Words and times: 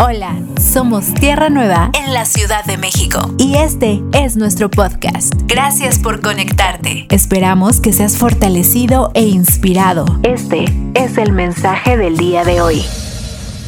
Hola, 0.00 0.40
somos 0.60 1.12
Tierra 1.12 1.50
Nueva 1.50 1.90
en 1.92 2.14
la 2.14 2.24
Ciudad 2.24 2.64
de 2.64 2.76
México 2.76 3.34
y 3.36 3.56
este 3.56 4.00
es 4.12 4.36
nuestro 4.36 4.70
podcast. 4.70 5.34
Gracias 5.46 5.98
por 5.98 6.20
conectarte. 6.20 7.08
Esperamos 7.10 7.80
que 7.80 7.92
seas 7.92 8.16
fortalecido 8.16 9.10
e 9.14 9.22
inspirado. 9.22 10.06
Este 10.22 10.66
es 10.94 11.18
el 11.18 11.32
mensaje 11.32 11.96
del 11.96 12.16
día 12.16 12.44
de 12.44 12.60
hoy. 12.60 12.84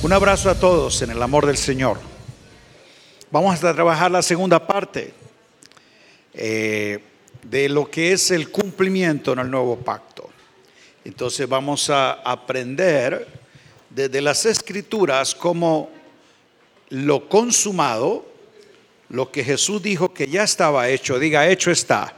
Un 0.04 0.12
abrazo 0.12 0.50
a 0.50 0.54
todos 0.54 1.02
en 1.02 1.10
el 1.10 1.20
amor 1.20 1.46
del 1.46 1.56
Señor. 1.56 1.98
Vamos 3.32 3.64
a 3.64 3.74
trabajar 3.74 4.12
la 4.12 4.22
segunda 4.22 4.64
parte 4.64 5.12
eh, 6.32 7.02
de 7.42 7.68
lo 7.68 7.90
que 7.90 8.12
es 8.12 8.30
el 8.30 8.52
cumplimiento 8.52 9.32
en 9.32 9.40
el 9.40 9.50
nuevo 9.50 9.76
pacto. 9.80 10.30
Entonces 11.04 11.48
vamos 11.48 11.90
a 11.90 12.12
aprender 12.12 13.26
desde 13.90 14.20
las 14.20 14.46
escrituras 14.46 15.34
cómo 15.34 15.98
lo 16.90 17.28
consumado, 17.28 18.26
lo 19.08 19.30
que 19.32 19.42
Jesús 19.42 19.82
dijo 19.82 20.12
que 20.12 20.28
ya 20.28 20.44
estaba 20.44 20.88
hecho, 20.88 21.18
diga, 21.18 21.48
hecho 21.48 21.70
está. 21.70 22.16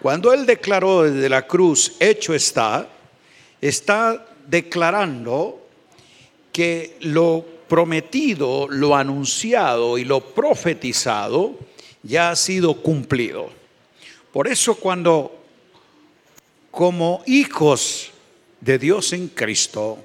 Cuando 0.00 0.32
Él 0.32 0.46
declaró 0.46 1.02
desde 1.02 1.28
la 1.28 1.46
cruz, 1.46 1.96
hecho 1.98 2.34
está, 2.34 2.88
está 3.60 4.26
declarando 4.46 5.66
que 6.52 6.96
lo 7.00 7.44
prometido, 7.68 8.68
lo 8.68 8.94
anunciado 8.94 9.98
y 9.98 10.04
lo 10.04 10.20
profetizado 10.20 11.58
ya 12.02 12.30
ha 12.30 12.36
sido 12.36 12.74
cumplido. 12.82 13.50
Por 14.32 14.48
eso 14.48 14.76
cuando 14.76 15.32
como 16.70 17.22
hijos 17.26 18.10
de 18.60 18.78
Dios 18.78 19.12
en 19.12 19.28
Cristo, 19.28 20.04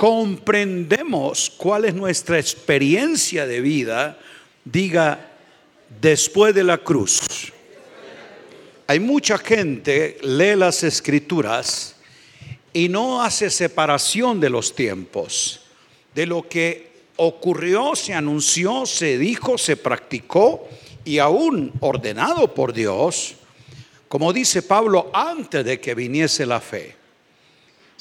comprendemos 0.00 1.52
cuál 1.58 1.84
es 1.84 1.92
nuestra 1.92 2.38
experiencia 2.38 3.46
de 3.46 3.60
vida, 3.60 4.18
diga, 4.64 5.28
después 6.00 6.54
de 6.54 6.64
la 6.64 6.78
cruz. 6.78 7.20
Hay 8.86 8.98
mucha 8.98 9.36
gente, 9.36 10.16
lee 10.22 10.56
las 10.56 10.84
escrituras 10.84 11.96
y 12.72 12.88
no 12.88 13.22
hace 13.22 13.50
separación 13.50 14.40
de 14.40 14.48
los 14.48 14.74
tiempos, 14.74 15.60
de 16.14 16.24
lo 16.24 16.48
que 16.48 16.92
ocurrió, 17.16 17.94
se 17.94 18.14
anunció, 18.14 18.86
se 18.86 19.18
dijo, 19.18 19.58
se 19.58 19.76
practicó 19.76 20.66
y 21.04 21.18
aún 21.18 21.72
ordenado 21.80 22.54
por 22.54 22.72
Dios, 22.72 23.34
como 24.08 24.32
dice 24.32 24.62
Pablo, 24.62 25.10
antes 25.12 25.62
de 25.62 25.78
que 25.78 25.94
viniese 25.94 26.46
la 26.46 26.62
fe. 26.62 26.99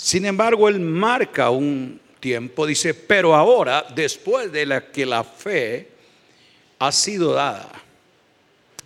Sin 0.02 0.26
embargo, 0.26 0.70
él 0.70 0.80
marca 0.80 1.50
un 1.50 2.00
tiempo, 2.22 2.66
dice, 2.66 2.94
pero 2.94 3.36
ahora, 3.36 3.86
después 3.94 4.50
de 4.50 4.66
la 4.66 4.90
que 4.90 5.06
la 5.06 5.26
fe 5.26 5.90
ha 6.80 6.90
sido 6.90 7.34
dada, 7.34 7.70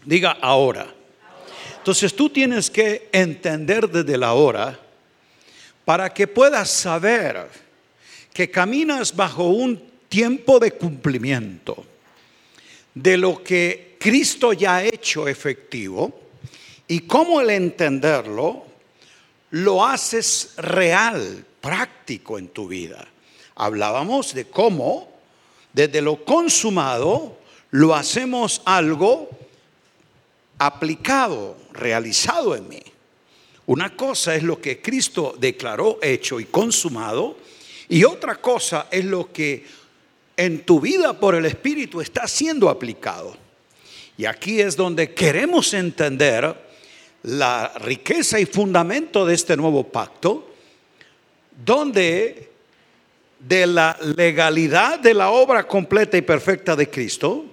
diga 0.04 0.32
ahora. 0.42 0.92
Entonces 1.78 2.16
tú 2.16 2.32
tienes 2.32 2.72
que 2.72 3.10
entender 3.12 3.88
desde 3.88 4.18
la 4.18 4.34
hora 4.34 4.80
para 5.86 6.12
que 6.12 6.26
puedas 6.26 6.72
saber 6.72 7.48
que 8.34 8.50
caminas 8.50 9.16
bajo 9.16 9.44
un 9.50 9.80
tiempo 10.10 10.58
de 10.58 10.72
cumplimiento 10.72 11.86
de 12.96 13.18
lo 13.18 13.44
que 13.44 13.98
Cristo 14.00 14.52
ya 14.52 14.78
ha 14.78 14.84
hecho 14.84 15.28
efectivo 15.28 16.22
y 16.88 17.02
cómo 17.02 17.40
el 17.40 17.52
entenderlo 17.52 18.73
lo 19.54 19.86
haces 19.86 20.54
real, 20.58 21.46
práctico 21.62 22.40
en 22.40 22.48
tu 22.48 22.68
vida. 22.68 23.08
Hablábamos 23.54 24.34
de 24.34 24.46
cómo 24.46 25.14
desde 25.72 26.02
lo 26.02 26.26
consumado 26.26 27.38
lo 27.70 27.94
hacemos 27.94 28.64
algo 28.66 29.30
aplicado, 30.58 31.56
realizado 31.72 32.56
en 32.56 32.68
mí. 32.68 32.82
Una 33.68 33.96
cosa 33.96 34.34
es 34.34 34.42
lo 34.42 34.60
que 34.60 34.82
Cristo 34.82 35.36
declaró 35.38 36.00
hecho 36.02 36.40
y 36.40 36.46
consumado 36.46 37.38
y 37.90 38.06
otra 38.06 38.38
cosa 38.38 38.88
es 38.90 39.06
lo 39.06 39.32
que 39.32 39.68
en 40.36 40.66
tu 40.66 40.80
vida 40.80 41.20
por 41.20 41.36
el 41.36 41.46
Espíritu 41.46 42.02
está 42.02 42.28
siendo 42.28 42.70
aplicado. 42.70 43.38
Y 44.18 44.26
aquí 44.26 44.62
es 44.62 44.76
donde 44.76 45.14
queremos 45.14 45.76
entender 45.76 46.63
la 47.24 47.72
riqueza 47.80 48.40
y 48.40 48.46
fundamento 48.46 49.26
de 49.26 49.34
este 49.34 49.56
nuevo 49.56 49.84
pacto, 49.84 50.50
donde 51.66 52.50
de 53.40 53.68
la 53.68 53.98
legalidad 54.16 55.00
de 55.00 55.14
la 55.14 55.32
obra 55.32 55.68
completa 55.68 56.18
y 56.18 56.22
perfecta 56.22 56.76
de 56.76 56.90
Cristo, 56.90 57.46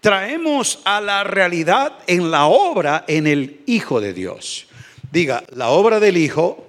traemos 0.00 0.80
a 0.84 1.00
la 1.00 1.24
realidad 1.24 1.98
en 2.06 2.30
la 2.30 2.46
obra 2.46 3.04
en 3.08 3.26
el 3.26 3.60
Hijo 3.66 4.00
de 4.00 4.12
Dios. 4.12 4.66
Diga, 5.10 5.42
la 5.54 5.68
obra 5.68 6.00
del 6.00 6.16
Hijo, 6.16 6.66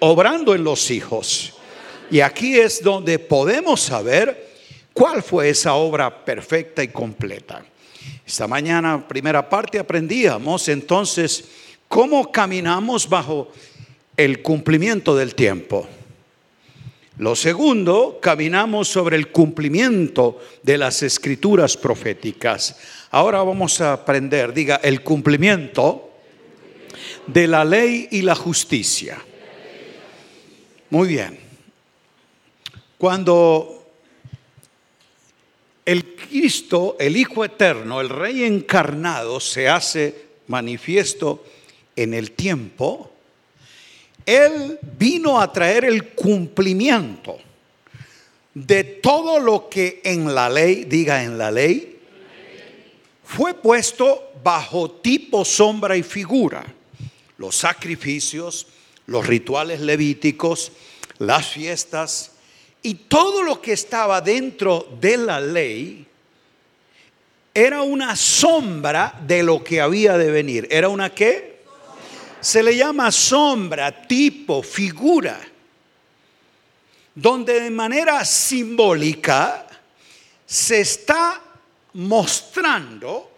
obrando 0.00 0.54
en 0.54 0.64
los 0.64 0.90
hijos. 0.90 1.54
Y 2.10 2.20
aquí 2.20 2.58
es 2.58 2.82
donde 2.82 3.18
podemos 3.18 3.80
saber 3.80 4.52
cuál 4.92 5.22
fue 5.22 5.48
esa 5.48 5.74
obra 5.74 6.24
perfecta 6.24 6.82
y 6.82 6.88
completa. 6.88 7.64
Esta 8.26 8.46
mañana, 8.46 9.06
primera 9.06 9.48
parte, 9.48 9.78
aprendíamos 9.78 10.68
entonces 10.68 11.44
cómo 11.88 12.32
caminamos 12.32 13.08
bajo 13.08 13.52
el 14.16 14.42
cumplimiento 14.42 15.14
del 15.16 15.34
tiempo. 15.34 15.86
Lo 17.18 17.36
segundo, 17.36 18.18
caminamos 18.20 18.88
sobre 18.88 19.16
el 19.16 19.28
cumplimiento 19.30 20.40
de 20.62 20.78
las 20.78 21.02
escrituras 21.04 21.76
proféticas. 21.76 22.76
Ahora 23.12 23.42
vamos 23.42 23.80
a 23.80 23.92
aprender, 23.92 24.52
diga, 24.52 24.80
el 24.82 25.02
cumplimiento 25.02 26.10
de 27.26 27.46
la 27.46 27.64
ley 27.64 28.08
y 28.10 28.22
la 28.22 28.34
justicia. 28.34 29.18
Muy 30.90 31.08
bien. 31.08 31.38
Cuando 32.98 33.83
el 35.84 36.14
Cristo, 36.16 36.96
el 36.98 37.16
Hijo 37.16 37.44
Eterno, 37.44 38.00
el 38.00 38.08
Rey 38.08 38.44
encarnado, 38.44 39.40
se 39.40 39.68
hace 39.68 40.24
manifiesto 40.46 41.44
en 41.96 42.14
el 42.14 42.32
tiempo, 42.32 43.12
Él 44.24 44.78
vino 44.98 45.40
a 45.40 45.52
traer 45.52 45.84
el 45.84 46.10
cumplimiento 46.10 47.38
de 48.54 48.84
todo 48.84 49.40
lo 49.40 49.68
que 49.68 50.00
en 50.04 50.34
la 50.34 50.48
ley, 50.48 50.84
diga 50.84 51.22
en 51.22 51.36
la 51.36 51.50
ley, 51.50 51.98
fue 53.24 53.54
puesto 53.54 54.32
bajo 54.42 54.90
tipo, 54.90 55.44
sombra 55.44 55.96
y 55.96 56.02
figura. 56.02 56.64
Los 57.36 57.56
sacrificios, 57.56 58.68
los 59.06 59.26
rituales 59.26 59.80
levíticos, 59.80 60.72
las 61.18 61.48
fiestas, 61.48 62.33
y 62.86 62.94
todo 62.94 63.42
lo 63.42 63.62
que 63.62 63.72
estaba 63.72 64.20
dentro 64.20 64.86
de 65.00 65.16
la 65.16 65.40
ley 65.40 66.06
era 67.54 67.80
una 67.80 68.14
sombra 68.14 69.18
de 69.26 69.42
lo 69.42 69.64
que 69.64 69.80
había 69.80 70.18
de 70.18 70.30
venir. 70.30 70.68
¿Era 70.70 70.90
una 70.90 71.08
qué? 71.08 71.62
Se 72.42 72.62
le 72.62 72.76
llama 72.76 73.10
sombra, 73.10 74.06
tipo, 74.06 74.62
figura, 74.62 75.40
donde 77.14 77.58
de 77.58 77.70
manera 77.70 78.22
simbólica 78.22 79.66
se 80.44 80.82
está 80.82 81.40
mostrando 81.94 83.30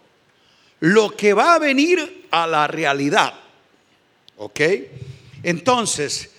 lo 0.81 1.15
que 1.15 1.31
va 1.33 1.53
a 1.53 1.59
venir 1.59 2.27
a 2.31 2.45
la 2.45 2.67
realidad. 2.67 3.33
¿Ok? 4.35 4.59
Entonces, 5.41 6.31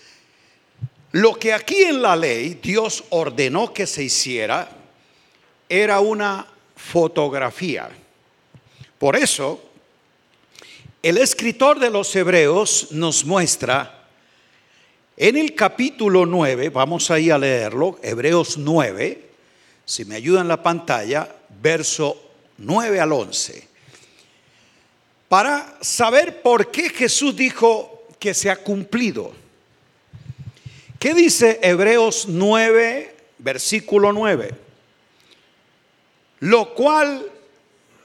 lo 1.12 1.34
que 1.34 1.52
aquí 1.52 1.82
en 1.84 2.02
la 2.02 2.16
ley 2.16 2.58
Dios 2.62 3.04
ordenó 3.10 3.72
que 3.72 3.86
se 3.86 4.02
hiciera 4.02 4.68
era 5.68 6.00
una 6.00 6.46
fotografía. 6.76 7.88
Por 8.98 9.16
eso, 9.16 9.62
el 11.02 11.18
escritor 11.18 11.78
de 11.78 11.90
los 11.90 12.14
Hebreos 12.14 12.88
nos 12.90 13.24
muestra 13.24 13.98
en 15.20 15.36
el 15.36 15.54
capítulo 15.54 16.26
9, 16.26 16.68
vamos 16.68 17.10
ahí 17.10 17.28
a 17.30 17.38
leerlo, 17.38 17.98
Hebreos 18.04 18.56
9, 18.56 19.30
si 19.84 20.04
me 20.04 20.14
ayudan 20.14 20.46
la 20.46 20.62
pantalla, 20.62 21.28
verso 21.60 22.30
9 22.58 23.00
al 23.00 23.12
11, 23.12 23.68
para 25.28 25.76
saber 25.80 26.40
por 26.40 26.70
qué 26.70 26.90
Jesús 26.90 27.34
dijo 27.34 28.06
que 28.20 28.32
se 28.32 28.48
ha 28.48 28.56
cumplido. 28.56 29.32
¿Qué 30.98 31.14
dice 31.14 31.60
Hebreos 31.62 32.26
9, 32.28 33.14
versículo 33.38 34.12
9? 34.12 34.50
Lo 36.40 36.74
cual, 36.74 37.24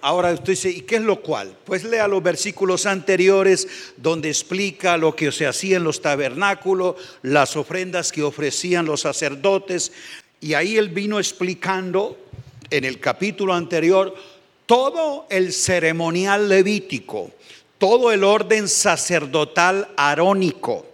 ahora 0.01 0.31
usted 0.31 0.53
dice, 0.53 0.69
¿y 0.69 0.81
qué 0.81 0.97
es 0.97 1.01
lo 1.01 1.19
cual? 1.21 1.57
Pues 1.65 1.83
lea 1.85 2.07
los 2.07 2.21
versículos 2.21 2.85
anteriores 2.85 3.67
donde 3.97 4.29
explica 4.29 4.97
lo 4.97 5.15
que 5.15 5.31
se 5.31 5.47
hacía 5.47 5.77
en 5.77 5.83
los 5.83 6.03
tabernáculos, 6.03 6.97
las 7.23 7.55
ofrendas 7.55 8.11
que 8.11 8.21
ofrecían 8.21 8.85
los 8.85 9.01
sacerdotes 9.01 9.91
y 10.39 10.53
ahí 10.53 10.77
él 10.77 10.89
vino 10.89 11.17
explicando 11.17 12.19
en 12.69 12.83
el 12.83 12.99
capítulo 12.99 13.55
anterior 13.55 14.13
todo 14.67 15.25
el 15.31 15.51
ceremonial 15.51 16.47
levítico, 16.47 17.31
todo 17.79 18.11
el 18.11 18.23
orden 18.23 18.67
sacerdotal 18.67 19.89
arónico, 19.97 20.92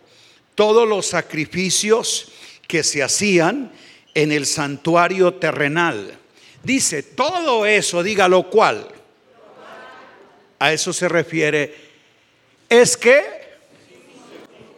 todos 0.59 0.85
los 0.85 1.05
sacrificios 1.05 2.33
que 2.67 2.83
se 2.83 3.01
hacían 3.01 3.71
en 4.13 4.33
el 4.33 4.45
santuario 4.45 5.35
terrenal. 5.35 6.19
Dice, 6.61 7.01
todo 7.01 7.65
eso, 7.65 8.03
diga 8.03 8.27
lo 8.27 8.49
cual. 8.49 8.85
A 10.59 10.73
eso 10.73 10.91
se 10.91 11.07
refiere. 11.07 11.73
Es 12.67 12.97
que, 12.97 13.23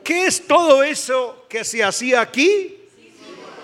¿qué 0.03 0.27
es 0.27 0.45
todo 0.45 0.83
eso 0.83 1.47
que 1.49 1.63
se 1.63 1.83
hacía 1.83 2.21
aquí? 2.21 2.77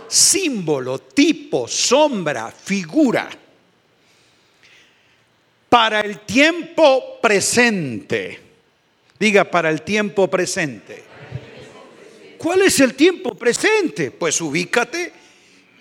Símbolo, 0.07 0.97
tipo, 0.97 1.67
sombra, 1.67 2.49
figura. 2.49 3.29
Para 5.69 6.01
el 6.01 6.21
tiempo 6.21 7.19
presente. 7.21 8.41
Diga, 9.19 9.43
para 9.43 9.69
el 9.69 9.83
tiempo 9.83 10.27
presente. 10.27 11.06
¿Cuál 12.37 12.61
es 12.61 12.79
el 12.79 12.93
tiempo 12.93 13.35
presente? 13.35 14.11
Pues 14.11 14.39
ubícate 14.41 15.11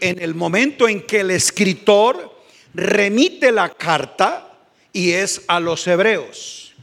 en 0.00 0.20
el 0.20 0.34
momento 0.34 0.88
en 0.88 1.02
que 1.02 1.20
el 1.20 1.30
escritor 1.30 2.42
remite 2.74 3.52
la 3.52 3.70
carta 3.70 4.58
y 4.92 5.12
es 5.12 5.42
a 5.46 5.60
los 5.60 5.86
hebreos, 5.86 6.74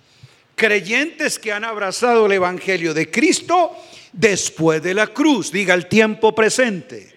creyentes 0.56 1.40
que 1.40 1.52
han 1.52 1.64
abrazado 1.64 2.25
el 2.28 2.34
Evangelio 2.34 2.94
de 2.94 3.10
Cristo 3.10 3.72
después 4.12 4.81
de 4.84 4.94
la 4.94 5.08
cruz, 5.08 5.52
diga 5.52 5.74
el 5.74 5.88
tiempo 5.88 6.34
presente. 6.34 7.12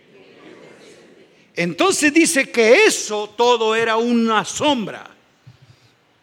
Entonces 1.54 2.12
dice 2.12 2.50
que 2.50 2.84
eso 2.84 3.34
todo 3.36 3.74
era 3.74 3.96
una 3.96 4.44
sombra, 4.44 5.10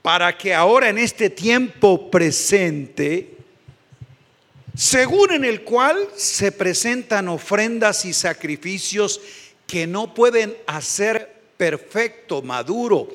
para 0.01 0.37
que 0.37 0.53
ahora 0.53 0.89
en 0.89 0.97
este 0.97 1.29
tiempo 1.29 2.11
presente, 2.11 3.37
según 4.75 5.31
en 5.31 5.45
el 5.45 5.63
cual 5.63 6.07
se 6.15 6.51
presentan 6.51 7.27
ofrendas 7.27 8.05
y 8.05 8.13
sacrificios 8.13 9.21
que 9.67 9.85
no 9.87 10.13
pueden 10.13 10.55
hacer 10.65 11.41
perfecto, 11.57 12.41
maduro, 12.41 13.09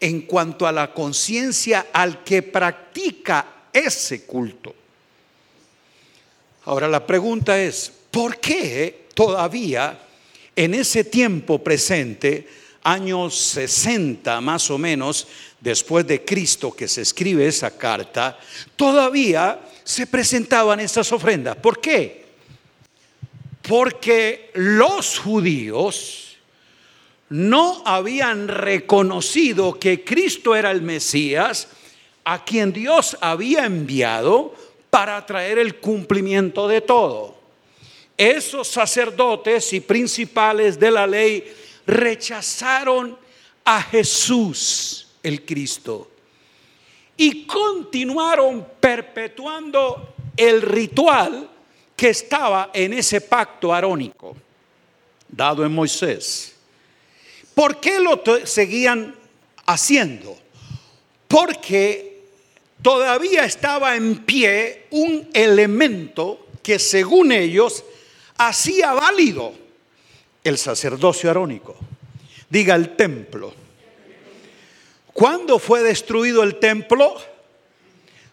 en 0.00 0.22
cuanto 0.22 0.66
a 0.66 0.72
la 0.72 0.92
conciencia 0.92 1.86
al 1.92 2.22
que 2.22 2.42
practica 2.42 3.64
ese 3.72 4.24
culto. 4.24 4.74
Ahora 6.64 6.86
la 6.86 7.06
pregunta 7.06 7.60
es, 7.60 7.90
¿por 8.10 8.38
qué 8.38 9.06
todavía 9.14 9.98
en 10.54 10.74
ese 10.74 11.04
tiempo 11.04 11.62
presente, 11.62 12.48
años 12.82 13.36
60 13.36 14.40
más 14.40 14.70
o 14.70 14.78
menos, 14.78 15.26
después 15.60 16.06
de 16.06 16.24
Cristo 16.24 16.72
que 16.72 16.88
se 16.88 17.02
escribe 17.02 17.46
esa 17.46 17.76
carta, 17.76 18.38
todavía 18.76 19.60
se 19.88 20.06
presentaban 20.06 20.80
esas 20.80 21.10
ofrendas? 21.12 21.56
¿Por 21.56 21.80
qué? 21.80 22.26
Porque 23.66 24.50
los 24.52 25.18
judíos 25.18 26.36
no 27.30 27.82
habían 27.86 28.48
reconocido 28.48 29.78
que 29.78 30.04
Cristo 30.04 30.54
era 30.54 30.72
el 30.72 30.82
Mesías 30.82 31.68
a 32.24 32.44
quien 32.44 32.70
Dios 32.74 33.16
había 33.22 33.64
enviado 33.64 34.54
para 34.90 35.24
traer 35.24 35.58
el 35.58 35.76
cumplimiento 35.76 36.68
de 36.68 36.82
todo. 36.82 37.38
Esos 38.18 38.68
sacerdotes 38.68 39.72
y 39.72 39.80
principales 39.80 40.78
de 40.78 40.90
la 40.90 41.06
ley 41.06 41.50
rechazaron 41.86 43.16
a 43.64 43.80
Jesús 43.80 45.08
el 45.22 45.46
Cristo 45.46 46.10
y 47.18 47.44
continuaron 47.46 48.66
perpetuando 48.80 50.14
el 50.36 50.62
ritual 50.62 51.50
que 51.94 52.10
estaba 52.10 52.70
en 52.72 52.94
ese 52.94 53.20
pacto 53.20 53.74
arónico 53.74 54.36
dado 55.28 55.64
en 55.66 55.72
Moisés. 55.72 56.54
¿Por 57.54 57.80
qué 57.80 58.00
lo 58.00 58.22
seguían 58.44 59.14
haciendo? 59.66 60.38
Porque 61.26 62.22
todavía 62.80 63.44
estaba 63.44 63.96
en 63.96 64.24
pie 64.24 64.86
un 64.90 65.28
elemento 65.34 66.46
que 66.62 66.78
según 66.78 67.32
ellos 67.32 67.84
hacía 68.36 68.92
válido 68.92 69.52
el 70.44 70.56
sacerdocio 70.56 71.30
arónico. 71.30 71.76
Diga 72.48 72.76
el 72.76 72.94
templo. 72.96 73.52
¿Cuándo 75.18 75.58
fue 75.58 75.82
destruido 75.82 76.44
el 76.44 76.60
templo? 76.60 77.16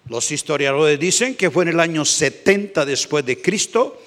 Los 0.08 0.30
historiadores 0.30 1.00
dicen 1.00 1.34
que 1.34 1.50
fue 1.50 1.64
en 1.64 1.70
el 1.70 1.80
año 1.80 2.06
70 2.06 2.86
después 2.86 3.26
de 3.26 3.42
Cristo, 3.42 4.00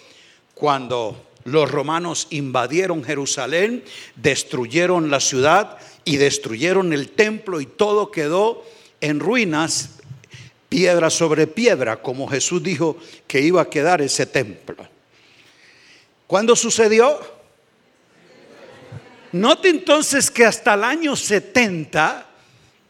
cuando 0.54 1.26
los 1.42 1.68
romanos 1.68 2.28
invadieron 2.30 3.02
Jerusalén, 3.02 3.82
destruyeron 4.14 5.10
la 5.10 5.18
ciudad 5.18 5.76
y 6.04 6.18
destruyeron 6.18 6.92
el 6.92 7.08
templo 7.08 7.60
y 7.60 7.66
todo 7.66 8.12
quedó 8.12 8.64
en 9.00 9.18
ruinas, 9.18 9.98
piedra 10.68 11.10
sobre 11.10 11.48
piedra, 11.48 12.00
como 12.00 12.28
Jesús 12.28 12.62
dijo 12.62 12.96
que 13.26 13.40
iba 13.40 13.60
a 13.60 13.68
quedar 13.68 14.02
ese 14.02 14.24
templo. 14.24 14.86
¿Cuándo 16.28 16.54
sucedió? 16.54 17.18
Note 19.32 19.68
entonces 19.68 20.30
que 20.30 20.44
hasta 20.44 20.74
el 20.74 20.84
año 20.84 21.16
70 21.16 22.27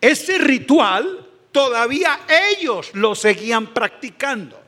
ese 0.01 0.39
ritual 0.39 1.27
todavía 1.53 2.21
ellos 2.57 2.91
lo 2.95 3.15
seguían 3.15 3.73
practicando. 3.73 4.61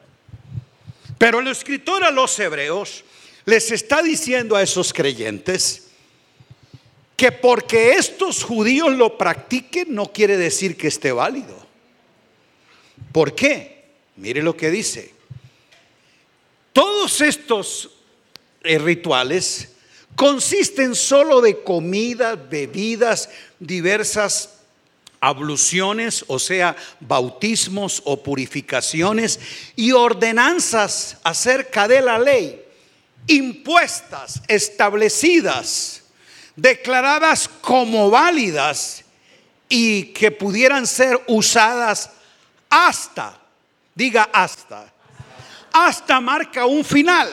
Pero 1.19 1.41
el 1.41 1.49
escritor 1.49 2.03
a 2.03 2.11
los 2.11 2.39
hebreos 2.39 3.05
les 3.45 3.71
está 3.71 4.03
diciendo 4.03 4.57
a 4.57 4.63
esos 4.63 4.93
creyentes 4.93 5.89
que 7.17 7.31
porque 7.31 7.93
estos 7.93 8.43
judíos 8.43 8.97
lo 8.97 9.19
practiquen 9.19 9.95
no 9.95 10.07
quiere 10.07 10.37
decir 10.39 10.77
que 10.77 10.89
esté 10.89 11.13
válido. 11.13 11.55
¿Por 13.13 13.35
qué? 13.35 13.85
Mire 14.17 14.43
lo 14.43 14.57
que 14.57 14.71
dice. 14.71 15.13
Todos 16.73 17.21
estos 17.21 17.91
eh, 18.63 18.79
rituales 18.79 19.73
consisten 20.17 20.95
solo 20.95 21.41
de 21.41 21.63
comida, 21.63 22.37
bebidas, 22.37 23.29
diversas 23.59 24.60
abluciones, 25.21 26.25
o 26.29 26.39
sea, 26.39 26.75
bautismos 26.99 28.03
o 28.05 28.23
purificaciones 28.23 29.39
y 29.77 29.93
ordenanzas 29.93 31.19
acerca 31.23 31.87
de 31.87 32.01
la 32.01 32.19
ley, 32.19 32.65
impuestas, 33.27 34.41
establecidas, 34.49 36.03
declaradas 36.57 37.49
como 37.61 38.11
válidas 38.11 39.05
y 39.69 40.05
que 40.07 40.31
pudieran 40.31 40.87
ser 40.87 41.21
usadas 41.29 42.11
hasta, 42.71 43.39
diga 43.95 44.31
hasta, 44.33 44.93
hasta 45.73 46.21
marca 46.21 46.65
un 46.65 46.85
final. 46.85 47.29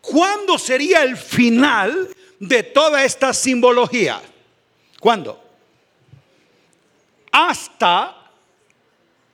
¿Cuándo 0.00 0.58
sería 0.58 1.02
el 1.02 1.16
final 1.16 2.08
de 2.38 2.62
toda 2.62 3.04
esta 3.04 3.34
simbología? 3.34 4.20
¿Cuándo? 5.00 5.41
Hasta 7.32 8.16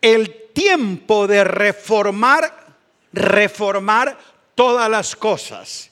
el 0.00 0.50
tiempo 0.54 1.26
de 1.26 1.44
reformar, 1.44 2.66
reformar 3.12 4.16
todas 4.54 4.88
las 4.88 5.14
cosas. 5.14 5.90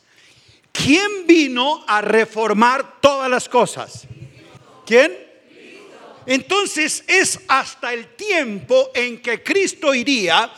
¿Quién 0.73 1.27
vino 1.27 1.85
a 1.87 2.01
reformar 2.01 3.01
todas 3.01 3.29
las 3.31 3.49
cosas? 3.49 4.07
¿Quién? 4.87 5.27
Entonces 6.27 7.05
es 7.07 7.41
hasta 7.49 7.93
el 7.93 8.15
tiempo 8.15 8.91
en 8.95 9.21
que 9.21 9.43
Cristo 9.43 9.95
iría 9.95 10.51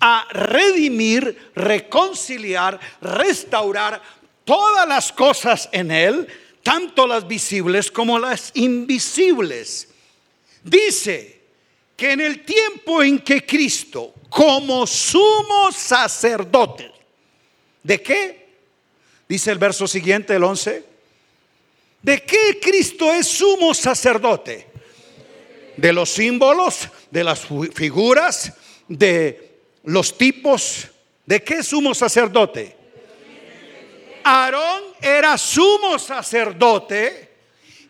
a 0.00 0.26
redimir, 0.30 1.52
reconciliar, 1.54 2.78
restaurar 3.00 4.02
todas 4.44 4.86
las 4.86 5.12
cosas 5.12 5.68
en 5.72 5.90
Él, 5.90 6.28
tanto 6.62 7.06
las 7.06 7.26
visibles 7.26 7.90
como 7.90 8.18
las 8.18 8.50
invisibles. 8.54 9.93
Dice 10.64 11.42
que 11.94 12.12
en 12.12 12.22
el 12.22 12.42
tiempo 12.44 13.02
en 13.02 13.18
que 13.18 13.44
Cristo, 13.44 14.14
como 14.30 14.86
sumo 14.86 15.70
sacerdote, 15.70 16.90
¿de 17.82 18.02
qué? 18.02 18.48
Dice 19.28 19.50
el 19.50 19.58
verso 19.58 19.86
siguiente, 19.86 20.34
el 20.34 20.42
11. 20.42 20.84
¿De 22.02 22.22
qué 22.22 22.58
Cristo 22.60 23.12
es 23.12 23.26
sumo 23.26 23.74
sacerdote? 23.74 24.68
De 25.76 25.92
los 25.92 26.10
símbolos, 26.10 26.88
de 27.10 27.24
las 27.24 27.46
figuras, 27.74 28.52
de 28.88 29.58
los 29.84 30.16
tipos. 30.16 30.88
¿De 31.26 31.42
qué 31.42 31.62
sumo 31.62 31.94
sacerdote? 31.94 32.76
Aarón 34.24 34.82
era 35.00 35.36
sumo 35.36 35.98
sacerdote 35.98 37.33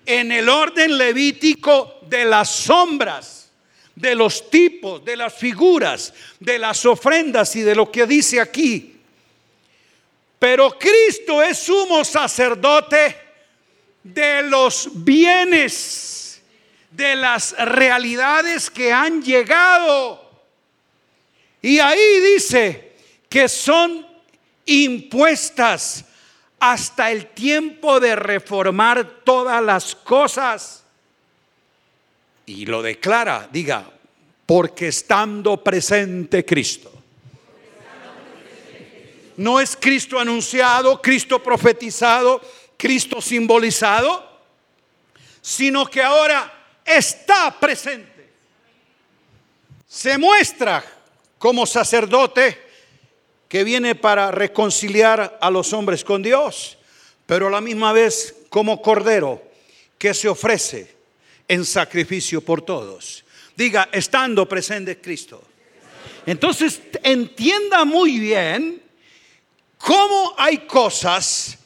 en 0.07 0.33
el 0.33 0.49
orden 0.49 0.97
levítico 0.99 2.01
de 2.03 2.25
las 2.25 2.51
sombras, 2.51 3.51
de 3.95 4.15
los 4.15 4.51
tipos, 4.51 5.05
de 5.05 5.17
las 5.17 5.35
figuras, 5.35 6.13
de 6.41 6.59
las 6.59 6.85
ofrendas 6.85 7.55
y 7.57 7.63
de 7.63 7.75
lo 7.75 7.91
que 7.91 8.07
dice 8.07 8.41
aquí. 8.41 8.97
Pero 10.39 10.79
Cristo 10.79 11.43
es 11.43 11.59
sumo 11.59 12.05
sacerdote 12.05 13.17
de 14.03 14.43
los 14.43 14.91
bienes, 14.93 16.43
de 16.91 17.17
las 17.17 17.53
realidades 17.59 18.71
que 18.71 18.93
han 18.93 19.23
llegado. 19.23 20.23
Y 21.63 21.79
ahí 21.79 22.21
dice 22.35 22.93
que 23.29 23.49
son 23.49 24.07
impuestas 24.67 26.05
hasta 26.73 27.11
el 27.11 27.27
tiempo 27.27 28.01
de 28.01 28.17
reformar 28.17 29.21
todas 29.23 29.63
las 29.63 29.95
cosas. 29.95 30.83
Y 32.47 32.65
lo 32.65 32.81
declara, 32.81 33.47
diga, 33.53 33.85
porque 34.47 34.89
estando 34.89 35.63
presente 35.63 36.43
Cristo. 36.43 36.91
No 39.37 39.61
es 39.61 39.77
Cristo 39.77 40.19
anunciado, 40.19 41.03
Cristo 41.03 41.43
profetizado, 41.43 42.41
Cristo 42.79 43.21
simbolizado, 43.21 44.41
sino 45.43 45.85
que 45.85 46.01
ahora 46.01 46.81
está 46.83 47.61
presente. 47.61 48.33
Se 49.87 50.17
muestra 50.17 50.83
como 51.37 51.67
sacerdote 51.67 52.64
que 53.55 53.63
viene 53.63 53.95
para 53.95 54.33
reconciliar 54.33 55.39
a 55.41 55.49
los 55.49 55.73
hombres 55.73 56.03
con 56.03 56.25
Dios, 56.25 56.77
pero 57.25 57.47
a 57.47 57.51
la 57.53 57.61
misma 57.61 57.93
vez 57.93 58.35
como 58.49 58.83
cordero 58.83 59.41
que 59.97 60.13
se 60.13 60.29
ofrece 60.29 60.93
en 61.47 61.65
sacrificio 61.65 62.41
por 62.41 62.63
todos. 62.63 63.23
Diga, 63.55 63.91
estando 63.93 64.49
presente 64.49 65.01
Cristo. 65.01 65.41
Entonces, 66.27 66.81
entienda 67.05 67.85
muy 67.85 68.19
bien 68.19 68.83
cómo 69.79 70.35
hay 70.37 70.67
cosas 70.67 71.57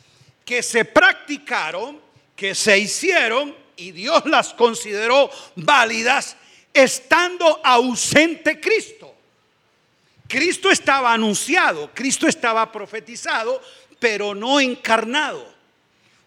que 0.45 0.62
se 0.62 0.85
practicaron, 0.85 1.99
que 2.37 2.54
se 2.54 2.78
hicieron 2.78 3.57
y 3.78 3.92
Dios 3.92 4.26
las 4.26 4.52
consideró 4.52 5.30
válidas 5.57 6.37
estando 6.75 7.62
ausente 7.64 8.61
Cristo. 8.61 8.98
Cristo 10.28 10.70
estaba 10.70 11.14
anunciado, 11.14 11.90
Cristo 11.94 12.28
estaba 12.28 12.70
profetizado, 12.70 13.62
pero 13.99 14.35
no 14.35 14.61
encarnado. 14.61 15.44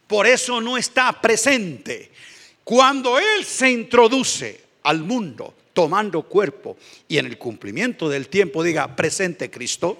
Por 0.08 0.25
eso 0.25 0.60
no 0.60 0.75
está 0.75 1.22
presente. 1.22 2.12
Cuando 2.63 3.20
Él 3.20 3.46
se 3.46 3.70
introduce 3.70 4.60
al 4.84 5.01
mundo 5.01 5.53
tomando 5.72 6.24
cuerpo 6.24 6.77
y 7.08 7.20
en 7.20 7.27
el 7.27 7.38
cumplimiento 7.38 8.10
del 8.10 8.27
tiempo 8.27 8.63
diga 8.63 8.96
presente 8.96 9.51
Cristo, 9.51 9.98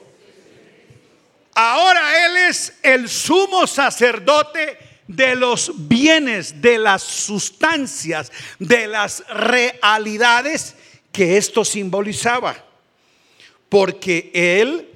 ahora 1.54 2.26
Él 2.26 2.38
es 2.50 2.74
el 2.82 3.08
sumo 3.08 3.68
sacerdote 3.68 4.80
de 5.08 5.36
los 5.36 5.88
bienes, 5.88 6.60
de 6.60 6.80
las 6.80 7.04
sustancias, 7.04 8.32
de 8.58 8.88
las 8.88 9.24
realidades 9.28 10.76
que 11.12 11.38
esto 11.38 11.64
simbolizaba 11.64 12.71
porque 13.72 14.32
Él 14.34 14.90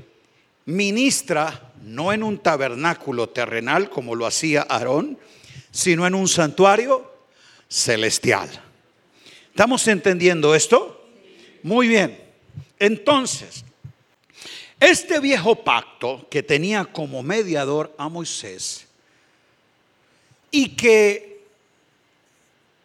ministra 0.65 1.71
no 1.83 2.11
en 2.11 2.23
un 2.23 2.39
tabernáculo 2.39 3.29
terrenal 3.29 3.89
como 3.89 4.15
lo 4.15 4.25
hacía 4.25 4.67
Aarón, 4.67 5.17
sino 5.71 6.05
en 6.05 6.13
un 6.13 6.27
santuario 6.27 7.09
celestial. 7.69 8.49
¿Estamos 9.47 9.87
entendiendo 9.87 10.53
esto? 10.53 11.07
Muy 11.63 11.87
bien. 11.87 12.19
Entonces, 12.77 13.63
este 14.81 15.21
viejo 15.21 15.63
pacto 15.63 16.27
que 16.29 16.43
tenía 16.43 16.83
como 16.83 17.23
mediador 17.23 17.95
a 17.97 18.09
Moisés 18.09 18.87
y 20.51 20.75
que 20.75 21.45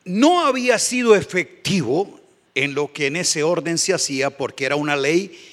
no 0.05 0.47
había 0.47 0.79
sido 0.79 1.17
efectivo 1.17 2.21
en 2.55 2.75
lo 2.75 2.93
que 2.93 3.09
en 3.09 3.17
ese 3.17 3.43
orden 3.43 3.77
se 3.77 3.93
hacía 3.93 4.31
porque 4.31 4.67
era 4.67 4.77
una 4.77 4.95
ley 4.95 5.50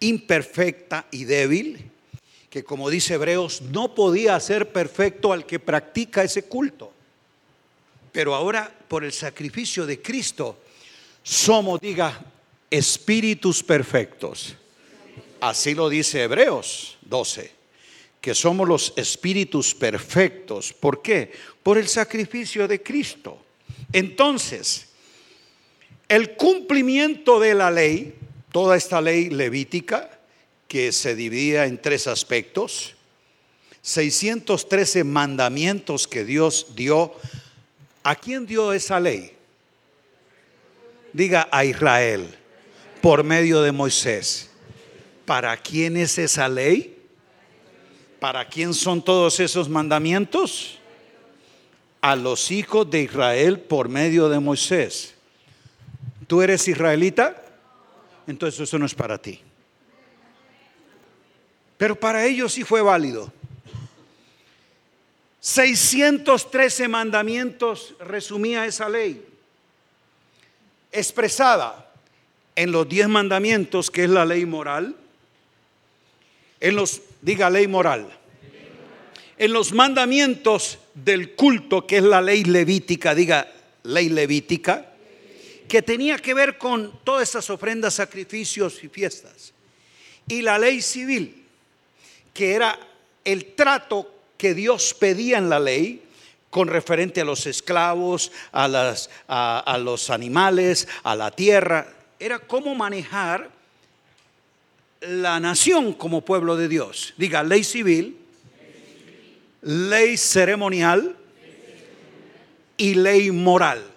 imperfecta 0.00 1.06
y 1.10 1.24
débil, 1.24 1.90
que 2.50 2.64
como 2.64 2.90
dice 2.90 3.14
Hebreos, 3.14 3.62
no 3.62 3.94
podía 3.94 4.38
ser 4.40 4.72
perfecto 4.72 5.32
al 5.32 5.46
que 5.46 5.58
practica 5.58 6.22
ese 6.22 6.44
culto. 6.44 6.92
Pero 8.12 8.34
ahora, 8.34 8.72
por 8.88 9.04
el 9.04 9.12
sacrificio 9.12 9.84
de 9.84 10.00
Cristo, 10.00 10.58
somos, 11.22 11.80
diga, 11.80 12.24
espíritus 12.70 13.62
perfectos. 13.62 14.56
Así 15.40 15.74
lo 15.74 15.88
dice 15.88 16.22
Hebreos 16.22 16.96
12, 17.02 17.52
que 18.20 18.34
somos 18.34 18.66
los 18.66 18.92
espíritus 18.96 19.74
perfectos. 19.74 20.72
¿Por 20.72 21.02
qué? 21.02 21.30
Por 21.62 21.78
el 21.78 21.88
sacrificio 21.88 22.66
de 22.66 22.82
Cristo. 22.82 23.38
Entonces, 23.92 24.88
el 26.08 26.36
cumplimiento 26.36 27.38
de 27.40 27.54
la 27.54 27.70
ley 27.70 28.14
toda 28.56 28.74
esta 28.74 29.02
ley 29.02 29.28
levítica 29.28 30.08
que 30.66 30.90
se 30.90 31.14
dividía 31.14 31.66
en 31.66 31.76
tres 31.76 32.06
aspectos, 32.06 32.94
613 33.82 35.04
mandamientos 35.04 36.08
que 36.08 36.24
Dios 36.24 36.68
dio. 36.74 37.12
¿A 38.02 38.16
quién 38.16 38.46
dio 38.46 38.72
esa 38.72 38.98
ley? 38.98 39.36
Diga 41.12 41.46
a 41.52 41.66
Israel 41.66 42.34
por 43.02 43.24
medio 43.24 43.60
de 43.60 43.72
Moisés. 43.72 44.48
¿Para 45.26 45.54
quién 45.58 45.98
es 45.98 46.16
esa 46.16 46.48
ley? 46.48 46.96
¿Para 48.18 48.48
quién 48.48 48.72
son 48.72 49.04
todos 49.04 49.38
esos 49.38 49.68
mandamientos? 49.68 50.78
A 52.00 52.16
los 52.16 52.50
hijos 52.50 52.88
de 52.90 53.02
Israel 53.02 53.60
por 53.60 53.90
medio 53.90 54.30
de 54.30 54.40
Moisés. 54.40 55.12
¿Tú 56.26 56.40
eres 56.40 56.66
israelita? 56.66 57.42
Entonces 58.26 58.60
eso 58.60 58.78
no 58.78 58.86
es 58.86 58.94
para 58.94 59.18
ti. 59.18 59.40
Pero 61.76 61.98
para 61.98 62.24
ellos 62.24 62.52
sí 62.52 62.64
fue 62.64 62.82
válido. 62.82 63.32
613 65.40 66.88
mandamientos 66.88 67.94
resumía 68.00 68.66
esa 68.66 68.88
ley, 68.88 69.24
expresada 70.90 71.92
en 72.56 72.72
los 72.72 72.88
10 72.88 73.08
mandamientos, 73.08 73.90
que 73.90 74.04
es 74.04 74.10
la 74.10 74.24
ley 74.24 74.44
moral, 74.44 74.96
en 76.58 76.74
los, 76.74 77.02
diga 77.20 77.48
ley 77.50 77.68
moral, 77.68 78.08
en 79.38 79.52
los 79.52 79.72
mandamientos 79.72 80.78
del 80.94 81.34
culto, 81.36 81.86
que 81.86 81.98
es 81.98 82.02
la 82.02 82.22
ley 82.22 82.42
levítica, 82.42 83.14
diga 83.14 83.46
ley 83.84 84.08
levítica, 84.08 84.95
que 85.68 85.82
tenía 85.82 86.18
que 86.18 86.34
ver 86.34 86.58
con 86.58 87.00
todas 87.04 87.28
esas 87.28 87.50
ofrendas, 87.50 87.94
sacrificios 87.94 88.82
y 88.82 88.88
fiestas. 88.88 89.52
Y 90.28 90.42
la 90.42 90.58
ley 90.58 90.80
civil, 90.80 91.44
que 92.32 92.54
era 92.54 92.78
el 93.24 93.54
trato 93.54 94.12
que 94.36 94.54
Dios 94.54 94.94
pedía 94.94 95.38
en 95.38 95.48
la 95.48 95.60
ley 95.60 96.02
con 96.50 96.68
referente 96.68 97.20
a 97.20 97.24
los 97.24 97.46
esclavos, 97.46 98.32
a, 98.52 98.68
los 99.78 100.10
animales, 100.10 100.88
a 101.02 101.14
la 101.14 101.30
tierra, 101.30 101.92
era 102.18 102.38
cómo 102.38 102.74
manejar 102.74 103.50
la 105.00 105.38
nación 105.38 105.92
como 105.92 106.22
pueblo 106.24 106.56
de 106.56 106.68
Dios. 106.68 107.14
Diga, 107.16 107.42
ley 107.42 107.62
civil, 107.62 108.16
ley 109.62 110.16
ceremonial 110.16 111.16
y 112.76 112.94
ley 112.94 113.30
moral 113.30 113.95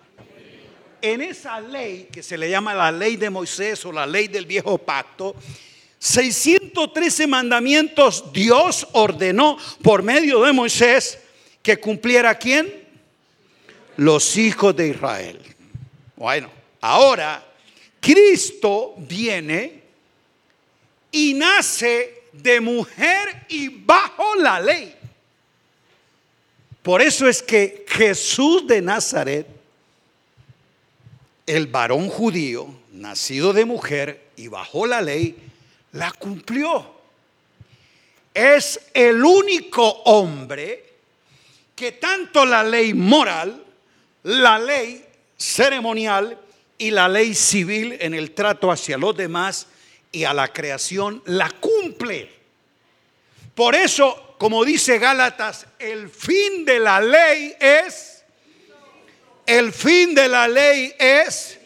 en 1.02 1.22
esa 1.22 1.60
ley 1.60 2.08
que 2.12 2.24
se 2.24 2.38
le 2.38 2.50
llama 2.50 2.74
la 2.74 2.92
ley 2.92 3.16
de 3.16 3.30
Moisés 3.30 3.86
o 3.86 3.92
la 3.92 4.06
ley 4.06 4.28
del 4.28 4.46
viejo 4.46 4.78
pacto, 4.78 5.36
613 6.00 7.28
mandamientos 7.28 8.32
Dios 8.32 8.88
ordenó 8.94 9.58
por 9.82 10.02
medio 10.02 10.44
de 10.44 10.54
Moisés 10.54 11.20
que 11.62 11.78
cumpliera 11.78 12.36
quién? 12.36 12.88
Los 13.98 14.38
hijos 14.38 14.76
de 14.76 14.90
Israel. 14.90 15.40
Bueno, 16.16 16.50
ahora 16.80 17.46
Cristo 18.00 18.96
viene 18.98 19.84
y 21.12 21.34
nace 21.34 22.24
de 22.32 22.62
mujer 22.62 23.46
y 23.50 23.68
bajo 23.70 24.36
la 24.36 24.60
ley. 24.60 24.96
Por 26.82 27.02
eso 27.02 27.28
es 27.28 27.44
que 27.44 27.86
Jesús 27.88 28.66
de 28.66 28.82
Nazaret 28.82 29.59
el 31.50 31.66
varón 31.66 32.10
judío, 32.10 32.68
nacido 32.92 33.54
de 33.54 33.66
mujer 33.66 34.28
y 34.36 34.48
bajo 34.48 34.86
la 34.86 35.02
ley, 35.02 35.36
la 35.94 36.12
cumplió. 36.12 37.00
es 38.32 38.80
el 38.94 39.26
único 39.26 39.84
hombre 40.06 40.86
que 41.76 41.94
tanto 41.94 42.46
la 42.46 42.64
ley 42.64 42.94
moral, 42.94 43.64
la 44.24 44.60
ley 44.60 45.04
ceremonial 45.36 46.38
y 46.78 46.92
la 46.92 47.10
ley 47.10 47.34
civil 47.34 47.98
en 48.00 48.14
el 48.14 48.32
trato 48.32 48.72
hacia 48.72 48.98
los 48.98 49.18
demás 49.18 49.68
y 50.12 50.26
a 50.26 50.34
la 50.34 50.54
creación 50.54 51.24
la 51.26 51.50
cumple. 51.50 52.30
Por 53.56 53.74
eso, 53.74 54.36
como 54.38 54.64
dice 54.64 55.00
Gálatas, 55.00 55.66
el 55.80 56.10
fin 56.10 56.64
de 56.64 56.80
la 56.80 57.02
ley 57.02 57.56
es, 57.60 58.09
el 59.50 59.74
fin 59.74 60.14
de 60.14 60.28
la 60.28 60.48
ley 60.48 60.94
es, 61.00 61.58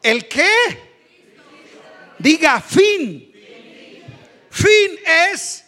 ¿el 0.00 0.28
qué? 0.28 0.48
Diga 2.16 2.60
fin. 2.60 3.34
Fin 4.48 4.96
es 5.04 5.64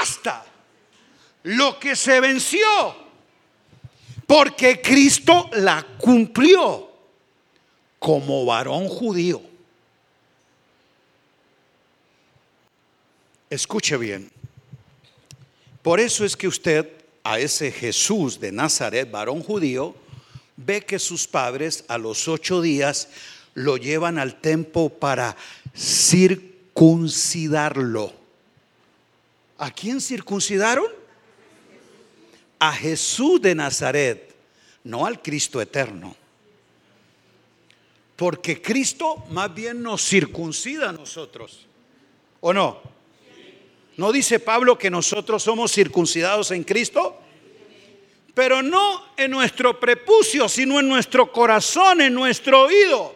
hasta 0.00 0.46
lo 1.42 1.80
que 1.80 1.96
se 1.96 2.20
venció, 2.20 2.64
porque 4.24 4.80
Cristo 4.80 5.50
la 5.54 5.84
cumplió 5.98 6.92
como 7.98 8.46
varón 8.46 8.88
judío. 8.88 9.42
Escuche 13.50 13.96
bien. 13.96 14.30
Por 15.82 15.98
eso 15.98 16.24
es 16.24 16.36
que 16.36 16.46
usted 16.46 16.88
a 17.24 17.40
ese 17.40 17.72
Jesús 17.72 18.38
de 18.38 18.52
Nazaret, 18.52 19.10
varón 19.10 19.42
judío, 19.42 19.96
ve 20.64 20.82
que 20.82 20.98
sus 20.98 21.26
padres 21.26 21.84
a 21.88 21.96
los 21.98 22.28
ocho 22.28 22.60
días 22.60 23.08
lo 23.54 23.76
llevan 23.76 24.18
al 24.18 24.40
templo 24.40 24.88
para 24.88 25.36
circuncidarlo. 25.76 28.12
¿A 29.58 29.70
quién 29.70 30.00
circuncidaron? 30.00 30.86
A 32.58 32.72
Jesús 32.72 33.42
de 33.42 33.54
Nazaret, 33.54 34.34
no 34.84 35.06
al 35.06 35.22
Cristo 35.22 35.60
eterno. 35.60 36.16
Porque 38.16 38.62
Cristo 38.62 39.24
más 39.30 39.54
bien 39.54 39.82
nos 39.82 40.04
circuncida 40.04 40.90
a 40.90 40.92
nosotros. 40.92 41.66
¿O 42.40 42.52
no? 42.52 42.80
¿No 43.96 44.12
dice 44.12 44.40
Pablo 44.40 44.76
que 44.78 44.90
nosotros 44.90 45.42
somos 45.42 45.72
circuncidados 45.72 46.50
en 46.50 46.64
Cristo? 46.64 47.21
Pero 48.34 48.62
no 48.62 49.04
en 49.16 49.30
nuestro 49.30 49.78
prepucio, 49.78 50.48
sino 50.48 50.80
en 50.80 50.88
nuestro 50.88 51.30
corazón, 51.30 52.00
en 52.00 52.14
nuestro 52.14 52.62
oído. 52.62 53.14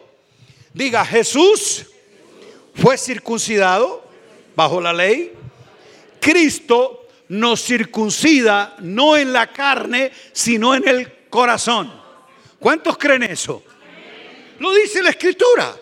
Diga, 0.73 1.03
Jesús 1.05 1.85
fue 2.75 2.97
circuncidado 2.97 4.05
bajo 4.55 4.79
la 4.79 4.93
ley 4.93 5.33
Cristo 6.27 7.07
nos 7.29 7.61
circuncida 7.61 8.75
no 8.79 9.15
en 9.15 9.31
la 9.31 9.51
carne, 9.51 10.11
sino 10.33 10.75
en 10.75 10.87
el 10.87 11.29
corazón. 11.29 11.89
¿Cuántos 12.59 12.97
creen 12.97 13.23
eso? 13.23 13.63
Lo 14.59 14.73
dice 14.73 15.01
la 15.01 15.11
escritura. 15.11 15.73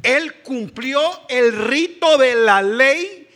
Él 0.00 0.42
cumplió 0.42 1.00
el 1.28 1.52
rito 1.66 2.18
de 2.18 2.36
la 2.36 2.62
ley 2.62 3.27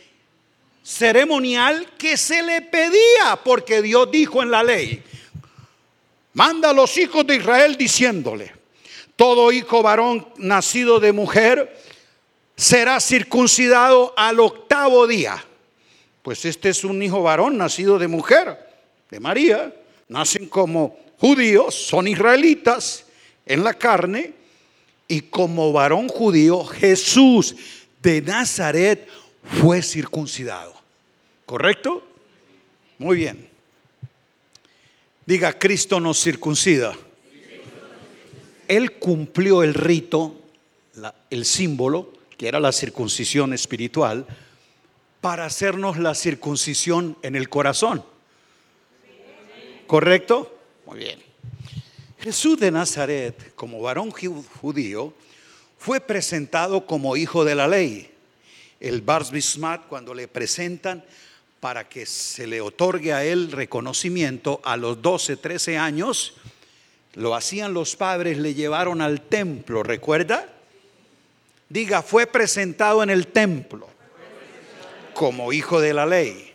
ceremonial 0.83 1.87
que 1.97 2.17
se 2.17 2.43
le 2.43 2.61
pedía, 2.61 3.39
porque 3.43 3.81
Dios 3.81 4.11
dijo 4.11 4.43
en 4.43 4.51
la 4.51 4.63
ley, 4.63 5.01
manda 6.33 6.71
a 6.71 6.73
los 6.73 6.97
hijos 6.97 7.25
de 7.25 7.37
Israel 7.37 7.77
diciéndole, 7.77 8.51
todo 9.15 9.51
hijo 9.51 9.81
varón 9.81 10.27
nacido 10.37 10.99
de 10.99 11.13
mujer 11.13 11.79
será 12.55 12.99
circuncidado 12.99 14.13
al 14.17 14.39
octavo 14.39 15.07
día. 15.07 15.43
Pues 16.21 16.45
este 16.45 16.69
es 16.69 16.83
un 16.83 17.01
hijo 17.01 17.21
varón 17.21 17.57
nacido 17.57 17.97
de 17.97 18.07
mujer, 18.07 18.57
de 19.09 19.19
María, 19.19 19.73
nacen 20.07 20.47
como 20.47 20.97
judíos, 21.17 21.75
son 21.75 22.07
israelitas 22.07 23.05
en 23.45 23.63
la 23.63 23.73
carne, 23.73 24.33
y 25.07 25.21
como 25.21 25.71
varón 25.71 26.07
judío, 26.07 26.63
Jesús 26.65 27.55
de 28.01 28.21
Nazaret 28.21 29.07
fue 29.43 29.81
circuncidado. 29.81 30.73
¿Correcto? 31.45 32.03
Muy 32.97 33.17
bien. 33.17 33.49
Diga, 35.25 35.57
Cristo 35.57 35.99
nos 35.99 36.21
circuncida. 36.21 36.93
Él 38.67 38.93
cumplió 38.93 39.63
el 39.63 39.73
rito, 39.73 40.41
el 41.29 41.45
símbolo, 41.45 42.13
que 42.37 42.47
era 42.47 42.59
la 42.59 42.71
circuncisión 42.71 43.53
espiritual, 43.53 44.25
para 45.21 45.45
hacernos 45.45 45.97
la 45.97 46.15
circuncisión 46.15 47.17
en 47.21 47.35
el 47.35 47.49
corazón. 47.49 48.03
¿Correcto? 49.87 50.57
Muy 50.85 50.99
bien. 50.99 51.19
Jesús 52.19 52.59
de 52.59 52.71
Nazaret, 52.71 53.53
como 53.55 53.81
varón 53.81 54.11
judío, 54.11 55.13
fue 55.77 55.99
presentado 55.99 56.85
como 56.85 57.17
hijo 57.17 57.43
de 57.43 57.55
la 57.55 57.67
ley. 57.67 58.12
El 58.83 59.01
Bars 59.01 59.31
cuando 59.87 60.13
le 60.13 60.27
presentan 60.27 61.05
para 61.61 61.87
que 61.87 62.05
se 62.05 62.45
le 62.45 62.59
otorgue 62.59 63.13
a 63.13 63.23
él 63.23 63.49
reconocimiento 63.53 64.59
a 64.65 64.75
los 64.75 65.01
12, 65.01 65.37
13 65.37 65.77
años, 65.77 66.33
lo 67.13 67.33
hacían 67.33 67.73
los 67.73 67.95
padres, 67.95 68.37
le 68.37 68.53
llevaron 68.53 69.01
al 69.01 69.21
templo, 69.21 69.83
¿recuerda? 69.83 70.49
Diga, 71.69 72.01
fue 72.01 72.27
presentado 72.27 73.01
en 73.01 73.09
el 73.09 73.27
templo 73.27 73.87
como 75.13 75.53
hijo 75.53 75.79
de 75.79 75.93
la 75.93 76.05
ley. 76.05 76.51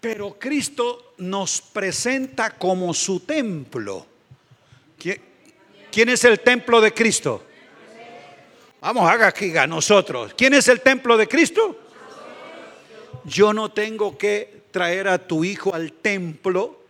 Pero 0.00 0.38
Cristo 0.38 1.12
nos 1.18 1.60
presenta 1.60 2.56
como 2.56 2.94
su 2.94 3.20
templo. 3.20 4.06
¿Quién 5.92 6.08
es 6.08 6.24
el 6.24 6.40
templo 6.40 6.80
de 6.80 6.94
Cristo? 6.94 7.45
Vamos, 8.80 9.10
haga 9.10 9.28
aquí 9.28 9.56
a 9.56 9.66
nosotros. 9.66 10.34
¿Quién 10.36 10.54
es 10.54 10.68
el 10.68 10.80
templo 10.80 11.16
de 11.16 11.26
Cristo? 11.26 11.78
Yo 13.24 13.52
no 13.52 13.70
tengo 13.70 14.16
que 14.16 14.62
traer 14.70 15.08
a 15.08 15.18
tu 15.18 15.42
hijo 15.42 15.74
al 15.74 15.92
templo 15.92 16.80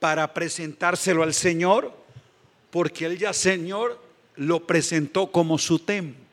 para 0.00 0.32
presentárselo 0.32 1.22
al 1.22 1.34
Señor, 1.34 1.92
porque 2.70 3.04
él 3.06 3.18
ya 3.18 3.32
Señor 3.32 4.00
lo 4.36 4.66
presentó 4.66 5.30
como 5.30 5.58
su 5.58 5.80
templo. 5.80 6.24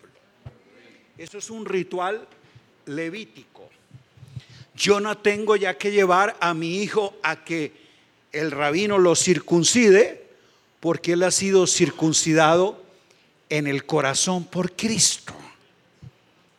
Eso 1.18 1.38
es 1.38 1.50
un 1.50 1.66
ritual 1.66 2.28
levítico. 2.86 3.70
Yo 4.76 5.00
no 5.00 5.18
tengo 5.18 5.56
ya 5.56 5.78
que 5.78 5.92
llevar 5.92 6.36
a 6.40 6.54
mi 6.54 6.82
hijo 6.82 7.16
a 7.24 7.44
que 7.44 7.72
el 8.32 8.52
rabino 8.52 8.98
lo 8.98 9.16
circuncide, 9.16 10.26
porque 10.80 11.14
él 11.14 11.24
ha 11.24 11.32
sido 11.32 11.68
circuncidado 11.68 12.85
en 13.50 13.68
el 13.68 13.86
corazón 13.86 14.46
por 14.46 14.76
Cristo. 14.76 15.34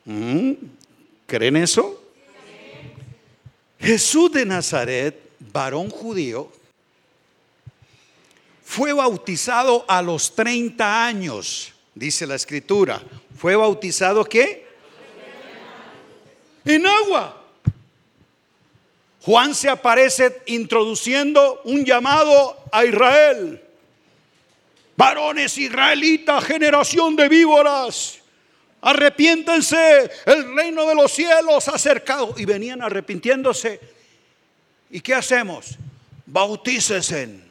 ¿Mm? 0.05 0.53
¿Creen 1.27 1.57
eso? 1.57 2.03
Jesús 3.79 4.33
de 4.33 4.47
Nazaret, 4.47 5.21
varón 5.53 5.91
judío, 5.91 6.51
fue 8.65 8.93
bautizado 8.93 9.85
a 9.87 10.03
los 10.03 10.35
30 10.35 11.07
años, 11.07 11.73
dice 11.95 12.27
la 12.27 12.35
escritura. 12.35 13.03
¿Fue 13.37 13.55
bautizado 13.55 14.25
qué? 14.25 14.67
en 16.67 16.85
agua. 16.85 17.43
Juan 19.23 19.55
se 19.55 19.69
aparece 19.69 20.43
introduciendo 20.47 21.61
un 21.65 21.85
llamado 21.85 22.57
a 22.71 22.85
Israel. 22.85 23.63
Varones 24.97 25.59
israelitas, 25.59 26.45
generación 26.45 27.17
de 27.17 27.29
víboras, 27.29 28.19
arrepiéntense, 28.81 30.11
el 30.25 30.55
reino 30.55 30.87
de 30.87 30.95
los 30.95 31.13
cielos 31.13 31.69
ha 31.69 31.73
acercado. 31.73 32.35
Y 32.37 32.45
venían 32.45 32.83
arrepintiéndose. 32.83 33.81
¿Y 34.91 35.01
qué 35.01 35.15
hacemos? 35.15 35.77
Bautícesen. 36.25 37.45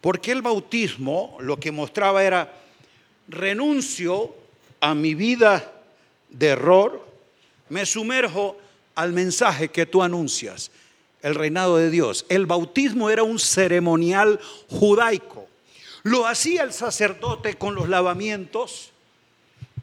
Porque 0.00 0.32
el 0.32 0.42
bautismo 0.42 1.38
lo 1.40 1.58
que 1.58 1.72
mostraba 1.72 2.22
era 2.22 2.52
renuncio 3.28 4.34
a 4.80 4.94
mi 4.94 5.14
vida 5.14 5.72
de 6.28 6.48
error, 6.48 7.06
me 7.70 7.86
sumerjo 7.86 8.58
al 8.94 9.12
mensaje 9.12 9.68
que 9.68 9.86
tú 9.86 10.02
anuncias, 10.02 10.70
el 11.22 11.34
reinado 11.34 11.78
de 11.78 11.90
Dios. 11.90 12.26
El 12.28 12.44
bautismo 12.44 13.08
era 13.08 13.22
un 13.22 13.38
ceremonial 13.38 14.38
judaico. 14.68 15.48
Lo 16.04 16.26
hacía 16.26 16.62
el 16.62 16.72
sacerdote 16.72 17.54
con 17.54 17.74
los 17.74 17.88
lavamientos 17.88 18.92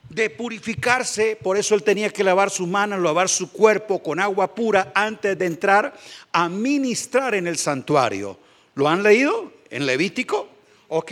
de 0.08 0.30
purificarse, 0.30 1.36
por 1.36 1.58
eso 1.58 1.74
él 1.74 1.82
tenía 1.82 2.12
que 2.12 2.24
lavar 2.24 2.52
sus 2.52 2.68
manos, 2.68 3.02
lavar 3.02 3.28
su 3.28 3.52
cuerpo 3.52 4.04
con 4.04 4.20
agua 4.20 4.54
pura 4.54 4.92
antes 4.94 5.38
de 5.38 5.46
entrar 5.48 5.98
a 6.32 6.48
ministrar 6.48 7.34
en 7.34 7.48
el 7.48 7.58
santuario. 7.58 8.38
¿Lo 8.76 8.88
han 8.88 9.02
leído 9.02 9.52
en 9.70 9.86
Levítico? 9.88 10.48
Ok, 10.90 11.12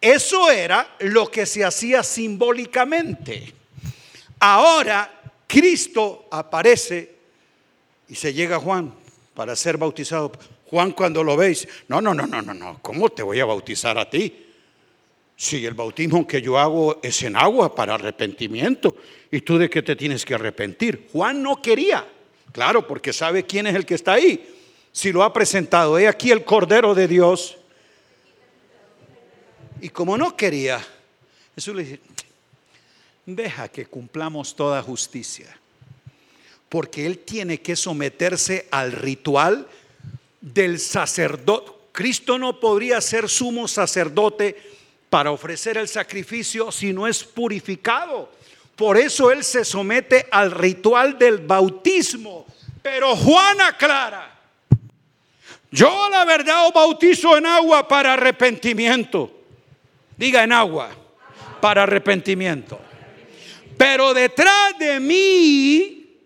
eso 0.00 0.50
era 0.50 0.96
lo 0.98 1.30
que 1.30 1.46
se 1.46 1.64
hacía 1.64 2.02
simbólicamente. 2.02 3.54
Ahora 4.40 5.22
Cristo 5.46 6.26
aparece 6.30 7.14
Y 8.08 8.16
se 8.16 8.34
llega 8.34 8.58
Juan 8.58 8.92
para 9.32 9.54
ser 9.54 9.78
bautizado. 9.78 10.32
Juan 10.74 10.90
cuando 10.90 11.22
lo 11.22 11.36
veis, 11.36 11.68
no, 11.86 12.00
no, 12.00 12.12
no, 12.12 12.26
no, 12.26 12.42
no, 12.42 12.52
no, 12.52 12.80
¿cómo 12.82 13.08
te 13.08 13.22
voy 13.22 13.38
a 13.38 13.44
bautizar 13.44 13.96
a 13.96 14.10
ti? 14.10 14.46
Si 15.36 15.64
el 15.64 15.74
bautismo 15.74 16.26
que 16.26 16.42
yo 16.42 16.58
hago 16.58 16.98
es 17.00 17.22
en 17.22 17.36
agua 17.36 17.72
para 17.72 17.94
arrepentimiento, 17.94 18.96
¿y 19.30 19.40
tú 19.42 19.56
de 19.56 19.70
qué 19.70 19.82
te 19.82 19.94
tienes 19.94 20.24
que 20.24 20.34
arrepentir? 20.34 21.08
Juan 21.12 21.44
no 21.44 21.62
quería, 21.62 22.04
claro, 22.50 22.88
porque 22.88 23.12
sabe 23.12 23.46
quién 23.46 23.68
es 23.68 23.76
el 23.76 23.86
que 23.86 23.94
está 23.94 24.14
ahí. 24.14 24.52
Si 24.90 25.12
lo 25.12 25.22
ha 25.22 25.32
presentado, 25.32 25.96
he 25.96 26.08
aquí 26.08 26.32
el 26.32 26.44
Cordero 26.44 26.92
de 26.92 27.06
Dios. 27.06 27.56
Y 29.80 29.90
como 29.90 30.18
no 30.18 30.36
quería, 30.36 30.84
Jesús 31.54 31.76
le 31.76 31.84
dice, 31.84 32.00
deja 33.26 33.68
que 33.68 33.86
cumplamos 33.86 34.56
toda 34.56 34.82
justicia, 34.82 35.56
porque 36.68 37.06
él 37.06 37.20
tiene 37.20 37.60
que 37.60 37.76
someterse 37.76 38.66
al 38.72 38.90
ritual 38.90 39.68
del 40.44 40.78
sacerdote. 40.78 41.72
Cristo 41.92 42.38
no 42.38 42.60
podría 42.60 43.00
ser 43.00 43.28
sumo 43.28 43.66
sacerdote 43.66 44.56
para 45.08 45.30
ofrecer 45.30 45.78
el 45.78 45.88
sacrificio 45.88 46.70
si 46.70 46.92
no 46.92 47.06
es 47.06 47.24
purificado. 47.24 48.30
Por 48.76 48.98
eso 48.98 49.30
él 49.30 49.42
se 49.42 49.64
somete 49.64 50.26
al 50.30 50.50
ritual 50.50 51.18
del 51.18 51.38
bautismo. 51.38 52.44
Pero 52.82 53.16
Juan 53.16 53.60
aclara, 53.60 54.38
yo 55.70 56.08
la 56.10 56.24
verdad 56.24 56.66
os 56.66 56.74
bautizo 56.74 57.36
en 57.38 57.46
agua 57.46 57.88
para 57.88 58.12
arrepentimiento. 58.12 59.30
Diga 60.16 60.42
en 60.42 60.52
agua, 60.52 60.90
para 61.60 61.84
arrepentimiento. 61.84 62.80
Pero 63.78 64.12
detrás 64.12 64.78
de 64.78 65.00
mí 65.00 66.18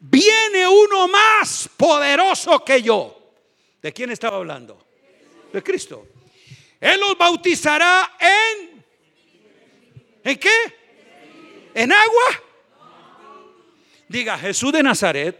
viene 0.00 0.68
uno 0.68 1.08
más 1.08 1.70
poderoso 1.76 2.62
que 2.64 2.82
yo. 2.82 3.17
¿De 3.82 3.92
quién 3.92 4.10
estaba 4.10 4.36
hablando? 4.38 4.78
De 5.52 5.62
Cristo. 5.62 6.06
Él 6.80 7.00
los 7.00 7.16
bautizará 7.16 8.16
en... 8.20 8.84
¿En 10.24 10.38
qué? 10.38 10.48
¿En 11.74 11.92
agua? 11.92 12.42
Diga, 14.08 14.38
Jesús 14.38 14.72
de 14.72 14.82
Nazaret 14.82 15.36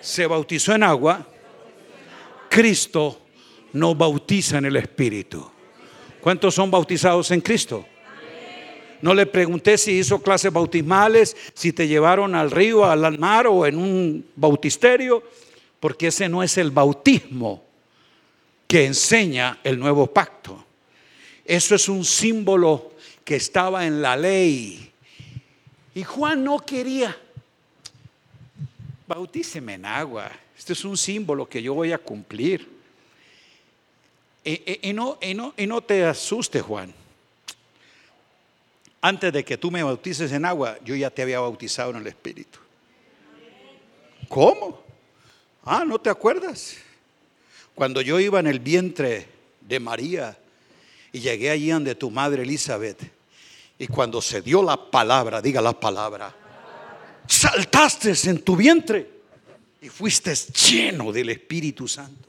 se 0.00 0.26
bautizó 0.26 0.74
en 0.74 0.82
agua. 0.82 1.26
Cristo 2.48 3.20
nos 3.72 3.96
bautiza 3.96 4.58
en 4.58 4.66
el 4.66 4.76
Espíritu. 4.76 5.50
¿Cuántos 6.20 6.54
son 6.54 6.70
bautizados 6.70 7.30
en 7.30 7.40
Cristo? 7.40 7.86
No 9.02 9.14
le 9.14 9.24
pregunté 9.24 9.78
si 9.78 9.92
hizo 9.92 10.20
clases 10.20 10.52
bautismales, 10.52 11.36
si 11.54 11.72
te 11.72 11.88
llevaron 11.88 12.34
al 12.34 12.50
río, 12.50 12.84
al 12.84 13.18
mar 13.18 13.46
o 13.46 13.66
en 13.66 13.78
un 13.78 14.26
bautisterio 14.36 15.22
porque 15.80 16.08
ese 16.08 16.28
no 16.28 16.42
es 16.42 16.58
el 16.58 16.70
bautismo 16.70 17.64
que 18.68 18.86
enseña 18.86 19.58
el 19.64 19.78
nuevo 19.78 20.06
pacto. 20.06 20.64
Eso 21.44 21.74
es 21.74 21.88
un 21.88 22.04
símbolo 22.04 22.92
que 23.24 23.36
estaba 23.36 23.86
en 23.86 24.00
la 24.00 24.16
ley. 24.16 24.92
Y 25.94 26.04
Juan 26.04 26.44
no 26.44 26.60
quería, 26.60 27.16
bautíceme 29.08 29.74
en 29.74 29.86
agua. 29.86 30.30
Este 30.56 30.74
es 30.74 30.84
un 30.84 30.96
símbolo 30.96 31.48
que 31.48 31.62
yo 31.62 31.74
voy 31.74 31.92
a 31.92 31.98
cumplir. 31.98 32.68
Y, 34.44 34.92
no, 34.92 35.18
no, 35.34 35.54
y 35.56 35.66
no 35.66 35.80
te 35.80 36.04
asustes, 36.04 36.62
Juan. 36.62 36.94
Antes 39.02 39.32
de 39.32 39.44
que 39.44 39.56
tú 39.56 39.70
me 39.70 39.82
bautices 39.82 40.30
en 40.32 40.44
agua, 40.44 40.78
yo 40.84 40.94
ya 40.94 41.10
te 41.10 41.22
había 41.22 41.40
bautizado 41.40 41.90
en 41.90 41.96
el 41.96 42.06
Espíritu. 42.06 42.58
¿Cómo? 44.28 44.89
Ah, 45.64 45.84
¿no 45.86 45.98
te 45.98 46.10
acuerdas? 46.10 46.76
Cuando 47.74 48.00
yo 48.00 48.18
iba 48.18 48.40
en 48.40 48.46
el 48.46 48.60
vientre 48.60 49.28
de 49.60 49.80
María 49.80 50.38
y 51.12 51.20
llegué 51.20 51.50
allí 51.50 51.70
donde 51.70 51.94
tu 51.94 52.10
madre 52.10 52.42
Elizabeth, 52.42 53.00
y 53.78 53.86
cuando 53.86 54.20
se 54.20 54.42
dio 54.42 54.62
la 54.62 54.90
palabra, 54.90 55.40
diga 55.40 55.62
la 55.62 55.72
palabra, 55.72 56.34
saltaste 57.26 58.12
en 58.28 58.42
tu 58.42 58.54
vientre 58.54 59.10
y 59.80 59.88
fuiste 59.88 60.34
lleno 60.34 61.10
del 61.12 61.30
Espíritu 61.30 61.88
Santo. 61.88 62.28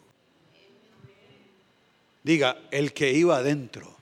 Diga, 2.23 2.57
el 2.71 2.93
que 2.93 3.11
iba 3.11 3.37
adentro. 3.37 3.97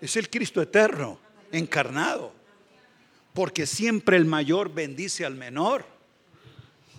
Es 0.00 0.16
el 0.16 0.28
Cristo 0.28 0.60
eterno, 0.60 1.18
encarnado. 1.50 2.32
Porque 3.32 3.66
siempre 3.66 4.16
el 4.16 4.26
mayor 4.26 4.72
bendice 4.72 5.24
al 5.24 5.34
menor. 5.34 5.84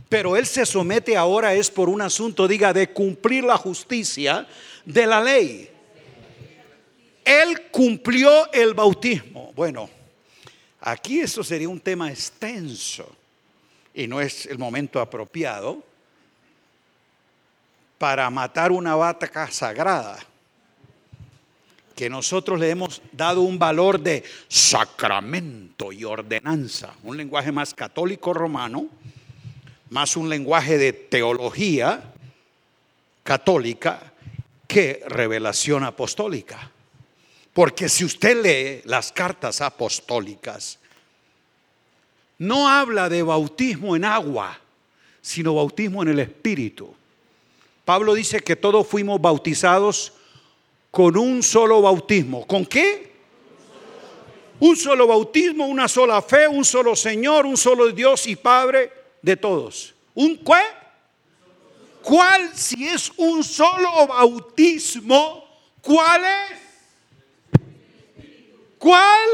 Pero 0.10 0.38
él 0.38 0.46
se 0.46 0.66
somete 0.66 1.18
ahora 1.18 1.54
es 1.54 1.70
por 1.70 1.90
un 1.90 2.02
asunto, 2.02 2.48
diga, 2.48 2.72
de 2.74 2.92
cumplir 2.92 3.44
la 3.44 3.58
justicia 3.58 4.48
de 4.86 5.06
la 5.06 5.22
ley. 5.22 5.70
Él 7.26 7.70
cumplió 7.72 8.52
el 8.54 8.74
bautismo. 8.74 9.52
Bueno, 9.54 9.90
aquí 10.80 11.20
eso 11.20 11.44
sería 11.44 11.68
un 11.68 11.82
tema 11.82 12.10
extenso 12.10 13.14
y 13.94 14.08
no 14.08 14.22
es 14.22 14.46
el 14.46 14.58
momento 14.58 15.02
apropiado 15.02 15.84
para 17.98 18.30
matar 18.30 18.72
una 18.72 18.96
vaca 18.96 19.52
sagrada 19.52 20.20
que 21.96 22.10
nosotros 22.12 22.60
le 22.60 22.70
hemos 22.70 23.02
dado 23.12 23.42
un 23.42 23.58
valor 23.58 24.00
de 24.00 24.24
sacramento 24.48 25.92
y 25.92 26.04
ordenanza, 26.04 26.94
un 27.02 27.18
lenguaje 27.18 27.52
más 27.52 27.74
católico 27.74 28.36
romano 28.36 28.88
más 29.90 30.18
un 30.18 30.30
lenguaje 30.30 30.78
de 30.78 30.94
teología 30.94 32.14
católica 33.24 34.14
que 34.68 35.04
revelación 35.08 35.84
apostólica. 35.84 36.72
Porque 37.54 37.90
si 37.90 38.06
usted 38.06 38.44
lee 38.44 38.82
las 38.86 39.12
cartas 39.12 39.62
apostólicas, 39.62 40.80
no 42.38 42.70
habla 42.70 43.10
de 43.10 43.24
bautismo 43.24 43.96
en 43.96 44.06
agua, 44.06 44.60
sino 45.22 45.56
bautismo 45.56 46.04
en 46.04 46.10
el 46.10 46.20
Espíritu. 46.20 46.94
Pablo 47.84 48.14
dice 48.14 48.42
que 48.42 48.56
todos 48.56 48.86
fuimos 48.86 49.20
bautizados 49.20 50.14
con 50.92 51.18
un 51.18 51.42
solo 51.42 51.82
bautismo. 51.82 52.46
¿Con 52.46 52.66
qué? 52.66 53.08
Un 54.60 54.76
solo 54.76 55.08
bautismo, 55.08 55.68
una 55.68 55.88
sola 55.88 56.22
fe, 56.22 56.48
un 56.48 56.66
solo 56.66 56.96
Señor, 56.96 57.46
un 57.46 57.58
solo 57.58 57.92
Dios 57.92 58.28
y 58.28 58.36
Padre 58.36 58.92
de 59.22 59.38
todos. 59.38 59.94
¿Un 60.14 60.38
qué? 60.38 60.54
¿Cuál 62.02 62.56
si 62.56 62.88
es 62.88 63.12
un 63.18 63.44
solo 63.44 64.08
bautismo? 64.08 65.46
¿Cuál 65.82 66.24
es? 66.24 66.58
¿Cuál? 68.78 69.30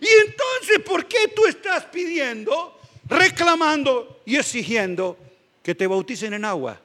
Y 0.00 0.08
entonces, 0.26 0.80
¿por 0.84 1.06
qué 1.06 1.28
tú 1.34 1.46
estás 1.46 1.84
pidiendo, 1.84 2.78
reclamando 3.08 4.20
y 4.26 4.36
exigiendo 4.36 5.16
que 5.62 5.74
te 5.74 5.86
bauticen 5.86 6.34
en 6.34 6.44
agua? 6.44 6.80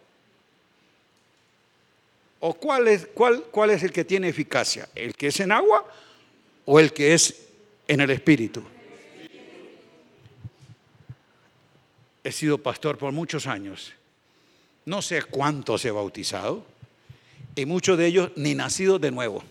¿O 2.39 2.53
cuál 2.53 2.87
es, 2.87 3.07
cuál, 3.13 3.43
cuál 3.51 3.71
es 3.71 3.83
el 3.83 3.91
que 3.91 4.05
tiene 4.05 4.29
eficacia? 4.29 4.87
¿El 4.93 5.15
que 5.15 5.27
es 5.27 5.39
en 5.39 5.51
agua 5.51 5.85
o 6.65 6.79
el 6.79 6.93
que 6.93 7.13
es 7.13 7.35
en 7.87 8.01
el 8.01 8.11
Espíritu? 8.11 8.63
He 12.27 12.31
sido 12.33 12.57
pastor 12.57 12.97
por 12.97 13.13
muchos 13.13 13.47
años. 13.47 13.93
No 14.83 15.01
sé 15.01 15.23
cuántos 15.23 15.85
he 15.85 15.91
bautizado. 15.91 16.65
Y 17.55 17.65
muchos 17.65 17.97
de 17.97 18.05
ellos 18.05 18.31
ni 18.35 18.53
nacidos 18.53 18.99
de 18.99 19.11
nuevo. 19.11 19.43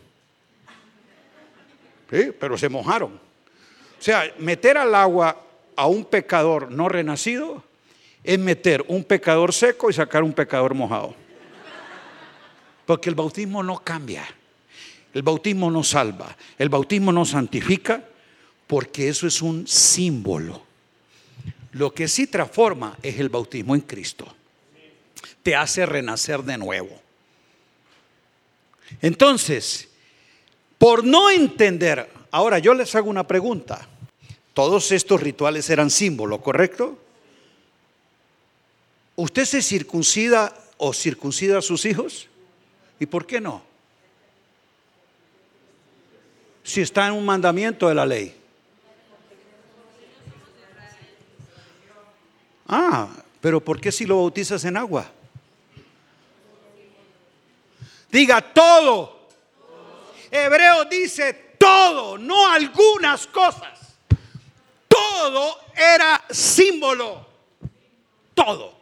Pero 2.11 2.59
se 2.59 2.69
mojaron. 2.69 3.15
O 3.15 4.03
sea, 4.03 4.31
meter 4.39 4.77
al 4.77 4.95
agua 4.95 5.43
a 5.75 5.87
un 5.87 6.05
pecador 6.05 6.71
no 6.71 6.91
renacido 6.91 7.65
es 8.23 8.39
meter 8.39 8.85
un 8.89 9.05
pecador 9.05 9.55
seco 9.55 9.89
y 9.89 9.95
sacar 9.95 10.23
un 10.23 10.35
pecador 10.35 10.75
mojado. 10.75 11.15
Porque 12.85 13.09
el 13.09 13.15
bautismo 13.15 13.63
no 13.63 13.79
cambia. 13.79 14.27
El 15.15 15.23
bautismo 15.23 15.71
no 15.71 15.83
salva. 15.83 16.37
El 16.59 16.69
bautismo 16.69 17.11
no 17.11 17.25
santifica 17.25 18.05
porque 18.67 19.09
eso 19.09 19.27
es 19.27 19.41
un 19.41 19.67
símbolo. 19.67 20.66
Lo 21.77 21.93
que 21.93 22.09
sí 22.09 22.27
transforma 22.27 22.97
es 23.03 23.21
el 23.21 23.29
bautismo 23.29 23.75
en 23.75 23.83
Cristo. 23.83 24.27
Te 25.43 25.55
hace 25.55 25.85
renacer 25.85 26.43
de 26.43 26.57
nuevo. 26.57 26.99
Entonces, 29.03 29.87
por 30.79 31.05
no 31.05 31.29
entender, 31.29 32.11
ahora 32.31 32.59
yo 32.61 32.73
les 32.73 32.95
hago 32.95 33.11
una 33.11 33.27
pregunta. 33.27 33.87
Todos 34.55 34.91
estos 34.91 35.21
rituales 35.21 35.69
eran 35.69 35.91
símbolos, 35.91 36.41
¿correcto? 36.41 36.99
¿Usted 39.15 39.45
se 39.45 39.61
circuncida 39.61 40.57
o 40.79 40.95
circuncida 40.95 41.59
a 41.59 41.63
sus 41.63 41.85
hijos? 41.85 42.27
¿Y 42.99 43.05
por 43.05 43.27
qué 43.27 43.39
no? 43.39 43.63
Si 46.65 46.81
está 46.81 47.09
en 47.09 47.13
un 47.13 47.27
mandamiento 47.27 47.87
de 47.87 47.95
la 47.95 48.07
ley. 48.07 48.36
Ah, 52.69 53.09
pero 53.41 53.61
¿por 53.61 53.81
qué 53.81 53.93
si 53.93 54.05
lo 54.05 54.17
bautizas 54.17 54.65
en 54.65 54.77
agua? 54.77 55.11
Diga 58.11 58.41
todo. 58.41 59.29
Hebreo 60.31 60.85
dice 60.87 61.55
todo, 61.59 62.19
no 62.19 62.47
algunas 62.51 63.27
cosas. 63.27 63.79
Todo 64.89 65.61
era 65.75 66.25
símbolo. 66.31 67.27
Todo. 68.35 68.75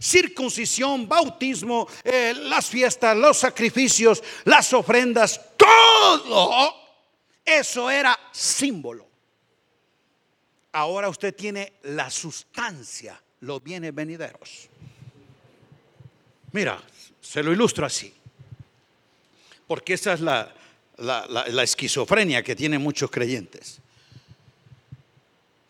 Circuncisión, 0.00 1.06
bautismo, 1.06 1.86
eh, 2.02 2.32
las 2.34 2.66
fiestas, 2.66 3.16
los 3.16 3.36
sacrificios, 3.36 4.22
las 4.44 4.72
ofrendas, 4.72 5.40
todo 5.56 6.74
eso 7.44 7.90
era 7.90 8.18
símbolo. 8.32 9.09
Ahora 10.72 11.08
usted 11.08 11.34
tiene 11.34 11.72
la 11.82 12.10
sustancia, 12.10 13.20
los 13.40 13.62
bienes 13.62 13.94
venideros. 13.94 14.68
Mira, 16.52 16.80
se 17.20 17.42
lo 17.42 17.52
ilustro 17.52 17.86
así. 17.86 18.12
Porque 19.66 19.94
esa 19.94 20.12
es 20.12 20.20
la, 20.20 20.52
la, 20.98 21.62
esquizofrenia 21.62 22.42
que 22.42 22.56
tienen 22.56 22.80
muchos 22.80 23.10
creyentes. 23.10 23.78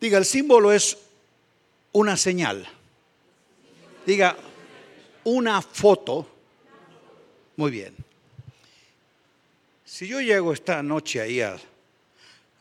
Diga, 0.01 0.19
el 0.19 0.25
símbolo 0.25 0.73
es 0.73 0.97
una 1.93 2.17
señal. 2.17 2.67
Diga, 4.07 4.37
una 5.25 5.61
foto. 5.61 6.27
Muy 7.57 7.71
bien. 7.71 7.95
Si 9.85 10.07
yo 10.09 10.21
llego 10.21 10.53
esta 10.53 10.83
noche 10.83 11.21
ahí 11.21 11.41
al, 11.41 11.61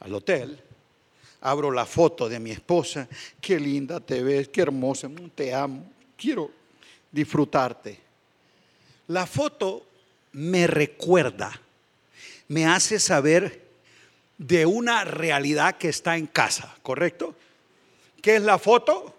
al 0.02 0.14
hotel, 0.14 0.62
abro 1.42 1.72
la 1.72 1.86
foto 1.86 2.28
de 2.28 2.40
mi 2.40 2.52
esposa, 2.52 3.08
qué 3.40 3.60
linda 3.60 4.00
te 4.00 4.22
ves, 4.22 4.50
qué 4.50 4.62
hermosa, 4.62 5.10
te 5.36 5.54
amo, 5.54 5.86
quiero 6.18 6.52
disfrutarte. 7.12 8.00
La 9.08 9.26
foto 9.26 9.86
me 10.34 10.68
recuerda, 10.68 11.60
me 12.50 12.66
hace 12.66 13.00
saber 13.00 13.68
de 14.38 14.66
una 14.66 15.04
realidad 15.04 15.78
que 15.78 15.90
está 15.90 16.18
en 16.18 16.28
casa, 16.28 16.76
¿correcto? 16.82 17.36
¿Qué 18.22 18.36
es 18.36 18.42
la 18.42 18.58
foto? 18.58 19.16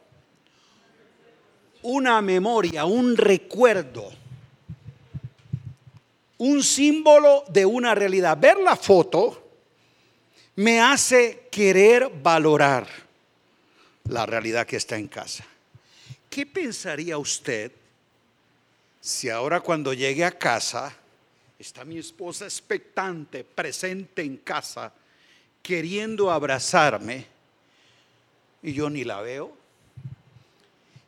Una 1.83 2.21
memoria, 2.21 2.85
un 2.85 3.17
recuerdo, 3.17 4.11
un 6.39 6.63
símbolo 6.63 7.45
de 7.49 7.67
una 7.67 7.95
realidad. 7.95 8.39
Ver 8.39 8.59
la 8.59 8.77
foto 8.77 9.50
me 10.61 10.79
hace 10.79 11.49
querer 11.51 12.11
valorar 12.23 12.87
la 14.05 14.27
realidad 14.27 14.67
que 14.67 14.77
está 14.77 14.99
en 14.99 15.09
casa. 15.09 15.43
¿Qué 16.29 16.45
pensaría 16.45 17.17
usted 17.17 17.73
si 19.01 19.31
ahora 19.31 19.61
cuando 19.61 19.95
llegue 19.95 20.23
a 20.23 20.33
casa 20.33 20.95
está 21.59 21.83
mi 21.87 21.97
esposa 21.97 22.45
expectante, 22.45 23.43
presente 23.43 24.21
en 24.21 24.37
casa, 24.37 24.93
queriendo 25.63 26.31
abrazarme 26.31 27.25
y 28.63 28.75
yo 28.75 28.91
ni 28.91 29.03
la 29.03 29.23
veo? 29.23 29.57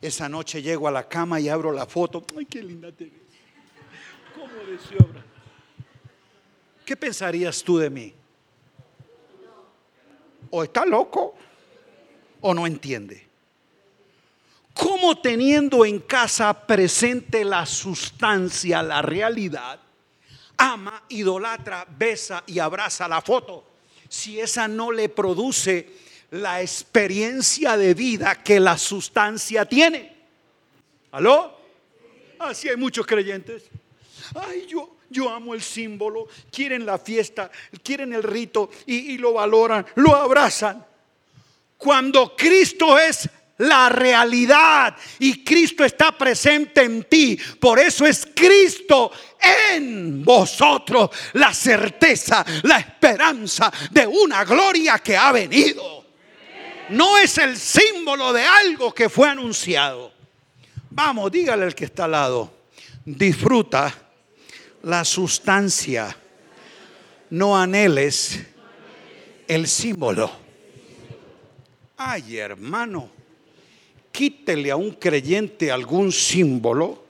Esa 0.01 0.31
noche 0.31 0.63
llego 0.63 0.89
a 0.89 0.93
la 0.93 1.07
cama 1.07 1.39
y 1.41 1.51
abro 1.51 1.73
la 1.73 1.85
foto. 1.85 2.25
Ay, 2.39 2.47
qué 2.47 2.63
linda 2.63 2.91
te 2.91 3.05
ves. 3.05 3.13
¿Cómo? 4.35 5.13
¿Qué 6.87 6.97
pensarías 6.97 7.63
tú 7.63 7.77
de 7.77 7.91
mí? 7.91 8.15
O 10.53 10.63
está 10.63 10.85
loco 10.85 11.35
o 12.41 12.55
no 12.55 12.67
entiende. 12.67 13.27
¿Cómo 14.75 15.21
teniendo 15.21 15.85
en 15.85 16.01
casa 16.01 16.67
presente 16.67 17.45
la 17.45 17.67
sustancia, 17.67 18.83
la 18.83 19.03
realidad, 19.03 19.81
ama, 20.57 21.05
idolatra, 21.09 21.87
besa 21.99 22.43
y 22.47 22.59
abraza 22.59 23.09
la 23.09 23.21
foto? 23.21 23.65
Si 24.09 24.41
esa 24.41 24.69
no 24.69 24.93
le 24.93 25.09
produce 25.09 25.89
la 26.33 26.63
experiencia 26.63 27.77
de 27.77 27.93
vida 27.93 28.43
que 28.43 28.59
la 28.59 28.79
sustancia 28.79 29.67
tiene. 29.67 30.17
¿Aló? 31.13 31.59
Así 32.39 32.69
hay 32.69 32.77
muchos 32.77 33.07
creyentes. 33.07 33.65
Ay, 34.35 34.67
yo, 34.67 34.97
yo 35.13 35.29
amo 35.29 35.55
el 35.55 35.63
símbolo, 35.63 36.27
quieren 36.51 36.85
la 36.85 36.99
fiesta, 36.99 37.51
quieren 37.83 38.13
el 38.13 38.23
rito 38.23 38.71
y, 38.87 39.19
lo 39.19 39.35
valoran, 39.35 39.87
lo 39.97 40.17
abrazan. 40.17 40.85
Cuando 41.77 42.35
Cristo 42.37 42.99
es 42.99 43.29
la 43.59 43.89
realidad 43.89 44.97
y 45.19 45.45
Cristo 45.45 45.85
está 45.85 46.17
presente 46.17 46.83
en 46.83 47.05
ti. 47.05 47.39
Por 47.61 47.79
eso 47.79 48.07
es 48.07 48.29
Cristo 48.35 49.13
en 49.57 50.25
vosotros 50.25 51.11
la 51.35 51.53
certeza, 51.53 52.45
la 52.63 52.79
esperanza 52.79 53.73
de 53.91 54.07
una 54.07 54.45
gloria 54.45 54.99
que 54.99 55.17
ha 55.17 55.31
venido. 55.33 56.05
No 56.91 57.19
es 57.19 57.39
el 57.39 57.57
símbolo 57.57 58.33
de 58.33 58.45
algo 58.45 58.93
que 58.93 59.09
fue 59.09 59.29
anunciado. 59.29 60.13
Vamos, 60.91 61.31
dígale 61.31 61.65
al 61.65 61.75
que 61.75 61.87
está 61.87 62.05
al 62.05 62.11
lado, 62.11 62.53
disfruta 63.05 64.12
la 64.83 65.05
sustancia, 65.05 66.17
no 67.31 67.57
anheles 67.57 68.41
el 69.47 69.67
símbolo. 69.67 70.31
Ay, 71.97 72.39
hermano, 72.39 73.11
quítele 74.11 74.71
a 74.71 74.77
un 74.77 74.93
creyente 74.93 75.71
algún 75.71 76.11
símbolo 76.11 77.05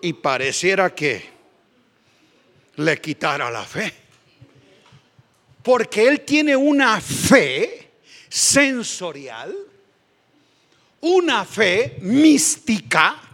y 0.00 0.12
pareciera 0.12 0.94
que 0.94 1.24
le 2.76 3.00
quitara 3.00 3.50
la 3.50 3.64
fe. 3.64 3.92
Porque 5.62 6.06
él 6.06 6.22
tiene 6.22 6.56
una 6.56 7.00
fe 7.00 7.90
sensorial, 8.28 9.54
una 11.00 11.44
fe 11.44 11.98
mística, 12.00 13.31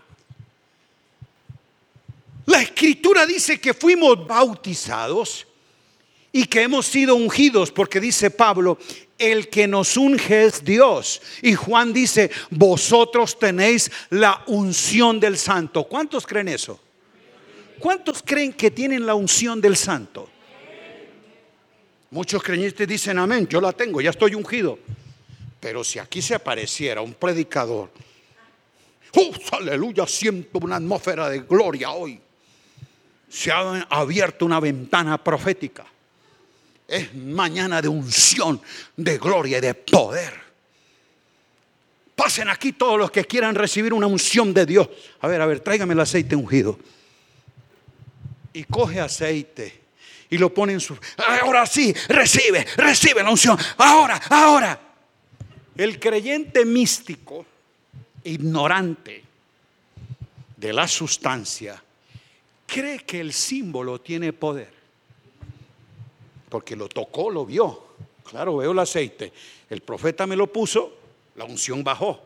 la 2.48 2.62
escritura 2.62 3.26
dice 3.26 3.60
que 3.60 3.74
fuimos 3.74 4.26
bautizados 4.26 5.46
y 6.32 6.46
que 6.46 6.62
hemos 6.62 6.86
sido 6.86 7.14
ungidos, 7.14 7.70
porque 7.70 8.00
dice 8.00 8.30
Pablo, 8.30 8.78
el 9.18 9.50
que 9.50 9.68
nos 9.68 9.98
unge 9.98 10.46
es 10.46 10.64
Dios. 10.64 11.20
Y 11.42 11.52
Juan 11.52 11.92
dice, 11.92 12.30
vosotros 12.48 13.38
tenéis 13.38 13.90
la 14.08 14.44
unción 14.46 15.20
del 15.20 15.36
santo. 15.36 15.84
¿Cuántos 15.84 16.26
creen 16.26 16.48
eso? 16.48 16.80
¿Cuántos 17.78 18.22
creen 18.24 18.54
que 18.54 18.70
tienen 18.70 19.04
la 19.04 19.14
unción 19.14 19.60
del 19.60 19.76
santo? 19.76 20.30
Muchos 22.10 22.42
creyentes 22.42 22.88
dicen, 22.88 23.18
amén, 23.18 23.46
yo 23.46 23.60
la 23.60 23.74
tengo, 23.74 24.00
ya 24.00 24.08
estoy 24.08 24.34
ungido. 24.34 24.78
Pero 25.60 25.84
si 25.84 25.98
aquí 25.98 26.22
se 26.22 26.34
apareciera 26.34 27.02
un 27.02 27.12
predicador, 27.12 27.90
¡oh, 29.14 29.32
aleluya! 29.52 30.06
Siento 30.06 30.60
una 30.62 30.76
atmósfera 30.76 31.28
de 31.28 31.40
gloria 31.40 31.90
hoy 31.90 32.22
se 33.28 33.52
ha 33.52 33.86
abierto 33.90 34.44
una 34.46 34.60
ventana 34.60 35.22
profética. 35.22 35.84
Es 36.86 37.14
mañana 37.14 37.82
de 37.82 37.88
unción, 37.88 38.60
de 38.96 39.18
gloria 39.18 39.58
y 39.58 39.60
de 39.60 39.74
poder. 39.74 40.48
Pasen 42.14 42.48
aquí 42.48 42.72
todos 42.72 42.98
los 42.98 43.10
que 43.10 43.24
quieran 43.24 43.54
recibir 43.54 43.92
una 43.92 44.06
unción 44.06 44.52
de 44.52 44.66
Dios. 44.66 44.88
A 45.20 45.28
ver, 45.28 45.40
a 45.40 45.46
ver, 45.46 45.60
tráigame 45.60 45.94
el 45.94 46.00
aceite 46.00 46.34
ungido. 46.34 46.78
Y 48.52 48.64
coge 48.64 49.00
aceite 49.00 49.80
y 50.30 50.38
lo 50.38 50.52
pone 50.52 50.72
en 50.72 50.80
su... 50.80 50.98
Ahora 51.42 51.66
sí, 51.66 51.94
recibe, 52.08 52.66
recibe 52.76 53.22
la 53.22 53.30
unción. 53.30 53.58
Ahora, 53.76 54.20
ahora. 54.30 54.80
El 55.76 56.00
creyente 56.00 56.64
místico, 56.64 57.46
ignorante 58.24 59.22
de 60.56 60.72
la 60.72 60.88
sustancia, 60.88 61.80
cree 62.68 63.00
que 63.00 63.18
el 63.20 63.32
símbolo 63.32 64.00
tiene 64.00 64.32
poder. 64.32 64.70
Porque 66.48 66.76
lo 66.76 66.88
tocó, 66.88 67.30
lo 67.30 67.44
vio. 67.44 67.88
Claro, 68.24 68.58
veo 68.58 68.72
el 68.72 68.78
aceite. 68.78 69.32
El 69.68 69.80
profeta 69.80 70.26
me 70.26 70.36
lo 70.36 70.52
puso, 70.52 70.92
la 71.36 71.44
unción 71.44 71.82
bajó. 71.82 72.20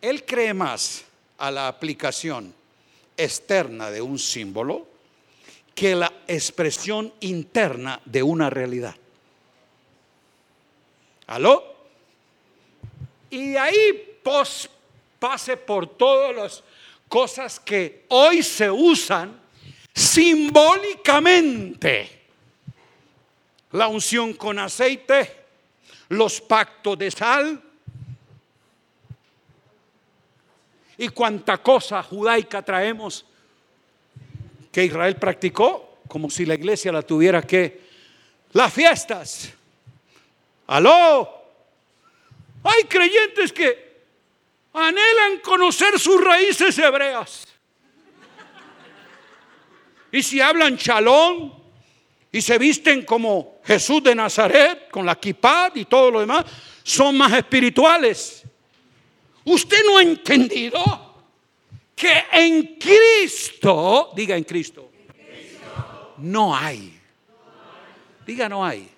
Él 0.00 0.24
cree 0.24 0.54
más 0.54 1.04
a 1.38 1.50
la 1.50 1.68
aplicación 1.68 2.54
externa 3.16 3.90
de 3.90 4.00
un 4.00 4.18
símbolo 4.18 4.86
que 5.74 5.94
la 5.94 6.10
expresión 6.26 7.12
interna 7.20 8.00
de 8.06 8.22
una 8.22 8.48
realidad. 8.48 8.94
¿Aló? 11.26 11.74
Y 13.28 13.56
ahí 13.56 14.18
pase 15.18 15.56
por 15.58 15.86
todos 15.86 16.34
los 16.34 16.64
cosas 17.08 17.60
que 17.60 18.06
hoy 18.08 18.42
se 18.42 18.70
usan 18.70 19.40
simbólicamente. 19.94 22.10
La 23.72 23.88
unción 23.88 24.34
con 24.34 24.58
aceite, 24.58 25.44
los 26.08 26.40
pactos 26.40 26.98
de 26.98 27.10
sal. 27.10 27.62
y 30.98 31.08
cuánta 31.08 31.58
cosa 31.58 32.02
judaica 32.02 32.62
traemos 32.62 33.24
que 34.72 34.84
Israel 34.84 35.16
practicó, 35.16 35.98
como 36.08 36.30
si 36.30 36.46
la 36.46 36.54
iglesia 36.54 36.92
la 36.92 37.02
tuviera 37.02 37.42
que. 37.42 37.86
Las 38.52 38.72
fiestas. 38.72 39.52
Aló. 40.66 41.28
Hay 42.62 42.84
creyentes 42.84 43.52
que 43.52 43.85
anhelan 44.76 45.38
conocer 45.42 45.98
sus 45.98 46.22
raíces 46.22 46.78
hebreas. 46.78 47.48
Y 50.12 50.22
si 50.22 50.40
hablan 50.40 50.76
chalón 50.76 51.52
y 52.30 52.40
se 52.40 52.58
visten 52.58 53.04
como 53.04 53.60
Jesús 53.64 54.02
de 54.02 54.14
Nazaret, 54.14 54.90
con 54.90 55.06
la 55.06 55.18
kippah 55.18 55.72
y 55.74 55.86
todo 55.86 56.10
lo 56.10 56.20
demás, 56.20 56.44
son 56.82 57.16
más 57.16 57.32
espirituales. 57.32 58.42
Usted 59.44 59.78
no 59.86 59.98
ha 59.98 60.02
entendido 60.02 61.14
que 61.94 62.24
en 62.32 62.76
Cristo, 62.78 64.12
diga 64.14 64.36
en 64.36 64.44
Cristo, 64.44 64.90
no 66.18 66.54
hay. 66.54 66.98
Diga 68.26 68.48
no 68.48 68.64
hay. 68.64 68.90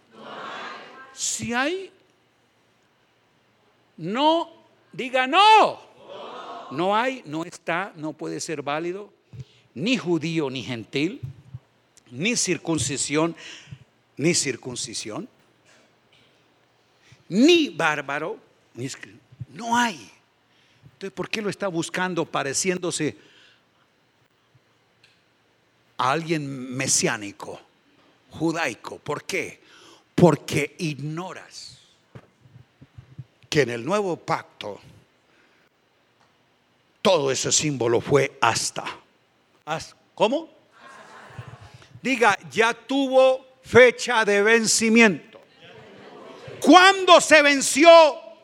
Si 1.12 1.52
hay, 1.52 1.90
no, 3.96 4.57
diga 4.92 5.26
no. 5.26 5.88
No 6.70 6.94
hay, 6.94 7.22
no 7.24 7.44
está, 7.44 7.92
no 7.96 8.12
puede 8.12 8.40
ser 8.40 8.62
válido, 8.62 9.10
ni 9.74 9.96
judío 9.96 10.50
ni 10.50 10.62
gentil, 10.62 11.20
ni 12.10 12.36
circuncisión, 12.36 13.34
ni 14.16 14.34
circuncisión, 14.34 15.28
ni 17.28 17.70
bárbaro, 17.70 18.38
ni 18.74 18.88
no 19.48 19.76
hay. 19.76 20.10
Entonces, 20.92 21.12
¿por 21.12 21.30
qué 21.30 21.40
lo 21.40 21.48
está 21.48 21.68
buscando 21.68 22.26
pareciéndose 22.26 23.16
a 25.96 26.10
alguien 26.10 26.76
mesiánico, 26.76 27.60
judaico? 28.30 28.98
¿Por 28.98 29.24
qué? 29.24 29.60
Porque 30.14 30.74
ignoras 30.78 31.77
que 33.48 33.62
en 33.62 33.70
el 33.70 33.84
nuevo 33.84 34.16
pacto 34.16 34.80
todo 37.02 37.30
ese 37.30 37.52
símbolo 37.52 38.00
fue 38.00 38.38
hasta. 38.40 38.84
¿Cómo? 40.14 40.48
Diga, 42.02 42.38
ya 42.50 42.74
tuvo 42.74 43.46
fecha 43.62 44.24
de 44.24 44.42
vencimiento. 44.42 45.40
¿Cuándo 46.60 47.20
se 47.20 47.42
venció 47.42 47.80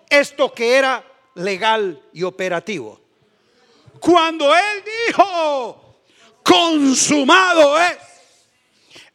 esto 0.08 0.52
que 0.52 0.76
era 0.76 1.04
legal 1.34 2.00
y 2.12 2.22
operativo. 2.22 3.00
Cuando 3.98 4.54
Él 4.54 4.84
dijo, 5.08 6.00
consumado 6.42 7.80
es, 7.80 7.98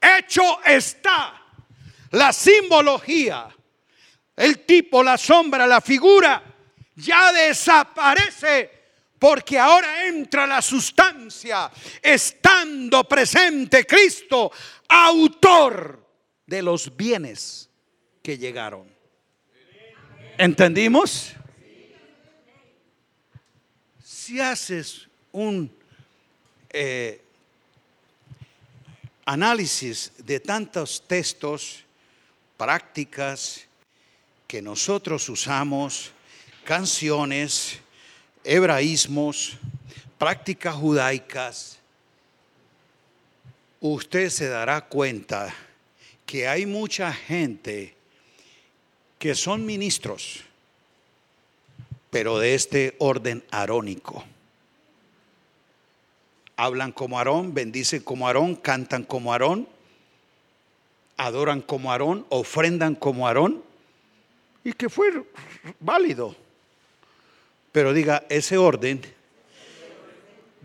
hecho 0.02 0.43
está, 0.65 1.41
la 2.12 2.34
simbología, 2.34 3.49
el 4.39 4.65
tipo, 4.65 5.04
la 5.04 5.17
sombra, 5.17 5.67
la 5.67 5.82
figura, 5.82 6.41
ya 6.95 7.32
desaparece 7.34 8.71
porque 9.19 9.60
ahora 9.60 10.08
entra 10.08 10.47
la 10.47 10.62
sustancia, 10.62 11.69
estando 12.02 13.04
presente 13.04 13.86
Cristo, 13.86 14.49
autor 14.88 16.06
de 16.47 16.62
los 16.62 16.95
bienes 16.95 17.69
que 18.23 18.38
llegaron. 18.38 18.88
¿Entendimos? 20.38 21.36
si 24.30 24.39
haces 24.39 25.08
un 25.32 25.71
eh, 26.69 27.19
análisis 29.25 30.12
de 30.19 30.39
tantos 30.39 31.02
textos, 31.08 31.84
prácticas 32.56 33.68
que 34.49 34.63
nosotros 34.63 35.29
usamos, 35.29 36.12
canciones, 36.63 37.77
hebraísmos, 38.43 39.59
prácticas 40.17 40.73
judaicas, 40.73 41.77
usted 43.79 44.31
se 44.31 44.47
dará 44.47 44.81
cuenta 44.81 45.53
que 46.25 46.47
hay 46.47 46.65
mucha 46.65 47.13
gente 47.13 47.93
que 49.19 49.35
son 49.35 49.67
ministros, 49.67 50.39
pero 52.09 52.39
de 52.39 52.55
este 52.55 52.95
orden 52.97 53.43
arónico. 53.51 54.23
Hablan 56.57 56.91
como 56.91 57.19
Aarón, 57.19 57.53
bendicen 57.53 58.01
como 58.01 58.25
Aarón, 58.25 58.55
cantan 58.55 59.03
como 59.03 59.31
Aarón, 59.31 59.69
adoran 61.17 61.62
como 61.62 61.91
Aarón, 61.91 62.25
ofrendan 62.29 62.95
como 62.95 63.27
Aarón, 63.27 63.68
y 64.63 64.74
que 64.74 64.89
fue 64.89 65.24
válido. 65.80 66.36
Pero 67.72 67.93
diga, 67.93 68.26
ese 68.30 68.58
orden 68.58 69.02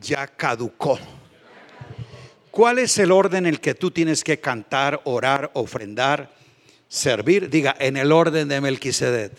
ya 0.01 0.27
caducó. 0.27 0.99
¿Cuál 2.51 2.79
es 2.79 2.99
el 2.99 3.11
orden 3.11 3.47
en 3.47 3.55
el 3.55 3.61
que 3.61 3.75
tú 3.75 3.91
tienes 3.91 4.23
que 4.23 4.39
cantar, 4.39 5.01
orar, 5.05 5.51
ofrendar, 5.55 6.33
servir? 6.89 7.51
Diga, 7.51 7.75
en 7.79 7.97
el 7.97 8.13
orden 8.13 8.49
de 8.49 8.61
Melquisedec. 8.61 9.33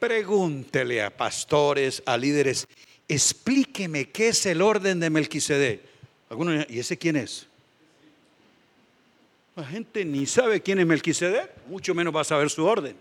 Pregúntele 0.00 1.02
a 1.02 1.16
pastores, 1.16 2.02
a 2.06 2.16
líderes, 2.16 2.66
explíqueme 3.06 4.10
qué 4.10 4.28
es 4.28 4.46
el 4.46 4.62
orden 4.62 4.98
de 5.00 5.10
Melquisedec. 5.10 5.80
¿Alguno, 6.30 6.64
¿Y 6.68 6.78
ese 6.78 6.96
quién 6.96 7.16
es? 7.16 7.46
La 9.54 9.64
gente 9.64 10.04
ni 10.04 10.26
sabe 10.26 10.62
quién 10.62 10.78
es 10.78 10.86
Melquisedec, 10.86 11.66
mucho 11.66 11.94
menos 11.94 12.14
va 12.14 12.22
a 12.22 12.24
saber 12.24 12.48
su 12.48 12.64
orden. 12.64 12.96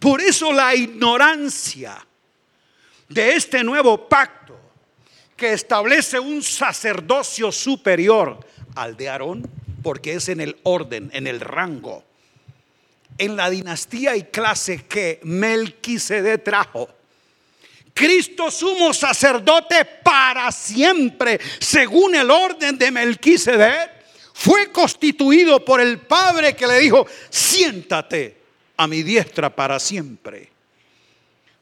Por 0.00 0.20
eso 0.20 0.52
la 0.52 0.74
ignorancia 0.74 2.06
de 3.08 3.32
este 3.32 3.64
nuevo 3.64 4.08
pacto 4.08 4.58
que 5.36 5.52
establece 5.52 6.18
un 6.18 6.42
sacerdocio 6.42 7.50
superior 7.50 8.38
al 8.74 8.96
de 8.96 9.08
Aarón, 9.08 9.50
porque 9.82 10.14
es 10.14 10.28
en 10.28 10.40
el 10.40 10.56
orden, 10.62 11.10
en 11.12 11.26
el 11.26 11.40
rango 11.40 12.04
en 13.18 13.36
la 13.36 13.50
dinastía 13.50 14.16
y 14.16 14.24
clase 14.24 14.84
que 14.84 15.20
Melquisede 15.22 16.38
trajo. 16.38 16.88
Cristo 17.94 18.50
sumo 18.50 18.92
sacerdote 18.92 19.84
para 20.02 20.52
siempre, 20.52 21.40
según 21.58 22.14
el 22.14 22.30
orden 22.30 22.76
de 22.76 22.90
Melquisedec, 22.90 23.95
fue 24.38 24.70
constituido 24.70 25.64
por 25.64 25.80
el 25.80 25.98
Padre 25.98 26.54
que 26.54 26.66
le 26.66 26.78
dijo, 26.78 27.06
siéntate 27.30 28.36
a 28.76 28.86
mi 28.86 29.02
diestra 29.02 29.48
para 29.48 29.80
siempre. 29.80 30.50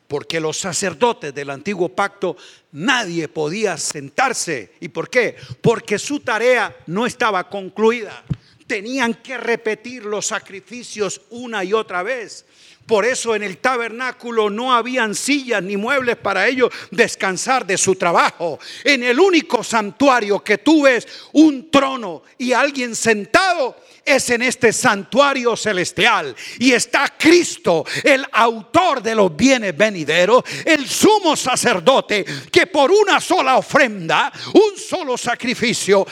Porque 0.08 0.40
los 0.40 0.58
sacerdotes 0.58 1.32
del 1.32 1.50
antiguo 1.50 1.88
pacto 1.88 2.36
nadie 2.72 3.28
podía 3.28 3.78
sentarse. 3.78 4.72
¿Y 4.80 4.88
por 4.88 5.08
qué? 5.08 5.36
Porque 5.60 6.00
su 6.00 6.18
tarea 6.18 6.76
no 6.86 7.06
estaba 7.06 7.48
concluida 7.48 8.24
tenían 8.66 9.14
que 9.14 9.36
repetir 9.36 10.04
los 10.04 10.26
sacrificios 10.26 11.20
una 11.30 11.64
y 11.64 11.72
otra 11.72 12.02
vez. 12.02 12.46
Por 12.86 13.06
eso 13.06 13.34
en 13.34 13.42
el 13.42 13.58
tabernáculo 13.58 14.50
no 14.50 14.74
habían 14.74 15.14
sillas 15.14 15.62
ni 15.62 15.76
muebles 15.76 16.16
para 16.16 16.46
ellos 16.46 16.70
descansar 16.90 17.66
de 17.66 17.78
su 17.78 17.94
trabajo. 17.94 18.58
En 18.84 19.02
el 19.02 19.18
único 19.18 19.64
santuario 19.64 20.44
que 20.44 20.58
tú 20.58 20.82
ves 20.82 21.06
un 21.32 21.70
trono 21.70 22.22
y 22.36 22.52
alguien 22.52 22.94
sentado 22.94 23.76
es 24.04 24.30
en 24.30 24.42
este 24.42 24.72
santuario 24.72 25.56
celestial. 25.56 26.34
Y 26.58 26.72
está 26.72 27.14
Cristo, 27.16 27.84
el 28.02 28.26
autor 28.32 29.02
de 29.02 29.14
los 29.14 29.34
bienes 29.34 29.76
venideros, 29.76 30.44
el 30.64 30.88
sumo 30.88 31.36
sacerdote 31.36 32.24
que 32.50 32.66
por 32.66 32.90
una 32.90 33.20
sola 33.20 33.56
ofrenda, 33.56 34.32
un 34.52 34.78
solo 34.78 35.16
sacrificio, 35.16 36.06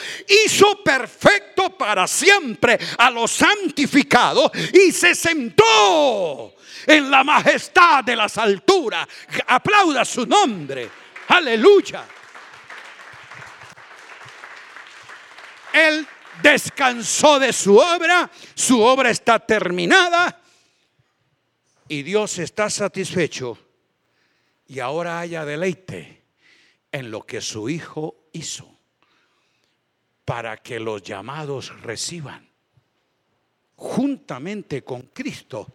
hizo 0.45 0.83
perfecto 0.83 1.77
para 1.77 2.07
siempre 2.07 2.79
a 2.97 3.09
los 3.09 3.31
santificados 3.31 4.51
y 4.73 4.91
se 4.91 5.15
sentó 5.15 6.55
en 6.87 7.09
la 7.09 7.23
majestad 7.23 8.03
de 8.03 8.15
las 8.15 8.37
alturas. 8.37 9.07
Aplauda 9.47 10.05
su 10.05 10.25
nombre. 10.25 10.89
Aleluya. 11.27 12.05
El 15.73 16.07
descansó 16.41 17.39
de 17.39 17.53
su 17.53 17.77
obra, 17.77 18.29
su 18.55 18.81
obra 18.81 19.09
está 19.09 19.39
terminada 19.39 20.41
y 21.87 22.03
Dios 22.03 22.39
está 22.39 22.69
satisfecho. 22.69 23.57
Y 24.67 24.79
ahora 24.79 25.19
haya 25.19 25.45
deleite 25.45 26.23
en 26.91 27.11
lo 27.11 27.25
que 27.25 27.41
su 27.41 27.69
Hijo 27.69 28.15
hizo 28.31 28.73
para 30.25 30.57
que 30.57 30.79
los 30.79 31.03
llamados 31.03 31.81
reciban 31.81 32.53
juntamente 33.75 34.83
con 34.83 35.01
Cristo 35.13 35.67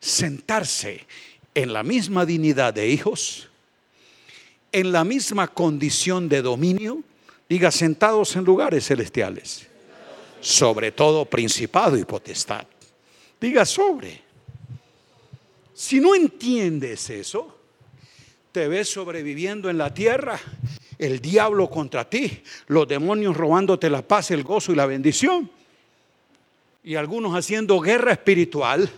sentarse 0.00 1.06
en 1.54 1.72
la 1.72 1.82
misma 1.82 2.26
dignidad 2.26 2.74
de 2.74 2.88
hijos, 2.88 3.48
en 4.72 4.90
la 4.90 5.04
misma 5.04 5.48
condición 5.48 6.28
de 6.28 6.42
dominio, 6.42 7.02
diga 7.48 7.70
sentados 7.70 8.34
en 8.34 8.44
lugares 8.44 8.86
celestiales, 8.86 9.68
sobre 10.42 10.90
todo 10.90 11.24
principado 11.24 11.96
y 11.96 12.04
potestad. 12.04 12.66
Diga 13.40 13.64
sobre. 13.64 14.20
Si 15.72 16.00
no 16.00 16.14
entiendes 16.14 17.08
eso, 17.10 17.58
te 18.50 18.68
ves 18.68 18.88
sobreviviendo 18.90 19.70
en 19.70 19.78
la 19.78 19.94
tierra, 19.94 20.38
el 20.98 21.20
diablo 21.20 21.70
contra 21.70 22.08
ti, 22.08 22.42
los 22.66 22.86
demonios 22.86 23.36
robándote 23.36 23.88
la 23.88 24.02
paz, 24.02 24.30
el 24.32 24.42
gozo 24.42 24.72
y 24.72 24.76
la 24.76 24.86
bendición, 24.86 25.50
y 26.84 26.96
algunos 26.96 27.34
haciendo 27.34 27.80
guerra 27.80 28.12
espiritual, 28.12 28.90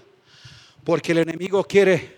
porque 0.83 1.13
el 1.13 1.19
enemigo 1.19 1.63
quiere 1.65 2.17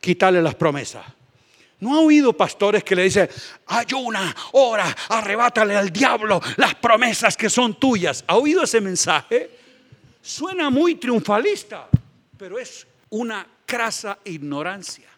quitarle 0.00 0.40
las 0.40 0.54
promesas. 0.54 1.04
¿No 1.84 1.96
ha 1.96 2.00
oído 2.00 2.32
pastores 2.32 2.82
que 2.82 2.96
le 2.96 3.02
dicen, 3.02 3.28
ayuna, 3.66 4.34
ora, 4.52 4.86
arrebátale 5.10 5.76
al 5.76 5.90
diablo 5.90 6.40
las 6.56 6.76
promesas 6.76 7.36
que 7.36 7.50
son 7.50 7.78
tuyas? 7.78 8.24
¿Ha 8.26 8.36
oído 8.36 8.62
ese 8.62 8.80
mensaje? 8.80 9.50
Suena 10.22 10.70
muy 10.70 10.94
triunfalista, 10.94 11.86
pero 12.38 12.58
es 12.58 12.86
una 13.10 13.46
crasa 13.66 14.18
ignorancia. 14.24 15.10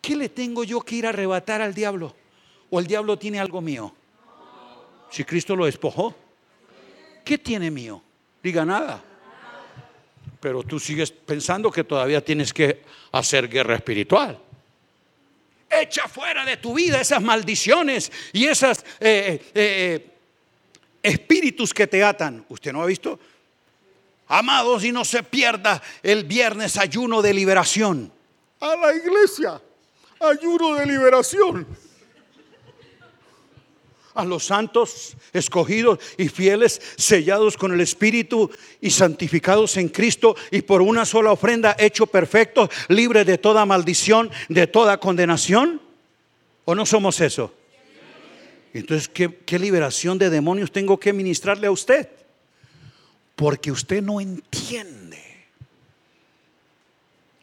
¿Qué 0.00 0.14
le 0.14 0.28
tengo 0.28 0.62
yo 0.62 0.80
que 0.80 0.94
ir 0.94 1.06
a 1.06 1.08
arrebatar 1.08 1.60
al 1.60 1.74
diablo? 1.74 2.14
¿O 2.70 2.78
el 2.78 2.86
diablo 2.86 3.18
tiene 3.18 3.40
algo 3.40 3.60
mío? 3.60 3.92
Si 5.10 5.24
Cristo 5.24 5.56
lo 5.56 5.66
despojó, 5.66 6.14
¿qué 7.24 7.36
tiene 7.36 7.68
mío? 7.68 8.00
Diga 8.44 8.64
nada. 8.64 9.02
Pero 10.40 10.62
tú 10.62 10.78
sigues 10.78 11.10
pensando 11.10 11.70
que 11.70 11.84
todavía 11.84 12.24
tienes 12.24 12.52
que 12.52 12.82
hacer 13.12 13.48
guerra 13.48 13.74
espiritual. 13.74 14.38
Echa 15.70 16.08
fuera 16.08 16.44
de 16.44 16.56
tu 16.56 16.74
vida 16.74 17.00
esas 17.00 17.22
maldiciones 17.22 18.10
y 18.32 18.46
esos 18.46 18.78
eh, 19.00 19.40
eh, 19.40 19.50
eh, 19.54 20.10
espíritus 21.02 21.74
que 21.74 21.86
te 21.86 22.02
atan. 22.02 22.44
¿Usted 22.48 22.72
no 22.72 22.82
ha 22.82 22.86
visto? 22.86 23.18
Amados, 24.28 24.84
y 24.84 24.92
no 24.92 25.04
se 25.04 25.22
pierda 25.22 25.82
el 26.02 26.24
viernes 26.24 26.76
ayuno 26.76 27.22
de 27.22 27.34
liberación. 27.34 28.12
A 28.60 28.76
la 28.76 28.94
iglesia 28.94 29.60
ayuno 30.20 30.74
de 30.74 30.86
liberación. 30.86 31.66
A 34.18 34.24
los 34.24 34.46
santos 34.46 35.16
escogidos 35.32 36.00
y 36.16 36.28
fieles, 36.28 36.82
sellados 36.96 37.56
con 37.56 37.72
el 37.72 37.80
Espíritu 37.80 38.50
y 38.80 38.90
santificados 38.90 39.76
en 39.76 39.88
Cristo 39.88 40.34
y 40.50 40.62
por 40.62 40.82
una 40.82 41.04
sola 41.04 41.30
ofrenda 41.30 41.76
hecho 41.78 42.04
perfecto, 42.08 42.68
libre 42.88 43.24
de 43.24 43.38
toda 43.38 43.64
maldición, 43.64 44.28
de 44.48 44.66
toda 44.66 44.98
condenación. 44.98 45.80
¿O 46.64 46.74
no 46.74 46.84
somos 46.84 47.20
eso? 47.20 47.54
Entonces, 48.74 49.08
¿qué, 49.08 49.38
qué 49.46 49.56
liberación 49.56 50.18
de 50.18 50.30
demonios 50.30 50.72
tengo 50.72 50.98
que 50.98 51.12
ministrarle 51.12 51.68
a 51.68 51.70
usted? 51.70 52.08
Porque 53.36 53.70
usted 53.70 54.02
no 54.02 54.20
entiende 54.20 55.07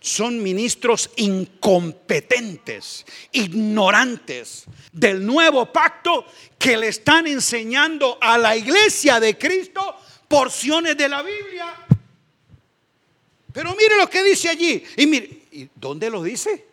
son 0.05 0.41
ministros 0.43 1.09
incompetentes, 1.15 3.07
ignorantes 3.31 4.65
del 4.91 5.25
nuevo 5.25 5.65
pacto 5.73 6.27
que 6.59 6.77
le 6.77 6.89
están 6.89 7.25
enseñando 7.25 8.19
a 8.21 8.37
la 8.37 8.55
iglesia 8.55 9.19
de 9.19 9.35
Cristo 9.35 9.95
porciones 10.27 10.95
de 10.95 11.09
la 11.09 11.23
Biblia. 11.23 11.75
Pero 13.51 13.71
mire 13.71 13.97
lo 13.97 14.07
que 14.07 14.21
dice 14.21 14.47
allí. 14.47 14.83
Y 14.95 15.07
mire, 15.07 15.25
¿y 15.51 15.69
¿dónde 15.73 16.11
lo 16.11 16.21
dice? 16.21 16.67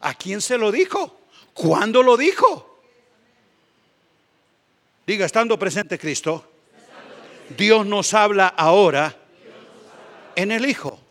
¿A 0.00 0.12
quién 0.12 0.42
se 0.42 0.58
lo 0.58 0.70
dijo? 0.70 1.20
¿Cuándo 1.54 2.02
lo 2.02 2.18
dijo? 2.18 2.82
Diga, 5.06 5.24
estando 5.24 5.58
presente 5.58 5.98
Cristo, 5.98 6.44
Dios 7.56 7.86
nos 7.86 8.12
habla 8.12 8.48
ahora 8.48 9.16
en 10.34 10.52
el 10.52 10.68
Hijo. 10.68 11.05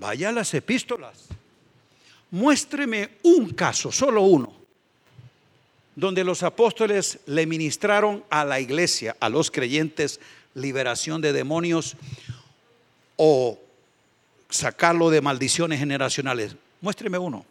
Vaya 0.00 0.30
a 0.30 0.32
las 0.32 0.54
epístolas. 0.54 1.26
Muéstreme 2.30 3.18
un 3.22 3.50
caso, 3.50 3.92
solo 3.92 4.22
uno, 4.22 4.50
donde 5.94 6.24
los 6.24 6.42
apóstoles 6.42 7.18
le 7.26 7.44
ministraron 7.44 8.24
a 8.30 8.46
la 8.46 8.60
iglesia, 8.60 9.14
a 9.20 9.28
los 9.28 9.50
creyentes, 9.50 10.18
liberación 10.54 11.20
de 11.20 11.34
demonios 11.34 11.96
o 13.16 13.58
sacarlo 14.48 15.10
de 15.10 15.20
maldiciones 15.20 15.78
generacionales. 15.78 16.56
Muéstreme 16.80 17.18
uno. 17.18 17.44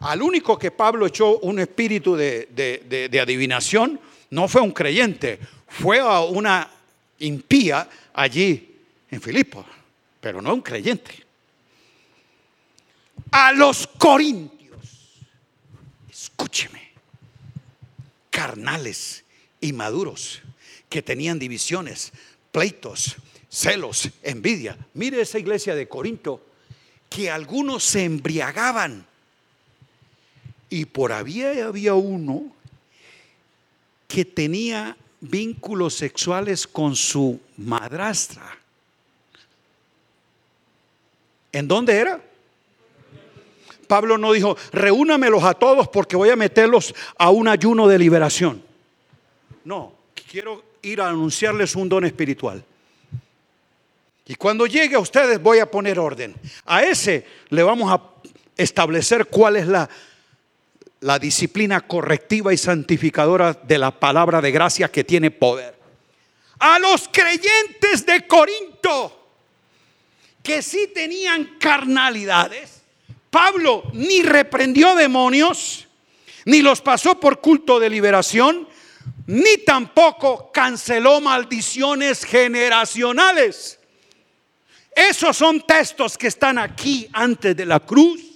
Al 0.00 0.20
único 0.20 0.58
que 0.58 0.70
Pablo 0.70 1.06
echó 1.06 1.38
un 1.38 1.58
espíritu 1.58 2.16
de, 2.16 2.48
de 2.52 3.20
adivinación 3.20 3.98
no 4.28 4.46
fue 4.46 4.60
un 4.60 4.72
creyente, 4.72 5.40
fue 5.68 6.00
a 6.00 6.20
una 6.20 6.68
impía 7.22 7.88
allí 8.12 8.76
en 9.10 9.20
Filipo, 9.20 9.64
pero 10.20 10.42
no 10.42 10.54
un 10.54 10.60
creyente. 10.60 11.24
A 13.30 13.52
los 13.52 13.86
corintios, 13.86 15.18
escúcheme, 16.10 16.90
carnales 18.30 19.24
y 19.60 19.72
maduros, 19.72 20.40
que 20.88 21.02
tenían 21.02 21.38
divisiones, 21.38 22.12
pleitos, 22.50 23.16
celos, 23.48 24.10
envidia. 24.22 24.76
Mire 24.94 25.20
esa 25.20 25.38
iglesia 25.38 25.74
de 25.74 25.88
Corinto, 25.88 26.44
que 27.08 27.30
algunos 27.30 27.84
se 27.84 28.04
embriagaban. 28.04 29.06
Y 30.68 30.86
por 30.86 31.12
había 31.12 31.66
había 31.66 31.94
uno 31.94 32.54
que 34.08 34.24
tenía 34.24 34.96
vínculos 35.22 35.94
sexuales 35.94 36.66
con 36.66 36.94
su 36.94 37.40
madrastra. 37.56 38.58
¿En 41.52 41.68
dónde 41.68 41.96
era? 41.96 42.20
Pablo 43.86 44.18
no 44.18 44.32
dijo, 44.32 44.56
reúnamelos 44.72 45.44
a 45.44 45.54
todos 45.54 45.88
porque 45.88 46.16
voy 46.16 46.30
a 46.30 46.36
meterlos 46.36 46.94
a 47.18 47.30
un 47.30 47.46
ayuno 47.46 47.86
de 47.88 47.98
liberación. 47.98 48.62
No, 49.64 49.92
quiero 50.30 50.64
ir 50.82 51.00
a 51.00 51.08
anunciarles 51.08 51.76
un 51.76 51.88
don 51.88 52.04
espiritual. 52.04 52.64
Y 54.26 54.34
cuando 54.34 54.66
llegue 54.66 54.96
a 54.96 55.00
ustedes 55.00 55.40
voy 55.40 55.58
a 55.58 55.70
poner 55.70 55.98
orden. 55.98 56.34
A 56.64 56.82
ese 56.84 57.26
le 57.50 57.62
vamos 57.62 57.92
a 57.92 58.00
establecer 58.56 59.26
cuál 59.26 59.56
es 59.56 59.66
la 59.66 59.88
la 61.02 61.18
disciplina 61.18 61.80
correctiva 61.80 62.52
y 62.52 62.56
santificadora 62.56 63.52
de 63.52 63.78
la 63.78 63.90
palabra 63.90 64.40
de 64.40 64.52
gracia 64.52 64.88
que 64.88 65.04
tiene 65.04 65.30
poder. 65.30 65.74
A 66.60 66.78
los 66.78 67.08
creyentes 67.12 68.06
de 68.06 68.26
Corinto, 68.26 69.30
que 70.42 70.62
sí 70.62 70.90
tenían 70.94 71.56
carnalidades, 71.58 72.82
Pablo 73.30 73.82
ni 73.94 74.22
reprendió 74.22 74.94
demonios, 74.94 75.88
ni 76.44 76.62
los 76.62 76.80
pasó 76.80 77.18
por 77.18 77.40
culto 77.40 77.80
de 77.80 77.90
liberación, 77.90 78.68
ni 79.26 79.58
tampoco 79.58 80.52
canceló 80.52 81.20
maldiciones 81.20 82.24
generacionales. 82.24 83.80
Esos 84.94 85.36
son 85.36 85.66
textos 85.66 86.16
que 86.16 86.28
están 86.28 86.58
aquí 86.58 87.08
antes 87.12 87.56
de 87.56 87.66
la 87.66 87.80
cruz 87.80 88.31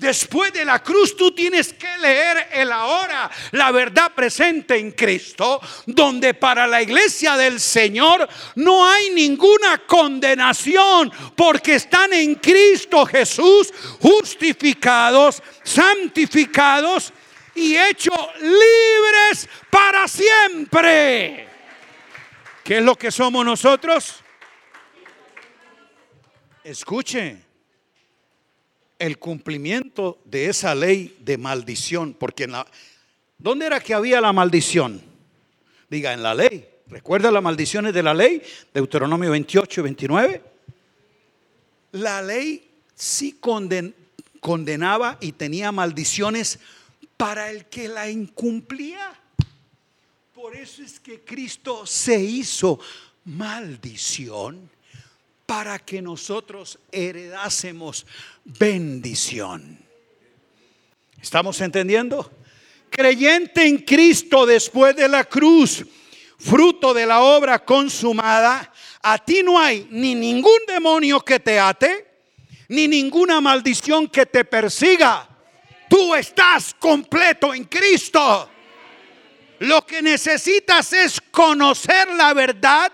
Después 0.00 0.50
de 0.54 0.64
la 0.64 0.82
cruz 0.82 1.14
tú 1.14 1.30
tienes 1.32 1.74
que 1.74 1.98
leer 1.98 2.48
el 2.52 2.72
ahora, 2.72 3.30
la 3.50 3.70
verdad 3.70 4.14
presente 4.14 4.78
en 4.78 4.92
Cristo, 4.92 5.60
donde 5.84 6.32
para 6.32 6.66
la 6.66 6.80
iglesia 6.80 7.36
del 7.36 7.60
Señor 7.60 8.26
no 8.54 8.88
hay 8.88 9.10
ninguna 9.10 9.76
condenación, 9.86 11.12
porque 11.36 11.74
están 11.74 12.14
en 12.14 12.36
Cristo 12.36 13.04
Jesús 13.04 13.74
justificados, 14.00 15.42
santificados 15.64 17.12
y 17.54 17.76
hechos 17.76 18.16
libres 18.38 19.50
para 19.68 20.08
siempre. 20.08 21.46
¿Qué 22.64 22.78
es 22.78 22.82
lo 22.82 22.96
que 22.96 23.10
somos 23.10 23.44
nosotros? 23.44 24.14
Escuche 26.64 27.49
el 29.00 29.18
cumplimiento 29.18 30.20
de 30.26 30.46
esa 30.46 30.74
ley 30.74 31.16
de 31.20 31.38
maldición, 31.38 32.14
porque 32.14 32.44
en 32.44 32.52
la, 32.52 32.66
¿dónde 33.38 33.66
era 33.66 33.80
que 33.80 33.94
había 33.94 34.20
la 34.20 34.32
maldición? 34.32 35.02
Diga, 35.88 36.12
en 36.12 36.22
la 36.22 36.34
ley. 36.34 36.68
¿Recuerda 36.86 37.30
las 37.30 37.42
maldiciones 37.42 37.94
de 37.94 38.02
la 38.02 38.12
ley? 38.12 38.42
Deuteronomio 38.74 39.30
28 39.30 39.80
y 39.80 39.84
29. 39.84 40.42
La 41.92 42.20
ley 42.20 42.68
sí 42.94 43.40
condenaba 44.40 45.16
y 45.20 45.32
tenía 45.32 45.72
maldiciones 45.72 46.60
para 47.16 47.50
el 47.50 47.66
que 47.66 47.88
la 47.88 48.10
incumplía. 48.10 49.18
Por 50.34 50.54
eso 50.54 50.82
es 50.82 51.00
que 51.00 51.20
Cristo 51.20 51.86
se 51.86 52.20
hizo 52.20 52.78
maldición 53.24 54.68
para 55.50 55.80
que 55.80 56.00
nosotros 56.00 56.78
heredásemos 56.92 58.06
bendición. 58.44 59.84
¿Estamos 61.20 61.60
entendiendo? 61.60 62.30
Creyente 62.88 63.66
en 63.66 63.78
Cristo 63.78 64.46
después 64.46 64.94
de 64.94 65.08
la 65.08 65.24
cruz, 65.24 65.84
fruto 66.38 66.94
de 66.94 67.04
la 67.04 67.22
obra 67.22 67.64
consumada, 67.64 68.72
a 69.02 69.18
ti 69.18 69.42
no 69.42 69.58
hay 69.58 69.88
ni 69.90 70.14
ningún 70.14 70.60
demonio 70.68 71.20
que 71.20 71.40
te 71.40 71.58
ate, 71.58 72.06
ni 72.68 72.86
ninguna 72.86 73.40
maldición 73.40 74.06
que 74.06 74.26
te 74.26 74.44
persiga. 74.44 75.28
Tú 75.88 76.14
estás 76.14 76.76
completo 76.78 77.52
en 77.52 77.64
Cristo. 77.64 78.48
Lo 79.58 79.84
que 79.84 80.00
necesitas 80.00 80.92
es 80.92 81.20
conocer 81.20 82.06
la 82.14 82.34
verdad 82.34 82.92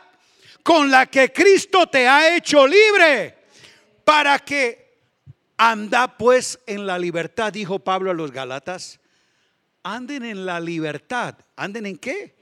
con 0.67 0.91
la 0.91 1.07
que 1.07 1.33
Cristo 1.33 1.87
te 1.87 2.09
ha 2.09 2.35
hecho 2.35 2.67
libre 2.67 3.39
para 4.05 4.41
que 4.41 4.99
anda 5.57 6.19
pues 6.19 6.59
en 6.67 6.85
la 6.85 6.99
libertad, 6.99 7.53
dijo 7.53 7.79
Pablo 7.79 8.11
a 8.11 8.15
los 8.15 8.33
Galatas. 8.33 8.99
Anden 9.85 10.25
en 10.25 10.45
la 10.45 10.59
libertad. 10.59 11.37
¿Anden 11.55 11.87
en 11.87 11.99
qué? 11.99 12.35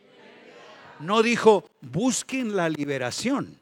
No 1.01 1.23
dijo, 1.23 1.69
busquen 1.83 2.57
la 2.57 2.71
liberación. 2.71 3.61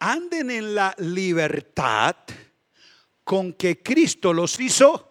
Anden 0.00 0.50
en 0.50 0.74
la 0.74 0.92
libertad 0.98 2.16
con 3.22 3.52
que 3.52 3.80
Cristo 3.80 4.32
los 4.32 4.58
hizo 4.58 5.06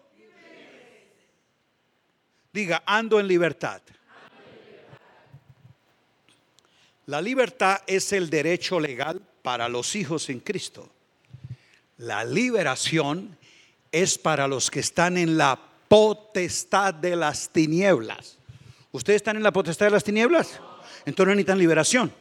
Diga, 2.52 2.82
ando 2.84 3.20
en 3.20 3.26
libertad. 3.26 3.80
La 7.10 7.20
libertad 7.20 7.80
es 7.88 8.12
el 8.12 8.30
derecho 8.30 8.78
legal 8.78 9.20
para 9.42 9.68
los 9.68 9.96
hijos 9.96 10.30
en 10.30 10.38
Cristo. 10.38 10.88
La 11.96 12.22
liberación 12.22 13.36
es 13.90 14.16
para 14.16 14.46
los 14.46 14.70
que 14.70 14.78
están 14.78 15.18
en 15.18 15.36
la 15.36 15.58
potestad 15.88 16.94
de 16.94 17.16
las 17.16 17.50
tinieblas. 17.50 18.38
¿Ustedes 18.92 19.16
están 19.16 19.36
en 19.36 19.42
la 19.42 19.52
potestad 19.52 19.86
de 19.86 19.90
las 19.90 20.04
tinieblas? 20.04 20.60
Entonces 21.04 21.26
no 21.26 21.34
necesitan 21.34 21.58
liberación. 21.58 22.12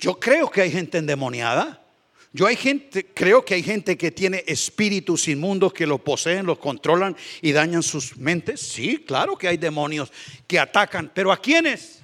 Yo 0.00 0.18
creo 0.18 0.50
que 0.50 0.62
hay 0.62 0.72
gente 0.72 0.98
endemoniada. 0.98 1.80
Yo 2.32 2.48
hay 2.48 2.56
gente, 2.56 3.06
creo 3.06 3.44
que 3.44 3.54
hay 3.54 3.62
gente 3.62 3.96
que 3.96 4.10
tiene 4.10 4.42
espíritus 4.48 5.28
inmundos 5.28 5.72
que 5.72 5.86
lo 5.86 5.98
poseen, 5.98 6.44
los 6.44 6.58
controlan 6.58 7.16
y 7.40 7.52
dañan 7.52 7.84
sus 7.84 8.16
mentes. 8.16 8.60
Sí, 8.60 9.04
claro 9.06 9.38
que 9.38 9.46
hay 9.46 9.58
demonios 9.58 10.12
que 10.48 10.58
atacan, 10.58 11.12
pero 11.14 11.30
¿a 11.30 11.36
quiénes? 11.36 12.03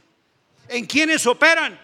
¿En 0.70 0.86
quiénes 0.86 1.26
operan? 1.26 1.78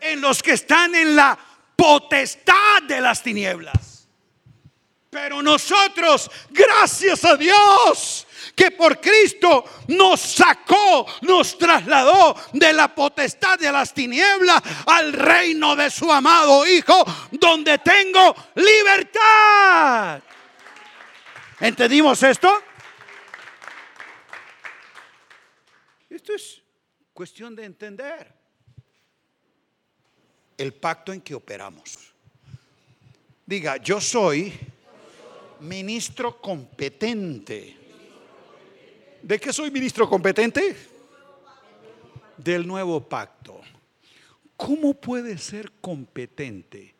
En 0.00 0.20
los 0.20 0.42
que 0.42 0.52
están 0.52 0.92
en 0.96 1.14
la 1.14 1.38
potestad 1.76 2.82
de 2.82 3.00
las 3.00 3.22
tinieblas. 3.22 4.08
Pero 5.08 5.40
nosotros, 5.40 6.28
gracias 6.50 7.24
a 7.24 7.36
Dios, 7.36 8.26
que 8.56 8.72
por 8.72 9.00
Cristo 9.00 9.64
nos 9.86 10.20
sacó, 10.20 11.06
nos 11.20 11.56
trasladó 11.56 12.34
de 12.54 12.72
la 12.72 12.92
potestad 12.92 13.56
de 13.56 13.70
las 13.70 13.94
tinieblas 13.94 14.60
al 14.86 15.12
reino 15.12 15.76
de 15.76 15.90
su 15.90 16.10
amado 16.12 16.66
Hijo, 16.66 17.04
donde 17.30 17.78
tengo 17.78 18.34
libertad. 18.56 20.20
¿Entendimos 21.60 22.20
esto? 22.24 22.64
Esto 26.10 26.34
es 26.34 26.63
cuestión 27.14 27.56
de 27.56 27.64
entender 27.64 28.30
el 30.58 30.74
pacto 30.74 31.12
en 31.12 31.22
que 31.22 31.34
operamos. 31.34 32.12
Diga, 33.46 33.78
yo 33.78 34.00
soy 34.00 34.52
ministro 35.60 36.38
competente 36.40 37.84
¿De 39.24 39.40
qué 39.40 39.54
soy 39.54 39.70
ministro 39.70 40.06
competente? 40.06 40.76
Del 42.36 42.66
nuevo 42.66 43.00
pacto. 43.00 43.58
¿Cómo 44.54 44.92
puede 44.92 45.38
ser 45.38 45.72
competente? 45.80 46.94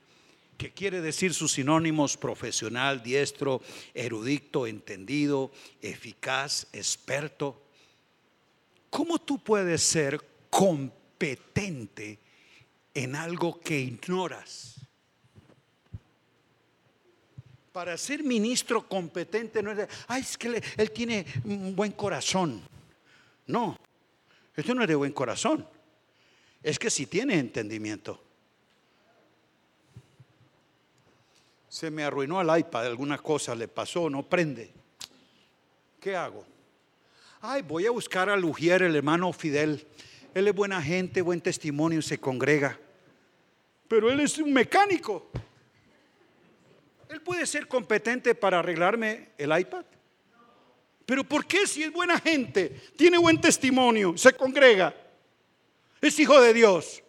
¿Qué 0.56 0.72
quiere 0.72 1.02
decir 1.02 1.34
sus 1.34 1.52
sinónimos 1.52 2.16
profesional, 2.16 3.02
diestro, 3.02 3.60
erudito, 3.92 4.66
entendido, 4.66 5.50
eficaz, 5.82 6.66
experto. 6.72 7.60
¿Cómo 8.94 9.18
tú 9.18 9.40
puedes 9.40 9.82
ser 9.82 10.20
competente 10.48 12.16
en 12.94 13.16
algo 13.16 13.58
que 13.58 13.76
ignoras? 13.76 14.76
Para 17.72 17.98
ser 17.98 18.22
ministro 18.22 18.86
competente 18.86 19.64
no 19.64 19.72
es 19.72 19.78
de, 19.78 19.88
ay, 20.06 20.22
es 20.22 20.38
que 20.38 20.62
él 20.76 20.90
tiene 20.92 21.26
un 21.42 21.74
buen 21.74 21.90
corazón. 21.90 22.62
No, 23.48 23.76
esto 24.54 24.72
no 24.76 24.82
es 24.82 24.88
de 24.88 24.94
buen 24.94 25.12
corazón. 25.12 25.66
Es 26.62 26.78
que 26.78 26.88
si 26.88 27.06
tiene 27.06 27.36
entendimiento. 27.36 28.22
Se 31.68 31.90
me 31.90 32.04
arruinó 32.04 32.40
el 32.40 32.60
iPad, 32.60 32.86
alguna 32.86 33.18
cosa 33.18 33.56
le 33.56 33.66
pasó, 33.66 34.08
no 34.08 34.22
prende. 34.22 34.72
¿Qué 35.98 36.14
hago? 36.14 36.53
Ay, 37.46 37.60
voy 37.60 37.84
a 37.84 37.90
buscar 37.90 38.30
a 38.30 38.38
Lugier, 38.38 38.80
el 38.80 38.96
hermano 38.96 39.30
Fidel. 39.30 39.86
Él 40.32 40.48
es 40.48 40.54
buena 40.54 40.80
gente, 40.80 41.20
buen 41.20 41.42
testimonio, 41.42 42.00
se 42.00 42.16
congrega. 42.16 42.80
Pero 43.86 44.10
él 44.10 44.20
es 44.20 44.38
un 44.38 44.50
mecánico. 44.50 45.30
Él 47.06 47.20
puede 47.20 47.44
ser 47.44 47.68
competente 47.68 48.34
para 48.34 48.60
arreglarme 48.60 49.28
el 49.36 49.58
iPad. 49.58 49.84
Pero 51.04 51.22
¿por 51.22 51.44
qué 51.44 51.66
si 51.66 51.82
es 51.82 51.92
buena 51.92 52.18
gente, 52.18 52.80
tiene 52.96 53.18
buen 53.18 53.38
testimonio, 53.38 54.16
se 54.16 54.32
congrega, 54.32 54.94
es 56.00 56.18
hijo 56.18 56.40
de 56.40 56.54
Dios? 56.54 57.02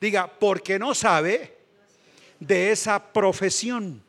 Diga, 0.00 0.28
porque 0.38 0.78
no 0.78 0.94
sabe 0.94 1.52
de 2.38 2.70
esa 2.70 3.12
profesión. 3.12 4.05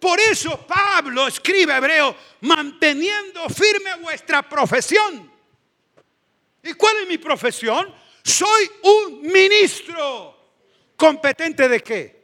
Por 0.00 0.20
eso 0.20 0.66
Pablo 0.66 1.26
escribe 1.26 1.76
Hebreo, 1.76 2.14
manteniendo 2.42 3.48
firme 3.48 3.96
vuestra 4.02 4.48
profesión. 4.48 5.30
¿Y 6.62 6.74
cuál 6.74 6.96
es 7.02 7.08
mi 7.08 7.18
profesión? 7.18 7.92
Soy 8.22 8.70
un 8.82 9.22
ministro. 9.22 10.36
¿Competente 10.96 11.68
de 11.68 11.80
qué? 11.80 12.18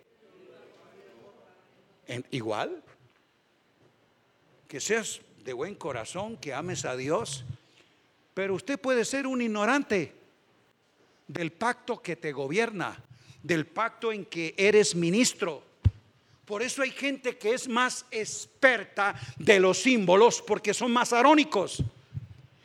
igual, 2.30 2.82
que 4.68 4.80
seas 4.80 5.20
de 5.42 5.52
buen 5.52 5.74
corazón, 5.74 6.36
que 6.36 6.52
ames 6.52 6.84
a 6.84 6.96
Dios, 6.96 7.44
pero 8.34 8.54
usted 8.54 8.78
puede 8.78 9.04
ser 9.04 9.26
un 9.26 9.40
ignorante 9.40 10.12
del 11.28 11.52
pacto 11.52 12.02
que 12.02 12.16
te 12.16 12.32
gobierna, 12.32 13.02
del 13.42 13.66
pacto 13.66 14.12
en 14.12 14.24
que 14.26 14.54
eres 14.56 14.94
ministro. 14.94 15.62
Por 16.44 16.62
eso 16.62 16.82
hay 16.82 16.90
gente 16.90 17.38
que 17.38 17.54
es 17.54 17.68
más 17.68 18.04
experta 18.10 19.14
de 19.36 19.58
los 19.58 19.78
símbolos 19.78 20.42
porque 20.42 20.74
son 20.74 20.92
más 20.92 21.12
arónicos. 21.12 21.82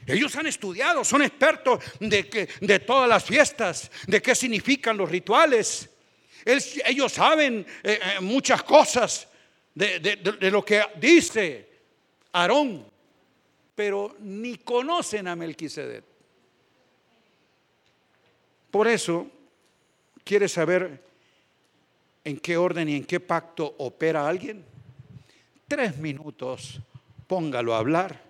Ellos 0.05 0.35
han 0.35 0.47
estudiado, 0.47 1.05
son 1.05 1.21
expertos 1.21 1.83
de, 1.99 2.27
que, 2.27 2.49
de 2.59 2.79
todas 2.79 3.07
las 3.07 3.23
fiestas, 3.23 3.91
de 4.07 4.21
qué 4.21 4.35
significan 4.35 4.97
los 4.97 5.09
rituales. 5.09 5.87
ellos 6.45 7.13
saben 7.13 7.65
eh, 7.83 7.99
eh, 8.01 8.21
muchas 8.21 8.63
cosas 8.63 9.27
de, 9.75 10.49
lo 10.51 10.65
que 10.65 10.81
dice 10.99 11.69
Aarón, 12.33 12.85
pero 13.75 14.15
ni 14.19 14.57
conocen 14.57 15.27
a 15.27 15.35
Melquisedec. 15.35 16.03
Por 18.71 18.87
eso, 18.87 19.27
¿quiere 20.23 20.49
saber 20.49 21.08
en 22.23 22.37
qué 22.37 22.57
orden 22.57 22.89
y 22.89 22.95
en 22.95 23.05
qué 23.05 23.19
pacto 23.19 23.75
opera 23.79 24.27
alguien? 24.27 24.63
Tres 25.67 25.97
minutos, 25.97 26.79
póngalo 27.27 27.75
a 27.75 27.79
hablar 27.79 28.21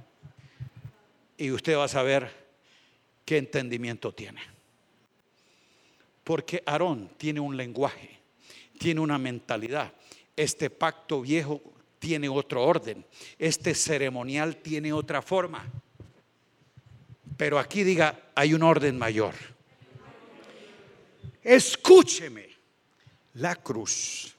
y 1.38 1.52
usted 1.52 1.78
va 1.78 1.86
a 1.86 1.90
saber 1.90 2.30
qué 3.26 3.38
entendimiento 3.38 4.12
tiene. 4.12 4.42
Porque 6.24 6.62
Aarón 6.66 7.10
tiene 7.18 7.40
un 7.40 7.58
lenguaje, 7.58 8.20
tiene 8.78 9.00
una 9.00 9.18
mentalidad, 9.18 9.92
este 10.36 10.70
pacto 10.70 11.22
viejo 11.22 11.62
tiene 12.00 12.30
otro 12.30 12.64
orden. 12.64 13.06
Este 13.38 13.76
ceremonial 13.76 14.56
tiene 14.58 14.94
otra 14.94 15.22
forma. 15.22 15.66
Pero 17.38 17.60
aquí 17.60 17.84
diga, 17.84 18.32
hay 18.34 18.54
un 18.54 18.64
orden 18.64 18.98
mayor. 18.98 19.36
Escúcheme. 21.44 22.49
La 23.36 23.56
cruz, 23.56 24.36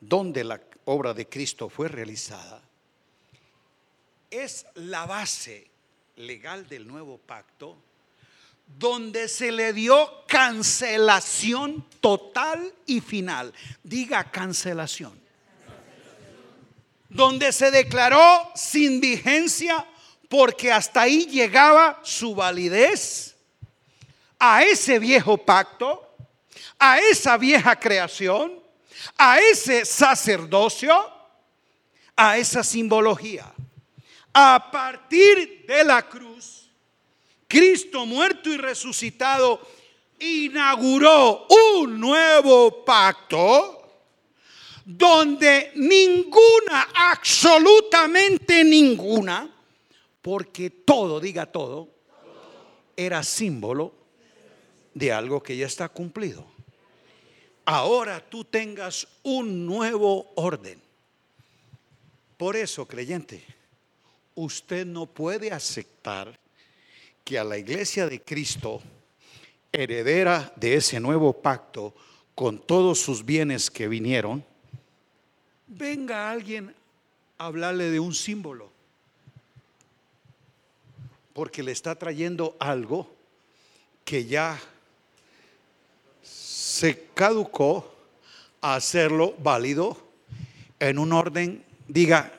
donde 0.00 0.44
la 0.44 0.60
obra 0.84 1.14
de 1.14 1.28
Cristo 1.28 1.68
fue 1.68 1.88
realizada, 1.88 2.60
es 4.30 4.66
la 4.74 5.06
base 5.06 5.68
legal 6.16 6.68
del 6.68 6.86
nuevo 6.86 7.18
pacto, 7.18 7.76
donde 8.78 9.28
se 9.28 9.52
le 9.52 9.72
dio 9.72 10.24
cancelación 10.26 11.86
total 12.00 12.72
y 12.86 13.00
final. 13.00 13.52
Diga 13.82 14.30
cancelación. 14.30 15.18
Donde 17.08 17.52
se 17.52 17.70
declaró 17.70 18.50
sin 18.54 19.00
vigencia 19.00 19.86
porque 20.28 20.72
hasta 20.72 21.02
ahí 21.02 21.26
llegaba 21.26 22.00
su 22.02 22.34
validez 22.34 23.36
a 24.38 24.64
ese 24.64 24.98
viejo 24.98 25.38
pacto, 25.38 26.05
a 26.78 26.98
esa 26.98 27.36
vieja 27.36 27.76
creación, 27.76 28.60
a 29.16 29.38
ese 29.38 29.84
sacerdocio, 29.84 30.94
a 32.14 32.38
esa 32.38 32.62
simbología. 32.62 33.52
A 34.32 34.70
partir 34.70 35.64
de 35.66 35.84
la 35.84 36.06
cruz, 36.08 36.70
Cristo 37.48 38.04
muerto 38.04 38.50
y 38.50 38.56
resucitado 38.56 39.60
inauguró 40.18 41.46
un 41.48 42.00
nuevo 42.00 42.84
pacto 42.84 43.76
donde 44.84 45.72
ninguna, 45.74 46.88
absolutamente 46.94 48.62
ninguna, 48.62 49.50
porque 50.22 50.70
todo, 50.70 51.18
diga 51.18 51.46
todo, 51.46 51.88
era 52.96 53.22
símbolo 53.22 53.92
de 54.94 55.12
algo 55.12 55.42
que 55.42 55.56
ya 55.56 55.66
está 55.66 55.88
cumplido. 55.88 56.55
Ahora 57.66 58.20
tú 58.20 58.44
tengas 58.44 59.06
un 59.22 59.66
nuevo 59.66 60.32
orden. 60.36 60.80
Por 62.38 62.56
eso, 62.56 62.86
creyente, 62.86 63.44
usted 64.34 64.86
no 64.86 65.06
puede 65.06 65.52
aceptar 65.52 66.38
que 67.24 67.38
a 67.38 67.44
la 67.44 67.58
iglesia 67.58 68.06
de 68.06 68.22
Cristo, 68.22 68.80
heredera 69.72 70.52
de 70.56 70.76
ese 70.76 70.98
nuevo 71.00 71.34
pacto, 71.34 71.92
con 72.34 72.58
todos 72.58 73.00
sus 73.00 73.24
bienes 73.24 73.70
que 73.70 73.88
vinieron, 73.88 74.44
venga 75.66 76.30
alguien 76.30 76.74
a 77.36 77.46
hablarle 77.46 77.90
de 77.90 78.00
un 78.00 78.14
símbolo 78.14 78.70
porque 81.36 81.62
le 81.62 81.70
está 81.70 81.94
trayendo 81.94 82.56
algo 82.58 83.14
que 84.06 84.24
ya 84.24 84.58
se 86.76 87.08
caducó 87.14 87.90
a 88.60 88.74
hacerlo 88.74 89.34
válido 89.38 89.96
en 90.78 90.98
un 90.98 91.12
orden, 91.12 91.64
diga, 91.88 92.30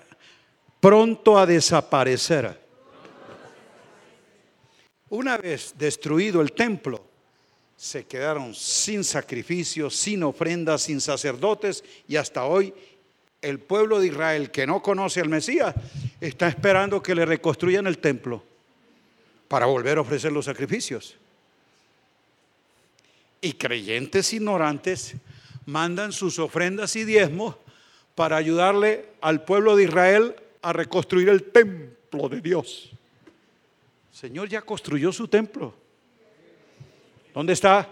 pronto 0.80 1.40
a 1.40 1.46
desaparecer. 1.48 2.60
Una 5.10 5.38
vez 5.38 5.74
destruido 5.78 6.42
el 6.42 6.52
templo, 6.52 7.04
se 7.76 8.06
quedaron 8.06 8.54
sin 8.54 9.04
sacrificios, 9.04 9.96
sin 9.96 10.22
ofrendas, 10.24 10.84
sin 10.84 11.02
sacerdotes 11.02 11.84
y 12.08 12.18
hasta 12.18 12.46
hoy 12.46 12.74
el 13.42 13.60
pueblo 13.60 14.00
de 14.00 14.08
Israel 14.08 14.52
que 14.52 14.68
no 14.68 14.82
conoce 14.82 15.22
al 15.22 15.30
Mesías 15.30 15.74
está 16.22 16.48
esperando 16.48 17.02
que 17.02 17.16
le 17.16 17.26
reconstruyan 17.26 17.88
el 17.88 18.00
templo 18.00 18.44
para 19.48 19.66
volver 19.66 19.98
a 19.98 20.02
ofrecer 20.02 20.32
los 20.32 20.46
sacrificios. 20.46 21.18
Y 23.42 23.54
creyentes 23.54 24.34
ignorantes 24.34 25.16
mandan 25.66 26.12
sus 26.12 26.40
ofrendas 26.40 26.96
y 26.96 27.04
diezmos 27.04 27.56
para 28.16 28.38
ayudarle 28.38 29.06
al 29.22 29.44
pueblo 29.44 29.76
de 29.76 29.84
Israel 29.84 30.36
a 30.62 30.74
reconstruir 30.74 31.30
el 31.30 31.44
templo 31.44 32.30
de 32.30 32.42
Dios. 32.42 32.90
El 34.12 34.18
Señor 34.18 34.50
ya 34.50 34.62
construyó 34.62 35.12
su 35.12 35.28
templo. 35.28 35.74
¿Dónde 37.34 37.54
está? 37.54 37.88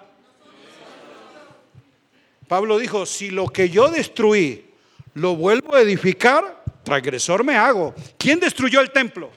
Pablo 2.47 2.79
dijo, 2.79 3.05
si 3.05 3.29
lo 3.29 3.47
que 3.47 3.69
yo 3.69 3.89
destruí 3.89 4.65
lo 5.13 5.35
vuelvo 5.35 5.75
a 5.75 5.81
edificar, 5.81 6.63
transgresor 6.83 7.43
me 7.43 7.55
hago. 7.55 7.93
¿Quién 8.17 8.39
destruyó 8.39 8.81
el 8.81 8.91
templo? 8.91 9.31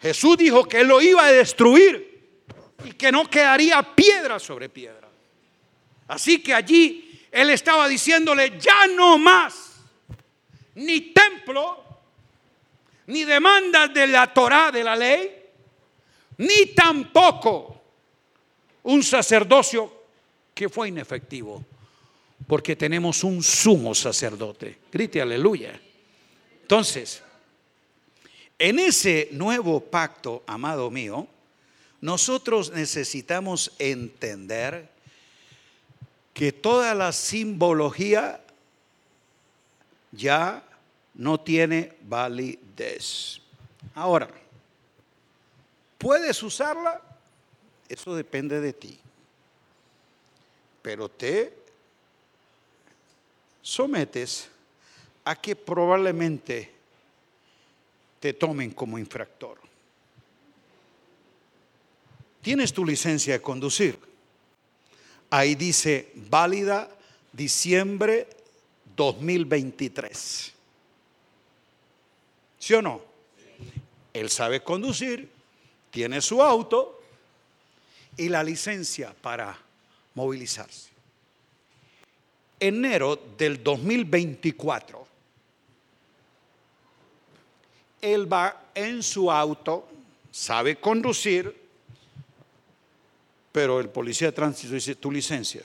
Jesús 0.00 0.38
dijo 0.38 0.64
que 0.64 0.84
lo 0.84 1.02
iba 1.02 1.26
a 1.26 1.32
destruir 1.32 2.07
y 2.84 2.92
que 2.92 3.10
no 3.10 3.28
quedaría 3.28 3.82
piedra 3.94 4.38
sobre 4.38 4.68
piedra. 4.68 5.08
Así 6.08 6.42
que 6.42 6.54
allí 6.54 7.20
él 7.30 7.50
estaba 7.50 7.88
diciéndole, 7.88 8.58
ya 8.58 8.86
no 8.86 9.18
más, 9.18 9.82
ni 10.76 11.12
templo, 11.12 11.84
ni 13.06 13.24
demandas 13.24 13.92
de 13.92 14.06
la 14.06 14.32
Torah, 14.32 14.70
de 14.70 14.84
la 14.84 14.96
ley, 14.96 15.30
ni 16.38 16.66
tampoco 16.66 17.82
un 18.84 19.02
sacerdocio 19.02 20.04
que 20.54 20.68
fue 20.68 20.88
inefectivo, 20.88 21.64
porque 22.46 22.76
tenemos 22.76 23.24
un 23.24 23.42
sumo 23.42 23.94
sacerdote. 23.94 24.78
Grite 24.90 25.20
aleluya. 25.20 25.78
Entonces, 26.62 27.22
en 28.58 28.78
ese 28.78 29.28
nuevo 29.32 29.80
pacto, 29.80 30.44
amado 30.46 30.90
mío, 30.90 31.26
nosotros 32.00 32.70
necesitamos 32.70 33.72
entender 33.78 34.88
que 36.32 36.52
toda 36.52 36.94
la 36.94 37.12
simbología 37.12 38.40
ya 40.12 40.62
no 41.14 41.40
tiene 41.40 41.94
validez. 42.02 43.40
Ahora, 43.94 44.28
¿puedes 45.98 46.40
usarla? 46.42 47.02
Eso 47.88 48.14
depende 48.14 48.60
de 48.60 48.72
ti. 48.72 48.98
Pero 50.82 51.08
te 51.08 51.52
sometes 53.60 54.48
a 55.24 55.34
que 55.34 55.56
probablemente 55.56 56.72
te 58.20 58.32
tomen 58.32 58.70
como 58.70 58.98
infractor. 58.98 59.67
Tienes 62.48 62.72
tu 62.72 62.82
licencia 62.82 63.34
de 63.34 63.42
conducir. 63.42 63.98
Ahí 65.28 65.54
dice 65.54 66.10
válida 66.30 66.88
diciembre 67.30 68.26
2023. 68.96 70.54
¿Sí 72.58 72.72
o 72.72 72.80
no? 72.80 73.02
Él 74.14 74.30
sabe 74.30 74.62
conducir, 74.62 75.28
tiene 75.90 76.22
su 76.22 76.42
auto 76.42 77.02
y 78.16 78.30
la 78.30 78.42
licencia 78.42 79.14
para 79.20 79.54
movilizarse. 80.14 80.88
Enero 82.58 83.20
del 83.36 83.62
2024 83.62 85.06
él 88.00 88.32
va 88.32 88.70
en 88.74 89.02
su 89.02 89.30
auto, 89.30 89.86
sabe 90.30 90.76
conducir, 90.76 91.67
pero 93.58 93.80
el 93.80 93.88
policía 93.88 94.28
de 94.28 94.32
tránsito 94.32 94.72
dice, 94.72 94.94
tu 94.94 95.10
licencia. 95.10 95.62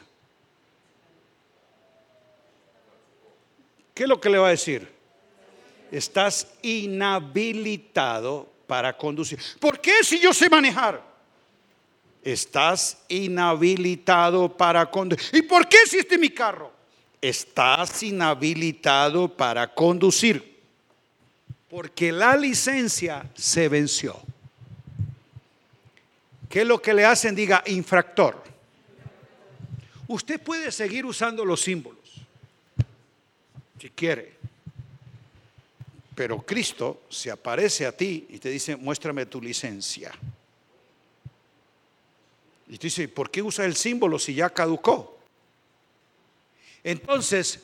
¿Qué 3.94 4.02
es 4.02 4.10
lo 4.10 4.20
que 4.20 4.32
le 4.32 4.40
va 4.40 4.48
a 4.48 4.50
decir? 4.50 4.90
Estás 5.92 6.48
inhabilitado 6.64 8.50
para 8.66 8.98
conducir. 8.98 9.40
¿Por 9.60 9.80
qué 9.80 10.04
si 10.04 10.20
yo 10.20 10.34
sé 10.34 10.50
manejar? 10.50 11.04
Estás 12.24 12.98
inhabilitado 13.10 14.50
para 14.58 14.90
conducir. 14.90 15.30
¿Y 15.32 15.44
por 15.44 15.70
qué 15.70 15.86
si 15.86 16.00
este 16.00 16.16
es 16.16 16.20
mi 16.20 16.32
carro? 16.32 16.72
Estás 17.22 18.02
inhabilitado 18.02 19.28
para 19.28 19.72
conducir 19.72 20.60
porque 21.70 22.12
la 22.12 22.36
licencia 22.36 23.30
se 23.36 23.70
venció. 23.70 24.20
¿Qué 26.54 26.62
es 26.62 26.68
lo 26.68 26.80
que 26.80 26.94
le 26.94 27.04
hacen? 27.04 27.34
Diga, 27.34 27.64
infractor. 27.66 28.44
Usted 30.08 30.40
puede 30.40 30.72
seguir 30.72 31.04
usando 31.04 31.44
los 31.44 31.60
símbolos, 31.60 32.22
si 33.82 33.90
quiere. 33.90 34.36
Pero 36.14 36.44
Cristo 36.44 37.06
se 37.10 37.32
aparece 37.32 37.88
a 37.88 37.98
ti 37.98 38.28
y 38.30 38.38
te 38.38 38.50
dice, 38.50 38.76
muéstrame 38.76 39.26
tu 39.26 39.42
licencia. 39.42 40.12
Y 42.68 42.78
tú 42.78 42.86
dices, 42.86 43.10
¿por 43.10 43.32
qué 43.32 43.42
usa 43.42 43.66
el 43.66 43.76
símbolo 43.76 44.20
si 44.20 44.36
ya 44.36 44.52
caducó? 44.52 45.18
Entonces, 46.84 47.62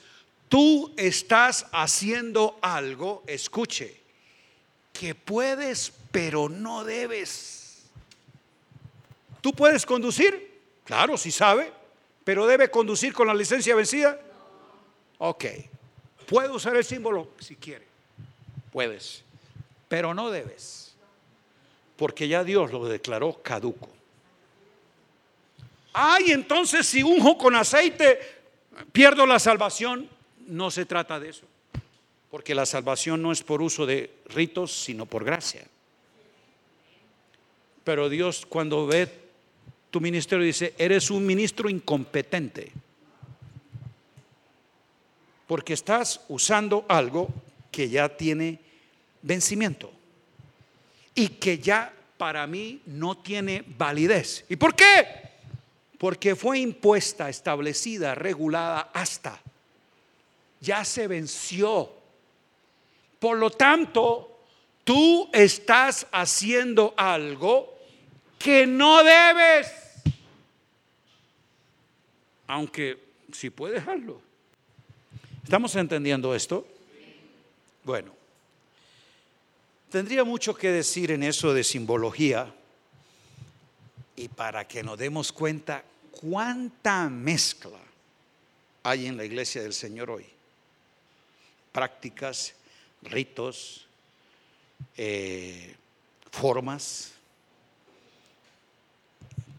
tú 0.47 0.91
estás 0.97 1.67
haciendo 1.73 2.57
algo, 2.59 3.23
escuche, 3.27 4.01
que 4.91 5.13
puedes, 5.13 5.93
pero 6.11 6.49
no 6.49 6.83
debes. 6.83 7.58
¿Tú 9.41 9.53
puedes 9.53 9.85
conducir? 9.85 10.59
Claro, 10.83 11.17
si 11.17 11.31
sabe, 11.31 11.71
pero 12.23 12.45
debe 12.45 12.69
conducir 12.69 13.13
con 13.13 13.27
la 13.27 13.33
licencia 13.33 13.75
vencida. 13.75 14.19
Ok, 15.17 15.45
puede 16.27 16.49
usar 16.49 16.75
el 16.75 16.83
símbolo 16.83 17.29
si 17.39 17.55
quiere, 17.55 17.85
puedes, 18.71 19.23
pero 19.87 20.13
no 20.13 20.31
debes, 20.31 20.95
porque 21.97 22.27
ya 22.27 22.43
Dios 22.43 22.71
lo 22.71 22.85
declaró 22.85 23.41
caduco. 23.43 23.89
Ay, 25.91 26.31
entonces 26.31 26.87
si 26.87 27.03
unjo 27.03 27.37
con 27.37 27.55
aceite, 27.55 28.19
pierdo 28.91 29.25
la 29.25 29.39
salvación. 29.39 30.09
No 30.47 30.71
se 30.71 30.85
trata 30.85 31.19
de 31.19 31.29
eso, 31.29 31.45
porque 32.31 32.55
la 32.55 32.65
salvación 32.65 33.21
no 33.21 33.31
es 33.31 33.43
por 33.43 33.61
uso 33.61 33.85
de 33.85 34.11
ritos, 34.25 34.71
sino 34.71 35.05
por 35.05 35.23
gracia. 35.23 35.67
Pero 37.83 38.09
Dios 38.09 38.45
cuando 38.47 38.87
ve 38.87 39.28
tu 39.89 39.99
ministerio 40.01 40.45
dice, 40.45 40.73
eres 40.77 41.09
un 41.09 41.25
ministro 41.25 41.69
incompetente, 41.69 42.71
porque 45.47 45.73
estás 45.73 46.21
usando 46.29 46.85
algo 46.87 47.29
que 47.71 47.89
ya 47.89 48.09
tiene 48.09 48.59
vencimiento 49.21 49.91
y 51.15 51.27
que 51.29 51.57
ya 51.57 51.93
para 52.17 52.45
mí 52.45 52.81
no 52.85 53.17
tiene 53.17 53.63
validez. 53.77 54.45
¿Y 54.49 54.55
por 54.55 54.75
qué? 54.75 55.29
porque 55.99 56.35
fue 56.35 56.59
impuesta, 56.59 57.29
establecida, 57.29 58.15
regulada 58.15 58.89
hasta. 58.93 59.39
Ya 60.61 60.83
se 60.85 61.07
venció. 61.07 61.91
Por 63.19 63.37
lo 63.37 63.51
tanto, 63.51 64.39
tú 64.85 65.29
estás 65.33 66.07
haciendo 66.13 66.93
algo 66.95 67.77
que 68.39 68.65
no 68.65 69.03
debes. 69.03 69.67
Aunque 72.47 72.97
si 73.31 73.49
puedes 73.49 73.75
dejarlo. 73.75 74.21
¿Estamos 75.43 75.75
entendiendo 75.75 76.33
esto? 76.33 76.65
Bueno, 77.83 78.11
tendría 79.91 80.23
mucho 80.23 80.55
que 80.55 80.71
decir 80.71 81.11
en 81.11 81.23
eso 81.23 81.53
de 81.53 81.63
simbología 81.63 82.53
y 84.15 84.27
para 84.29 84.67
que 84.67 84.83
nos 84.83 84.97
demos 84.97 85.31
cuenta 85.31 85.83
cuánta 86.11 87.09
mezcla 87.09 87.79
hay 88.83 89.05
en 89.07 89.17
la 89.17 89.25
iglesia 89.25 89.61
del 89.61 89.73
Señor 89.73 90.09
hoy. 90.09 90.25
Prácticas, 91.71 92.53
ritos, 93.01 93.85
eh, 94.97 95.75
formas. 96.31 97.13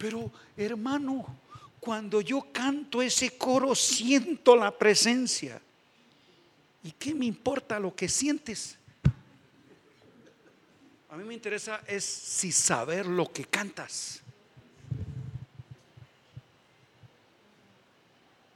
Pero 0.01 0.31
hermano, 0.57 1.27
cuando 1.79 2.23
yo 2.23 2.47
canto 2.51 3.03
ese 3.03 3.37
coro 3.37 3.75
siento 3.75 4.57
la 4.57 4.71
presencia. 4.71 5.61
¿Y 6.83 6.93
qué 6.93 7.15
me 7.15 7.27
importa 7.27 7.79
lo 7.79 7.95
que 7.95 8.09
sientes? 8.09 8.79
A 11.11 11.19
mí 11.19 11.25
me 11.25 11.35
interesa 11.35 11.83
es 11.87 12.03
si 12.03 12.51
saber 12.51 13.05
lo 13.05 13.31
que 13.31 13.45
cantas. 13.45 14.23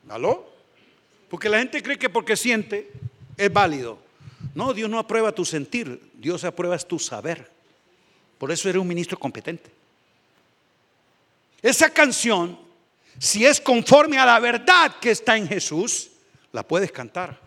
¿Aló? 0.09 0.51
Porque 1.29 1.51
la 1.51 1.59
gente 1.59 1.83
cree 1.83 1.99
que 1.99 2.09
porque 2.09 2.39
siente 2.39 2.91
es 3.37 3.53
válido. 3.53 3.99
No, 4.55 4.73
Dios 4.73 4.89
no 4.89 4.99
aprueba 4.99 5.33
tu 5.33 5.45
sentir, 5.45 6.11
Dios 6.15 6.43
aprueba 6.45 6.79
tu 6.79 6.99
saber. 6.99 7.51
Por 8.39 8.51
eso 8.51 8.71
eres 8.71 8.81
un 8.81 8.89
ministro 8.89 9.19
competente. 9.19 9.84
Esa 11.65 11.89
canción, 11.89 12.59
si 13.19 13.47
es 13.47 13.59
conforme 13.59 14.19
a 14.19 14.27
la 14.27 14.39
verdad 14.39 14.97
que 15.01 15.11
está 15.11 15.35
en 15.39 15.49
Jesús, 15.49 16.11
la 16.53 16.63
puedes 16.63 16.93
cantar. 16.93 17.41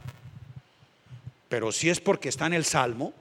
Pero 1.47 1.71
si 1.71 1.87
es 1.87 2.01
porque 2.01 2.29
está 2.29 2.47
en 2.47 2.53
el 2.53 2.65
Salmo, 2.65 3.13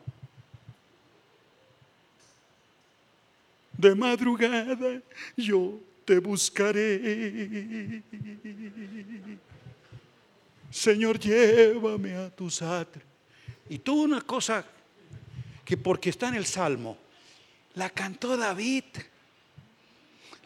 de 3.77 3.95
madrugada 3.95 5.03
yo 5.37 5.79
te 6.07 6.19
buscaré. 6.19 8.03
Señor, 10.71 11.19
llévame 11.19 12.17
a 12.17 12.31
tus 12.31 12.63
atrios. 12.63 13.07
Y 13.69 13.81
tuvo 13.81 14.01
una 14.05 14.23
cosa 14.23 14.65
que 15.63 15.77
porque 15.77 16.09
está 16.09 16.29
en 16.29 16.37
el 16.37 16.47
Salmo, 16.47 16.97
la 17.75 17.91
cantó 17.91 18.35
David, 18.35 18.85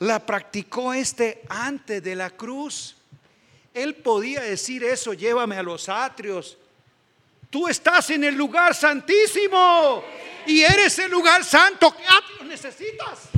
la 0.01 0.25
practicó 0.25 0.93
este 0.93 1.43
antes 1.49 2.03
de 2.03 2.17
la 2.17 2.31
cruz. 2.31 2.97
Él 3.73 3.95
podía 3.95 4.41
decir 4.41 4.83
eso, 4.83 5.13
llévame 5.13 5.57
a 5.57 5.63
los 5.63 5.89
atrios. 5.89 6.59
Tú 7.51 7.69
estás 7.69 8.11
en 8.11 8.25
el 8.25 8.35
lugar 8.35 8.75
santísimo 8.75 10.03
y 10.47 10.63
eres 10.63 10.99
el 10.99 11.11
lugar 11.11 11.45
santo. 11.45 11.95
¿Qué 11.95 12.05
atrios 12.05 12.49
necesitas? 12.49 13.29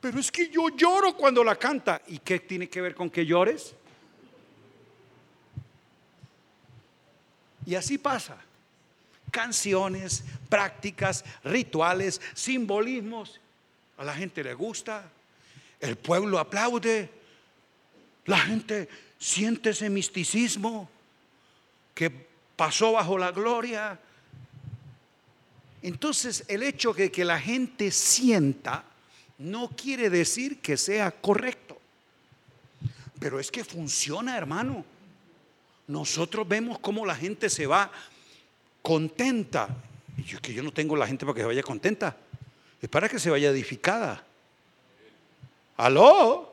Pero 0.00 0.18
es 0.18 0.32
que 0.32 0.48
yo 0.48 0.68
lloro 0.70 1.14
cuando 1.14 1.44
la 1.44 1.56
canta. 1.56 2.00
¿Y 2.08 2.18
qué 2.18 2.40
tiene 2.40 2.68
que 2.68 2.80
ver 2.80 2.94
con 2.94 3.10
que 3.10 3.26
llores? 3.26 3.74
Y 7.66 7.74
así 7.74 7.98
pasa. 7.98 8.38
Canciones, 9.30 10.24
prácticas, 10.48 11.24
rituales, 11.42 12.20
simbolismos. 12.34 13.40
A 13.96 14.04
la 14.04 14.14
gente 14.14 14.42
le 14.42 14.54
gusta. 14.54 15.10
El 15.80 15.96
pueblo 15.96 16.38
aplaude. 16.38 17.10
La 18.26 18.38
gente 18.38 18.88
siente 19.18 19.70
ese 19.70 19.90
misticismo 19.90 20.88
que 21.94 22.10
pasó 22.56 22.92
bajo 22.92 23.18
la 23.18 23.32
gloria. 23.32 23.98
Entonces 25.82 26.44
el 26.48 26.62
hecho 26.62 26.92
de 26.92 27.12
que 27.12 27.24
la 27.24 27.38
gente 27.38 27.90
sienta 27.90 28.84
no 29.38 29.68
quiere 29.68 30.10
decir 30.10 30.60
que 30.60 30.76
sea 30.76 31.10
correcto. 31.10 31.78
Pero 33.20 33.40
es 33.40 33.50
que 33.50 33.64
funciona, 33.64 34.36
hermano. 34.36 34.84
Nosotros 35.86 36.48
vemos 36.48 36.78
cómo 36.78 37.04
la 37.04 37.14
gente 37.14 37.50
se 37.50 37.66
va 37.66 37.90
contenta. 38.82 39.68
Y 40.16 40.22
yo 40.22 40.40
que 40.40 40.52
yo 40.52 40.62
no 40.62 40.72
tengo 40.72 40.96
la 40.96 41.06
gente 41.06 41.24
para 41.24 41.34
que 41.34 41.40
se 41.40 41.46
vaya 41.46 41.62
contenta. 41.62 42.16
Es 42.84 42.90
para 42.90 43.08
que 43.08 43.18
se 43.18 43.30
vaya 43.30 43.48
edificada. 43.48 44.22
¿Aló? 45.78 46.52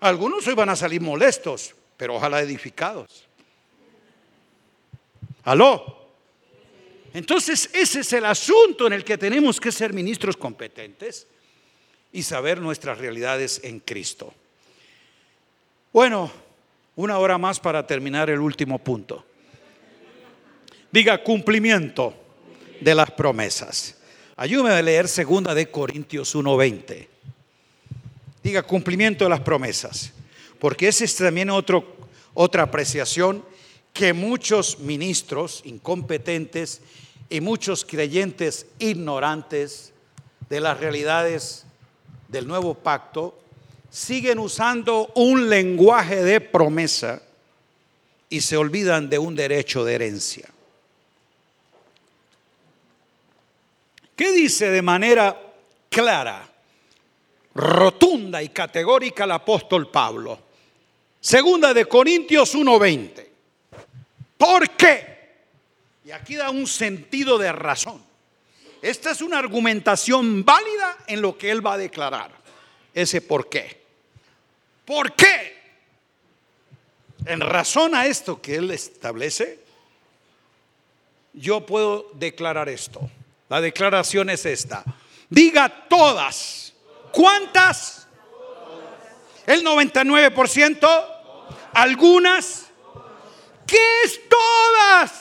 Algunos 0.00 0.46
hoy 0.46 0.54
van 0.54 0.70
a 0.70 0.76
salir 0.76 1.02
molestos, 1.02 1.74
pero 1.98 2.14
ojalá 2.14 2.40
edificados. 2.40 3.26
¿Aló? 5.44 6.08
Entonces 7.12 7.68
ese 7.74 8.00
es 8.00 8.14
el 8.14 8.24
asunto 8.24 8.86
en 8.86 8.94
el 8.94 9.04
que 9.04 9.18
tenemos 9.18 9.60
que 9.60 9.70
ser 9.70 9.92
ministros 9.92 10.38
competentes 10.38 11.26
y 12.10 12.22
saber 12.22 12.58
nuestras 12.62 12.96
realidades 12.96 13.60
en 13.62 13.80
Cristo. 13.80 14.32
Bueno, 15.92 16.32
una 16.96 17.18
hora 17.18 17.36
más 17.36 17.60
para 17.60 17.86
terminar 17.86 18.30
el 18.30 18.40
último 18.40 18.78
punto. 18.78 19.22
Diga 20.90 21.22
cumplimiento 21.22 22.14
de 22.80 22.94
las 22.94 23.10
promesas. 23.10 23.98
Ayúdeme 24.36 24.70
a 24.70 24.82
leer 24.82 25.06
segunda 25.06 25.54
de 25.54 25.70
Corintios 25.70 26.34
1:20. 26.34 27.08
Diga 28.42 28.62
cumplimiento 28.64 29.24
de 29.24 29.30
las 29.30 29.40
promesas, 29.40 30.12
porque 30.58 30.88
esa 30.88 31.04
es 31.04 31.14
también 31.14 31.50
otro, 31.50 31.96
otra 32.34 32.64
apreciación 32.64 33.44
que 33.92 34.12
muchos 34.12 34.80
ministros 34.80 35.62
incompetentes 35.64 36.80
y 37.30 37.40
muchos 37.40 37.84
creyentes 37.84 38.66
ignorantes 38.80 39.92
de 40.50 40.60
las 40.60 40.80
realidades 40.80 41.64
del 42.26 42.48
nuevo 42.48 42.74
pacto 42.74 43.38
siguen 43.88 44.40
usando 44.40 45.12
un 45.14 45.48
lenguaje 45.48 46.24
de 46.24 46.40
promesa 46.40 47.22
y 48.28 48.40
se 48.40 48.56
olvidan 48.56 49.08
de 49.08 49.20
un 49.20 49.36
derecho 49.36 49.84
de 49.84 49.94
herencia. 49.94 50.53
¿Qué 54.16 54.32
dice 54.32 54.70
de 54.70 54.82
manera 54.82 55.40
clara, 55.88 56.48
rotunda 57.54 58.42
y 58.42 58.50
categórica 58.50 59.24
el 59.24 59.32
apóstol 59.32 59.90
Pablo? 59.90 60.38
Segunda 61.20 61.74
de 61.74 61.86
Corintios 61.86 62.54
1:20. 62.54 63.28
¿Por 64.36 64.70
qué? 64.70 65.14
Y 66.04 66.10
aquí 66.10 66.36
da 66.36 66.50
un 66.50 66.66
sentido 66.66 67.38
de 67.38 67.50
razón. 67.50 68.02
Esta 68.82 69.10
es 69.10 69.22
una 69.22 69.38
argumentación 69.38 70.44
válida 70.44 70.98
en 71.06 71.22
lo 71.22 71.38
que 71.38 71.50
él 71.50 71.66
va 71.66 71.72
a 71.72 71.78
declarar. 71.78 72.30
Ese 72.92 73.22
por 73.22 73.48
qué. 73.48 73.82
¿Por 74.84 75.14
qué? 75.14 75.54
En 77.24 77.40
razón 77.40 77.94
a 77.94 78.06
esto 78.06 78.42
que 78.42 78.56
él 78.56 78.70
establece, 78.70 79.58
yo 81.32 81.64
puedo 81.64 82.10
declarar 82.12 82.68
esto. 82.68 83.10
La 83.54 83.60
declaración 83.60 84.30
es 84.30 84.46
esta. 84.46 84.82
Diga 85.28 85.86
todas. 85.88 86.72
¿Cuántas? 87.12 88.08
El 89.46 89.64
99%. 89.64 91.06
Algunas. 91.72 92.66
¿Qué 93.64 94.02
es 94.02 94.20
todas? 94.28 95.20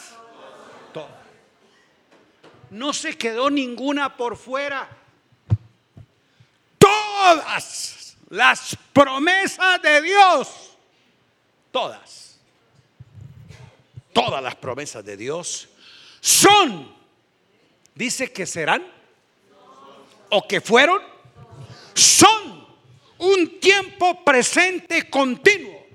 no 2.71 2.91
se 2.91 3.15
quedó 3.15 3.51
ninguna 3.51 4.17
por 4.17 4.35
fuera. 4.35 4.89
Todas 6.79 8.17
las 8.29 8.75
promesas 8.91 9.79
de 9.79 10.01
Dios, 10.01 10.75
todas, 11.71 12.39
todas 14.11 14.41
las 14.41 14.55
promesas 14.55 15.05
de 15.05 15.17
Dios 15.17 15.69
son, 16.19 17.02
dice 17.95 18.31
que 18.31 18.45
serán 18.45 18.83
o 20.29 20.47
que 20.47 20.61
fueron, 20.61 21.01
son 21.93 22.67
un 23.19 23.59
tiempo 23.59 24.23
presente 24.23 25.09
continuo. 25.09 25.85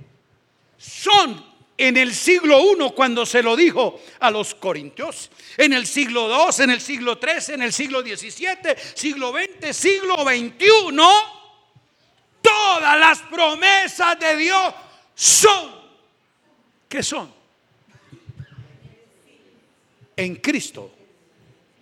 Son 0.77 1.45
en 1.77 1.97
el 1.97 2.15
siglo 2.15 2.61
I 2.61 2.93
cuando 2.95 3.25
se 3.25 3.43
lo 3.43 3.57
dijo 3.57 4.01
a 4.21 4.31
los 4.31 4.55
corintios, 4.55 5.31
en 5.57 5.73
el 5.73 5.87
siglo 5.87 6.29
II, 6.29 6.65
en 6.65 6.71
el 6.71 6.81
siglo 6.81 7.19
III, 7.23 7.55
en 7.55 7.63
el 7.63 7.73
siglo 7.73 8.01
XVII, 8.03 8.57
siglo 8.95 9.33
XX, 9.33 9.77
siglo 9.77 10.17
XXI, 10.17 10.67
todas 12.43 12.99
las 12.99 13.21
promesas 13.23 14.19
de 14.19 14.37
Dios 14.37 14.75
son, 15.15 15.71
¿qué 16.89 17.03
son? 17.03 17.33
En 20.17 20.37
Cristo. 20.37 20.98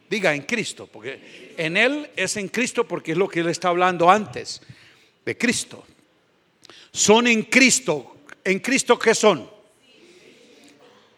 Diga 0.09 0.35
en 0.35 0.43
Cristo, 0.43 0.87
porque 0.87 1.55
en 1.57 1.77
Él 1.77 2.11
es 2.15 2.37
en 2.37 2.49
Cristo 2.49 2.87
porque 2.87 3.13
es 3.13 3.19
lo 3.19 3.29
que 3.29 3.41
Él 3.41 3.49
está 3.49 3.69
hablando 3.69 4.09
antes 4.11 4.61
de 5.25 5.37
Cristo. 5.37 5.85
Son 6.93 7.27
en 7.27 7.43
Cristo. 7.43 8.19
¿En 8.45 8.61
Cristo 8.61 8.99
qué 8.99 9.15
son? 9.15 9.51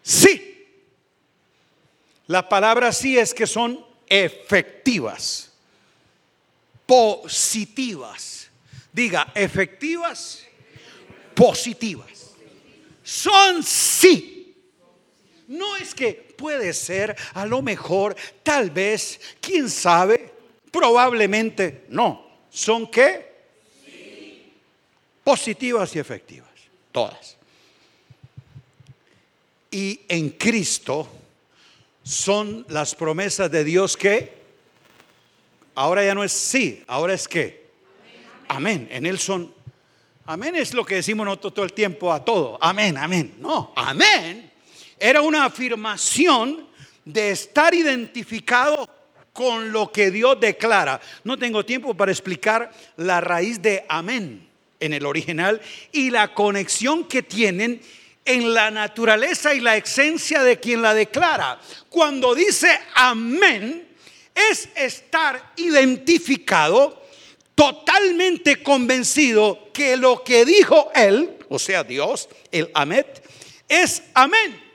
Sí. 0.03 0.67
La 2.27 2.49
palabra 2.49 2.93
sí 2.93 3.19
es 3.19 3.35
que 3.35 3.47
son 3.47 3.85
efectivas, 4.07 5.53
positivas. 6.87 8.49
Diga, 8.93 9.33
efectivas, 9.35 10.45
positivas. 11.35 12.35
Son 13.03 13.63
sí. 13.63 14.38
No 15.49 15.77
es 15.77 15.95
que 15.95 16.13
puede 16.13 16.73
ser, 16.73 17.17
a 17.35 17.45
lo 17.45 17.61
mejor, 17.63 18.15
tal 18.43 18.71
vez, 18.71 19.21
quién 19.41 19.69
sabe, 19.69 20.33
probablemente 20.71 21.85
no. 21.89 22.27
¿Son 22.51 22.91
qué? 22.91 23.27
Positivas 25.25 25.95
y 25.97 25.99
efectivas, 25.99 26.49
todas 26.93 27.39
y 29.71 30.01
en 30.09 30.31
Cristo 30.31 31.09
son 32.03 32.65
las 32.69 32.95
promesas 32.95 33.51
de 33.51 33.65
Dios 33.65 33.97
que 33.97 34.37
ahora 35.75 36.05
ya 36.05 36.15
no 36.15 36.25
es 36.25 36.33
sí, 36.33 36.83
ahora 36.87 37.15
es 37.15 37.29
que. 37.29 37.69
Amén. 38.49 38.89
En 38.91 39.05
Él 39.05 39.19
son. 39.19 39.53
Amén 40.25 40.57
es 40.57 40.75
lo 40.75 40.85
que 40.85 40.97
decimos 40.97 41.25
nosotros 41.25 41.55
todo 41.55 41.65
el 41.65 41.73
tiempo 41.73 42.13
a 42.13 42.25
todo. 42.25 42.59
Amén, 42.61 42.97
amén. 42.97 43.37
No, 43.39 43.73
amén. 43.77 44.48
Era 45.01 45.23
una 45.23 45.45
afirmación 45.45 46.67
de 47.05 47.31
estar 47.31 47.75
identificado 47.75 48.89
con 49.33 49.71
lo 49.71 49.93
que 49.93 50.11
Dios 50.11 50.39
declara. 50.41 51.01
No 51.25 51.39
tengo 51.39 51.65
tiempo 51.65 51.95
para 51.95 52.11
explicar 52.11 52.73
la 52.97 53.21
raíz 53.21 53.63
de 53.63 53.85
amén 53.89 54.49
en 54.81 54.93
el 54.93 55.07
original 55.07 55.61
y 55.93 56.11
la 56.11 56.35
conexión 56.35 57.05
que 57.05 57.23
tienen 57.23 57.81
en 58.25 58.53
la 58.53 58.71
naturaleza 58.71 59.55
y 59.55 59.61
la 59.61 59.77
esencia 59.77 60.43
de 60.43 60.59
quien 60.59 60.83
la 60.83 60.93
declara. 60.93 61.61
Cuando 61.89 62.35
dice 62.35 62.69
amén, 62.95 63.89
es 64.35 64.69
estar 64.77 65.53
identificado, 65.57 67.03
totalmente 67.55 68.63
convencido 68.63 69.71
que 69.73 69.97
lo 69.97 70.23
que 70.23 70.45
dijo 70.45 70.91
él, 70.95 71.39
o 71.49 71.59
sea 71.59 71.85
Dios, 71.85 72.29
el 72.53 72.71
amet, 72.75 73.23
es 73.69 74.03
amén. 74.15 74.68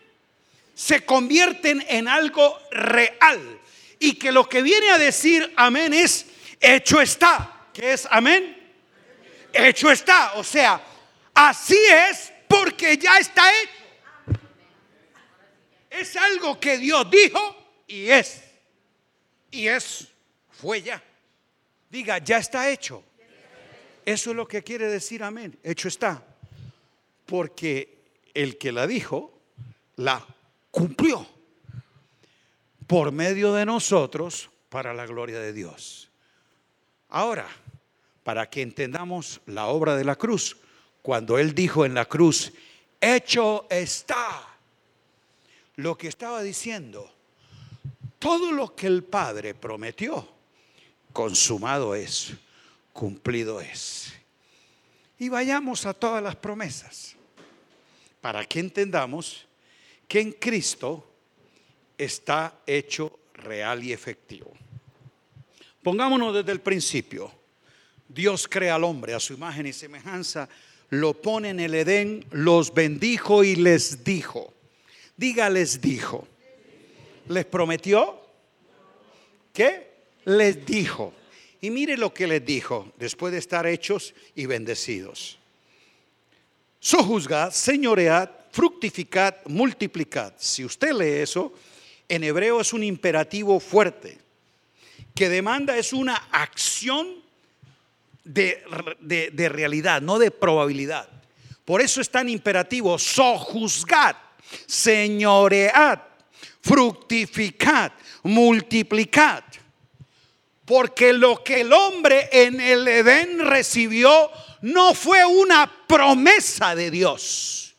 Se 0.83 1.05
convierten 1.05 1.81
en 1.87 2.09
algo 2.09 2.59
real. 2.69 3.61
Y 3.99 4.15
que 4.15 4.33
lo 4.33 4.49
que 4.49 4.61
viene 4.61 4.91
a 4.91 4.97
decir 4.97 5.53
amén 5.55 5.93
es 5.93 6.25
hecho 6.59 6.99
está. 6.99 7.69
¿Qué 7.73 7.93
es 7.93 8.05
amén? 8.11 8.69
Hecho 9.53 9.89
está. 9.89 10.33
O 10.33 10.43
sea, 10.43 10.83
así 11.33 11.77
es 12.09 12.33
porque 12.49 12.97
ya 12.97 13.17
está 13.17 13.49
hecho. 13.61 14.39
Es 15.89 16.17
algo 16.17 16.59
que 16.59 16.77
Dios 16.77 17.09
dijo 17.09 17.55
y 17.87 18.09
es. 18.09 18.43
Y 19.51 19.67
es, 19.67 20.09
fue 20.51 20.81
ya. 20.81 21.01
Diga, 21.89 22.17
ya 22.17 22.39
está 22.39 22.69
hecho. 22.69 23.05
Eso 24.05 24.31
es 24.31 24.35
lo 24.35 24.45
que 24.45 24.61
quiere 24.61 24.87
decir 24.87 25.23
amén. 25.23 25.57
Hecho 25.63 25.87
está. 25.87 26.21
Porque 27.25 27.99
el 28.33 28.57
que 28.57 28.73
la 28.73 28.85
dijo, 28.85 29.39
la 29.95 30.27
cumplió. 30.73 31.25
Por 32.87 33.11
medio 33.11 33.53
de 33.53 33.65
nosotros, 33.65 34.49
para 34.69 34.93
la 34.93 35.05
gloria 35.05 35.39
de 35.39 35.53
Dios. 35.53 36.09
Ahora, 37.09 37.47
para 38.23 38.49
que 38.49 38.63
entendamos 38.63 39.39
la 39.45 39.67
obra 39.67 39.95
de 39.95 40.03
la 40.03 40.15
cruz, 40.15 40.57
cuando 41.01 41.37
él 41.37 41.53
dijo 41.53 41.85
en 41.85 41.93
la 41.93 42.05
cruz, 42.05 42.51
hecho 42.99 43.67
está. 43.69 44.49
Lo 45.75 45.97
que 45.97 46.07
estaba 46.07 46.41
diciendo, 46.41 47.11
todo 48.17 48.51
lo 48.51 48.75
que 48.75 48.87
el 48.87 49.03
Padre 49.03 49.53
prometió, 49.53 50.27
consumado 51.13 51.93
es, 51.93 52.33
cumplido 52.93 53.61
es. 53.61 54.13
Y 55.19 55.29
vayamos 55.29 55.85
a 55.85 55.93
todas 55.93 56.21
las 56.21 56.35
promesas, 56.35 57.15
para 58.21 58.43
que 58.45 58.59
entendamos 58.59 59.47
que 60.13 60.19
en 60.19 60.33
Cristo 60.33 61.03
está 61.97 62.59
hecho 62.67 63.21
real 63.33 63.83
y 63.83 63.91
efectivo. 63.91 64.53
Pongámonos 65.81 66.35
desde 66.35 66.51
el 66.51 66.61
principio. 66.61 67.31
Dios 68.07 68.47
crea 68.47 68.75
al 68.75 68.83
hombre 68.83 69.15
a 69.15 69.19
su 69.19 69.33
imagen 69.33 69.65
y 69.65 69.73
semejanza 69.73 70.47
lo 70.91 71.19
pone 71.19 71.49
en 71.49 71.59
el 71.59 71.73
Edén, 71.73 72.23
los 72.29 72.75
bendijo 72.75 73.43
y 73.43 73.55
les 73.55 74.03
dijo. 74.03 74.53
Diga, 75.17 75.49
les 75.49 75.81
dijo. 75.81 76.27
¿Les 77.29 77.45
prometió? 77.45 78.21
¿Qué? 79.51 79.93
Les 80.25 80.63
dijo. 80.63 81.11
Y 81.59 81.71
mire 81.71 81.97
lo 81.97 82.13
que 82.13 82.27
les 82.27 82.45
dijo 82.45 82.93
después 82.99 83.33
de 83.33 83.39
estar 83.39 83.65
hechos 83.65 84.13
y 84.35 84.45
bendecidos. 84.45 85.39
Sojuzgad, 86.79 87.49
señoread, 87.49 88.42
fructificad, 88.53 89.35
multiplicad. 89.47 90.33
Si 90.37 90.63
usted 90.63 90.93
lee 90.93 91.23
eso, 91.23 91.51
en 92.07 92.23
hebreo 92.23 92.61
es 92.61 92.71
un 92.71 92.83
imperativo 92.83 93.59
fuerte 93.59 94.19
que 95.15 95.27
demanda 95.27 95.75
es 95.77 95.91
una 95.91 96.15
acción 96.31 97.07
de, 98.23 98.63
realidad, 99.49 100.01
no 100.01 100.19
de 100.19 100.31
probabilidad. 100.31 101.09
Por 101.65 101.81
eso 101.81 101.99
es 101.99 102.09
tan 102.09 102.29
imperativo, 102.29 102.97
sojuzgad, 102.99 104.15
señoread, 104.65 105.99
fructificad, 106.61 107.91
multiplicad. 108.23 109.43
Porque 110.65 111.13
lo 111.13 111.43
que 111.43 111.61
el 111.61 111.73
hombre 111.73 112.29
en 112.31 112.59
el 112.61 112.87
Edén 112.87 113.39
recibió 113.39 114.31
no 114.61 114.93
fue 114.93 115.25
una 115.25 115.71
promesa 115.87 116.75
de 116.75 116.89
Dios, 116.89 117.72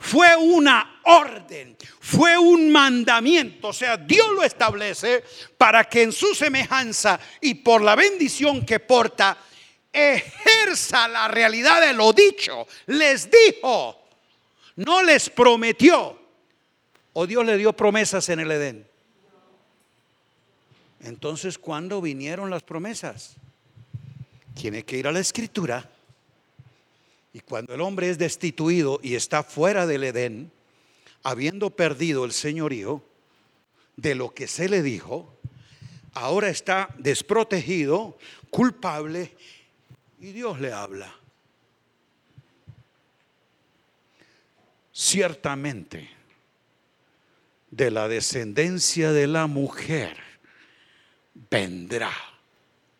fue 0.00 0.34
una 0.34 1.00
orden, 1.04 1.76
fue 2.00 2.36
un 2.38 2.72
mandamiento. 2.72 3.68
O 3.68 3.72
sea, 3.72 3.98
Dios 3.98 4.28
lo 4.34 4.42
establece 4.42 5.22
para 5.58 5.84
que 5.84 6.02
en 6.02 6.12
su 6.12 6.34
semejanza 6.34 7.20
y 7.40 7.54
por 7.54 7.82
la 7.82 7.94
bendición 7.94 8.64
que 8.64 8.80
porta, 8.80 9.36
ejerza 9.92 11.06
la 11.06 11.28
realidad 11.28 11.82
de 11.82 11.92
lo 11.92 12.14
dicho. 12.14 12.66
Les 12.86 13.28
dijo, 13.30 14.02
no 14.76 15.02
les 15.02 15.28
prometió. 15.28 16.18
O 17.12 17.26
Dios 17.26 17.44
le 17.44 17.58
dio 17.58 17.74
promesas 17.74 18.28
en 18.30 18.40
el 18.40 18.50
Edén. 18.52 18.86
Entonces, 21.02 21.58
¿cuándo 21.58 22.00
vinieron 22.00 22.48
las 22.48 22.62
promesas? 22.62 23.34
Tiene 24.54 24.82
que 24.82 24.96
ir 24.96 25.06
a 25.06 25.12
la 25.12 25.20
escritura. 25.20 25.86
Y 27.32 27.40
cuando 27.40 27.74
el 27.74 27.80
hombre 27.80 28.10
es 28.10 28.18
destituido 28.18 29.00
y 29.02 29.14
está 29.14 29.42
fuera 29.42 29.86
del 29.86 30.04
Edén, 30.04 30.50
habiendo 31.22 31.70
perdido 31.70 32.24
el 32.24 32.32
señorío 32.32 33.02
de 33.96 34.14
lo 34.14 34.34
que 34.34 34.48
se 34.48 34.68
le 34.68 34.82
dijo, 34.82 35.32
ahora 36.12 36.48
está 36.48 36.94
desprotegido, 36.98 38.18
culpable 38.50 39.32
y 40.18 40.32
Dios 40.32 40.60
le 40.60 40.72
habla. 40.72 41.14
Ciertamente, 44.92 46.10
de 47.70 47.90
la 47.90 48.08
descendencia 48.08 49.12
de 49.12 49.26
la 49.26 49.46
mujer 49.46 50.16
vendrá. 51.50 52.12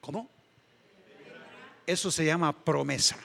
¿Cómo? 0.00 0.30
Eso 1.86 2.10
se 2.10 2.24
llama 2.24 2.52
promesa. 2.64 3.18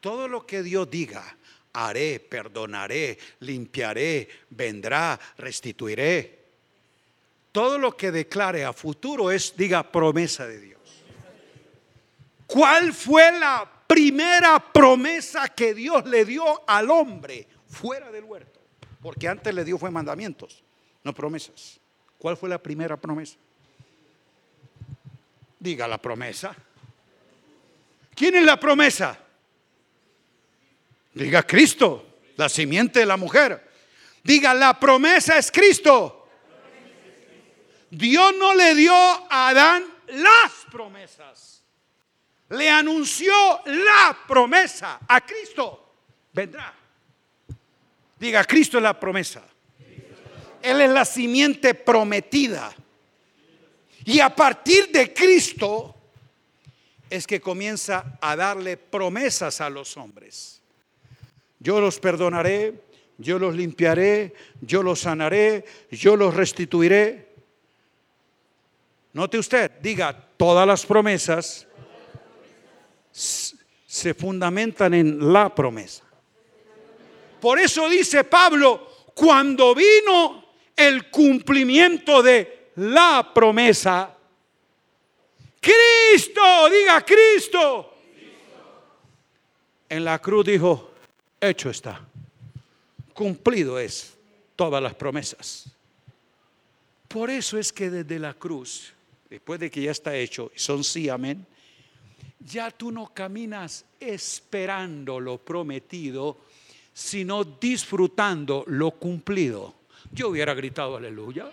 Todo 0.00 0.28
lo 0.28 0.46
que 0.46 0.62
Dios 0.62 0.88
diga, 0.90 1.36
haré, 1.72 2.20
perdonaré, 2.20 3.18
limpiaré, 3.40 4.28
vendrá, 4.50 5.18
restituiré. 5.36 6.38
Todo 7.52 7.78
lo 7.78 7.96
que 7.96 8.10
declare 8.10 8.64
a 8.64 8.72
futuro 8.72 9.30
es, 9.30 9.56
diga, 9.56 9.90
promesa 9.90 10.46
de 10.46 10.60
Dios. 10.60 10.78
¿Cuál 12.46 12.92
fue 12.92 13.38
la 13.38 13.70
primera 13.86 14.58
promesa 14.72 15.48
que 15.48 15.74
Dios 15.74 16.06
le 16.06 16.24
dio 16.24 16.68
al 16.68 16.90
hombre 16.90 17.46
fuera 17.66 18.10
del 18.10 18.24
huerto? 18.24 18.60
Porque 19.02 19.28
antes 19.28 19.54
le 19.54 19.64
dio 19.64 19.78
fue 19.78 19.90
mandamientos, 19.90 20.62
no 21.04 21.12
promesas. 21.12 21.80
¿Cuál 22.18 22.36
fue 22.36 22.48
la 22.48 22.58
primera 22.58 22.96
promesa? 22.96 23.36
Diga 25.58 25.86
la 25.86 25.98
promesa. 25.98 26.54
¿Quién 28.14 28.36
es 28.36 28.44
la 28.44 28.58
promesa? 28.58 29.18
Diga 31.14 31.42
Cristo, 31.42 32.20
la 32.36 32.48
simiente 32.48 33.00
de 33.00 33.06
la 33.06 33.16
mujer. 33.16 33.68
Diga, 34.22 34.54
la 34.54 34.78
promesa 34.78 35.38
es 35.38 35.50
Cristo. 35.50 36.28
Dios 37.90 38.34
no 38.38 38.54
le 38.54 38.74
dio 38.74 38.94
a 38.94 39.48
Adán 39.48 39.84
las 40.08 40.52
promesas. 40.70 41.62
Le 42.50 42.68
anunció 42.68 43.32
la 43.66 44.16
promesa 44.26 45.00
a 45.06 45.20
Cristo. 45.20 45.94
Vendrá. 46.32 46.74
Diga, 48.18 48.44
Cristo 48.44 48.78
es 48.78 48.82
la 48.82 48.98
promesa. 48.98 49.42
Él 50.62 50.80
es 50.80 50.90
la 50.90 51.04
simiente 51.04 51.74
prometida. 51.74 52.74
Y 54.04 54.20
a 54.20 54.34
partir 54.34 54.90
de 54.90 55.12
Cristo 55.12 55.94
es 57.10 57.26
que 57.26 57.40
comienza 57.40 58.18
a 58.20 58.36
darle 58.36 58.76
promesas 58.76 59.60
a 59.60 59.70
los 59.70 59.96
hombres. 59.96 60.57
Yo 61.60 61.80
los 61.80 61.98
perdonaré, 61.98 62.74
yo 63.18 63.38
los 63.38 63.54
limpiaré, 63.54 64.32
yo 64.60 64.82
los 64.82 65.00
sanaré, 65.00 65.64
yo 65.90 66.16
los 66.16 66.34
restituiré. 66.34 67.28
Note 69.12 69.38
usted, 69.38 69.72
diga, 69.80 70.16
todas 70.36 70.66
las 70.66 70.86
promesas 70.86 71.66
se 73.10 74.14
fundamentan 74.14 74.94
en 74.94 75.32
la 75.32 75.52
promesa. 75.52 76.04
Por 77.40 77.58
eso 77.58 77.88
dice 77.88 78.24
Pablo, 78.24 78.88
cuando 79.14 79.74
vino 79.74 80.44
el 80.76 81.10
cumplimiento 81.10 82.22
de 82.22 82.70
la 82.76 83.32
promesa, 83.34 84.14
Cristo, 85.60 86.70
diga 86.70 87.04
Cristo. 87.04 87.94
En 89.88 90.04
la 90.04 90.20
cruz 90.20 90.44
dijo, 90.44 90.87
hecho 91.40 91.70
está. 91.70 92.00
Cumplido 93.14 93.78
es 93.78 94.16
todas 94.56 94.82
las 94.82 94.94
promesas. 94.94 95.70
Por 97.06 97.30
eso 97.30 97.58
es 97.58 97.72
que 97.72 97.90
desde 97.90 98.18
la 98.18 98.34
cruz, 98.34 98.92
después 99.30 99.58
de 99.60 99.70
que 99.70 99.82
ya 99.82 99.90
está 99.90 100.14
hecho, 100.14 100.52
son 100.54 100.84
sí, 100.84 101.08
amén, 101.08 101.46
ya 102.40 102.70
tú 102.70 102.92
no 102.92 103.12
caminas 103.12 103.84
esperando 103.98 105.18
lo 105.18 105.38
prometido, 105.38 106.38
sino 106.92 107.44
disfrutando 107.44 108.64
lo 108.66 108.92
cumplido. 108.92 109.74
Yo 110.12 110.28
hubiera 110.28 110.54
gritado 110.54 110.96
aleluya. 110.96 111.50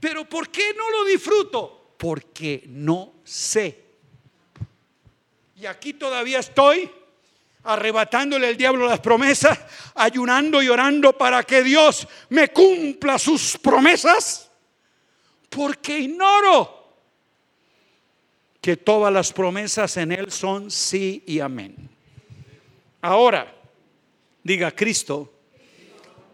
Pero 0.00 0.28
¿por 0.28 0.50
qué 0.50 0.74
no 0.76 0.90
lo 0.90 1.04
disfruto? 1.04 1.94
Porque 1.96 2.64
no 2.66 3.14
sé. 3.24 3.82
Y 5.56 5.66
aquí 5.66 5.94
todavía 5.94 6.40
estoy 6.40 6.90
arrebatándole 7.64 8.46
al 8.48 8.56
diablo 8.56 8.86
las 8.86 9.00
promesas, 9.00 9.58
ayunando 9.94 10.62
y 10.62 10.68
orando 10.68 11.16
para 11.16 11.42
que 11.42 11.62
Dios 11.62 12.06
me 12.28 12.48
cumpla 12.48 13.18
sus 13.18 13.56
promesas, 13.58 14.50
porque 15.48 15.98
ignoro 16.00 16.84
que 18.60 18.76
todas 18.76 19.12
las 19.12 19.32
promesas 19.32 19.96
en 19.96 20.12
Él 20.12 20.30
son 20.30 20.70
sí 20.70 21.22
y 21.26 21.40
amén. 21.40 21.88
Ahora, 23.00 23.54
diga 24.42 24.70
Cristo, 24.70 25.32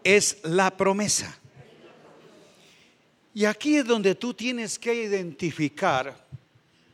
es 0.03 0.39
la 0.43 0.71
promesa. 0.71 1.37
Y 3.33 3.45
aquí 3.45 3.77
es 3.77 3.85
donde 3.85 4.15
tú 4.15 4.33
tienes 4.33 4.77
que 4.77 4.93
identificar 4.93 6.25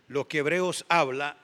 lo 0.08 0.28
que 0.28 0.40
Hebreos 0.40 0.86
habla 0.88 1.38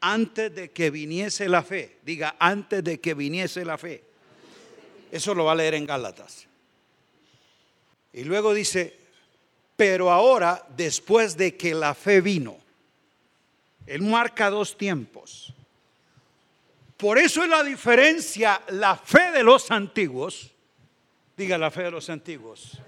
antes 0.00 0.54
de 0.54 0.70
que 0.70 0.90
viniese 0.90 1.48
la 1.48 1.62
fe. 1.62 1.98
Diga, 2.02 2.36
antes 2.38 2.82
de 2.82 3.00
que 3.00 3.14
viniese 3.14 3.64
la 3.64 3.78
fe. 3.78 4.02
Eso 5.10 5.34
lo 5.34 5.44
va 5.44 5.52
a 5.52 5.56
leer 5.56 5.74
en 5.74 5.86
Gálatas. 5.86 6.46
Y 8.12 8.24
luego 8.24 8.54
dice, 8.54 8.96
pero 9.76 10.10
ahora, 10.10 10.66
después 10.76 11.36
de 11.36 11.56
que 11.56 11.74
la 11.74 11.94
fe 11.94 12.20
vino, 12.20 12.58
él 13.86 14.02
marca 14.02 14.50
dos 14.50 14.76
tiempos. 14.76 15.52
Por 16.96 17.18
eso 17.18 17.42
es 17.42 17.48
la 17.48 17.62
diferencia, 17.62 18.60
la 18.68 18.96
fe 18.96 19.30
de 19.30 19.42
los 19.42 19.70
antiguos, 19.70 20.50
diga 21.36 21.56
la 21.56 21.70
fe 21.70 21.84
de 21.84 21.90
los 21.90 22.10
antiguos, 22.10 22.78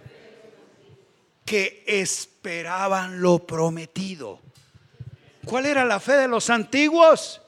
que 1.44 1.82
esperaban 1.86 3.22
lo 3.22 3.46
prometido. 3.46 4.40
¿Cuál 5.44 5.66
era 5.66 5.84
la 5.84 5.98
fe 5.98 6.12
de 6.12 6.28
los 6.28 6.48
antiguos? 6.50 7.40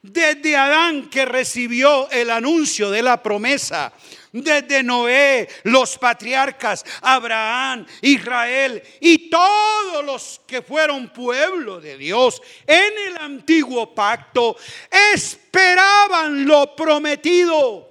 Desde 0.00 0.56
Adán 0.56 1.10
que 1.10 1.26
recibió 1.26 2.08
el 2.10 2.30
anuncio 2.30 2.90
de 2.90 3.02
la 3.02 3.22
promesa, 3.22 3.92
desde 4.32 4.82
Noé, 4.82 5.48
los 5.64 5.98
patriarcas, 5.98 6.84
Abraham, 7.02 7.86
Israel 8.00 8.82
y 9.00 9.28
todos 9.28 10.04
los 10.04 10.40
que 10.46 10.62
fueron 10.62 11.10
pueblo 11.10 11.80
de 11.80 11.98
Dios 11.98 12.40
en 12.66 12.92
el 13.08 13.18
antiguo 13.18 13.94
pacto, 13.94 14.56
esperaban 15.12 16.46
lo 16.46 16.74
prometido. 16.74 17.88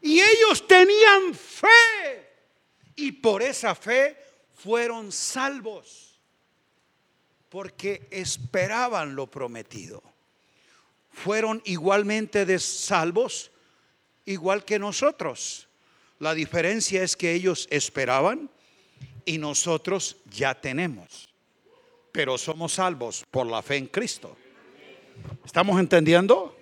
Y 0.00 0.20
ellos 0.20 0.66
tenían 0.66 1.34
fe. 1.34 2.28
Y 2.96 3.12
por 3.12 3.42
esa 3.42 3.74
fe 3.74 4.27
fueron 4.58 5.12
salvos. 5.12 6.20
Porque 7.48 8.06
esperaban 8.10 9.14
lo 9.14 9.26
prometido. 9.26 10.02
Fueron 11.10 11.62
igualmente 11.64 12.44
de 12.44 12.58
salvos, 12.58 13.50
igual 14.26 14.64
que 14.64 14.78
nosotros. 14.78 15.66
La 16.18 16.34
diferencia 16.34 17.02
es 17.02 17.16
que 17.16 17.32
ellos 17.32 17.66
esperaban 17.70 18.50
y 19.24 19.38
nosotros 19.38 20.16
ya 20.26 20.54
tenemos. 20.54 21.28
Pero 22.12 22.36
somos 22.36 22.74
salvos 22.74 23.24
por 23.30 23.46
la 23.46 23.62
fe 23.62 23.76
en 23.76 23.86
Cristo. 23.86 24.36
¿Estamos 25.44 25.80
entendiendo? 25.80 26.56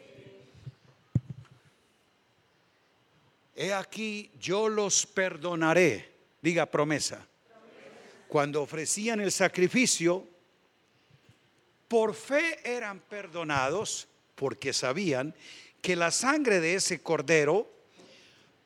He 3.57 3.73
aquí, 3.73 4.31
yo 4.39 4.69
los 4.69 5.07
perdonaré. 5.07 6.13
Diga 6.43 6.67
promesa. 6.67 7.27
Cuando 8.29 8.63
ofrecían 8.63 9.21
el 9.21 9.33
sacrificio, 9.33 10.27
por 11.89 12.15
fe 12.15 12.59
eran 12.65 13.01
perdonados 13.01 14.09
porque 14.35 14.73
sabían 14.73 15.35
que 15.81 15.97
la 15.97 16.11
sangre 16.11 16.61
de 16.61 16.75
ese 16.75 17.01
cordero 17.01 17.71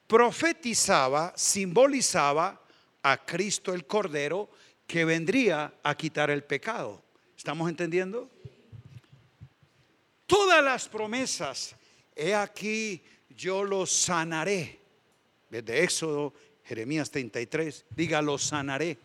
profetizaba, 0.06 1.32
simbolizaba 1.36 2.61
a 3.02 3.24
Cristo 3.24 3.74
el 3.74 3.86
cordero 3.86 4.48
que 4.86 5.04
vendría 5.04 5.74
a 5.82 5.94
quitar 5.94 6.30
el 6.30 6.42
pecado. 6.42 7.02
¿Estamos 7.36 7.68
entendiendo? 7.68 8.28
Todas 10.26 10.64
las 10.64 10.88
promesas, 10.88 11.76
he 12.16 12.34
aquí, 12.34 13.02
yo 13.28 13.64
los 13.64 13.90
sanaré 13.90 14.80
desde 15.50 15.82
Éxodo, 15.82 16.32
Jeremías 16.64 17.11
33, 17.11 17.84
diga, 17.90 18.22
los 18.22 18.44
sanaré. 18.44 18.98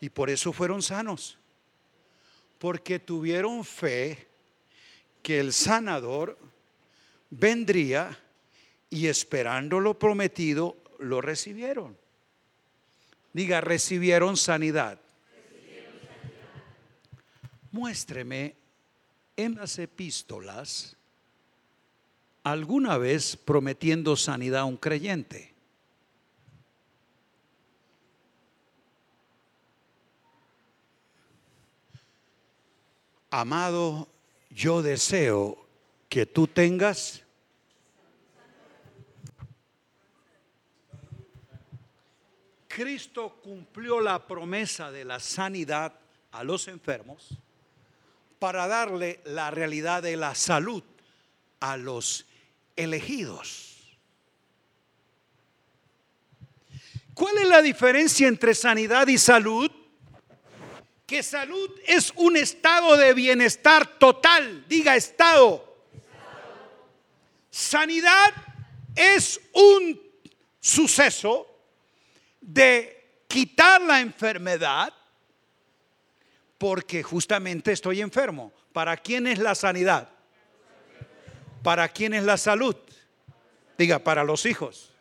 Y 0.00 0.08
por 0.10 0.30
eso 0.30 0.52
fueron 0.52 0.82
sanos, 0.82 1.38
porque 2.58 2.98
tuvieron 2.98 3.64
fe 3.64 4.26
que 5.22 5.40
el 5.40 5.52
sanador 5.52 6.38
vendría 7.30 8.18
y 8.90 9.06
esperando 9.06 9.80
lo 9.80 9.98
prometido, 9.98 10.76
lo 10.98 11.20
recibieron. 11.20 11.96
Diga, 13.32 13.60
recibieron 13.60 14.36
sanidad. 14.36 14.98
Muéstreme 17.72 18.54
en 19.36 19.56
las 19.56 19.78
epístolas 19.78 20.96
alguna 22.46 22.96
vez 22.96 23.36
prometiendo 23.36 24.16
sanidad 24.16 24.60
a 24.60 24.64
un 24.66 24.76
creyente? 24.76 25.55
Amado, 33.30 34.08
yo 34.50 34.82
deseo 34.82 35.58
que 36.08 36.26
tú 36.26 36.46
tengas 36.46 37.22
Cristo 42.76 43.40
cumplió 43.42 44.02
la 44.02 44.26
promesa 44.26 44.92
de 44.92 45.06
la 45.06 45.18
sanidad 45.18 45.94
a 46.30 46.44
los 46.44 46.68
enfermos 46.68 47.30
para 48.38 48.66
darle 48.66 49.20
la 49.24 49.50
realidad 49.50 50.02
de 50.02 50.18
la 50.18 50.34
salud 50.34 50.82
a 51.60 51.78
los 51.78 52.26
elegidos. 52.76 53.96
¿Cuál 57.14 57.38
es 57.38 57.48
la 57.48 57.62
diferencia 57.62 58.28
entre 58.28 58.54
sanidad 58.54 59.06
y 59.06 59.16
salud? 59.16 59.70
Que 61.06 61.22
salud 61.22 61.70
es 61.86 62.12
un 62.16 62.36
estado 62.36 62.96
de 62.96 63.14
bienestar 63.14 63.98
total, 63.98 64.64
diga 64.68 64.96
estado. 64.96 65.64
Sanidad 67.48 68.34
es 68.94 69.40
un 69.52 70.00
suceso 70.60 71.46
de 72.40 73.22
quitar 73.28 73.80
la 73.82 74.00
enfermedad 74.00 74.92
porque 76.58 77.02
justamente 77.02 77.72
estoy 77.72 78.00
enfermo. 78.00 78.52
¿Para 78.72 78.96
quién 78.96 79.26
es 79.26 79.38
la 79.38 79.54
sanidad? 79.54 80.08
¿Para 81.62 81.88
quién 81.88 82.14
es 82.14 82.24
la 82.24 82.36
salud? 82.36 82.76
Diga, 83.78 83.98
para 83.98 84.24
los 84.24 84.44
hijos. 84.46 84.92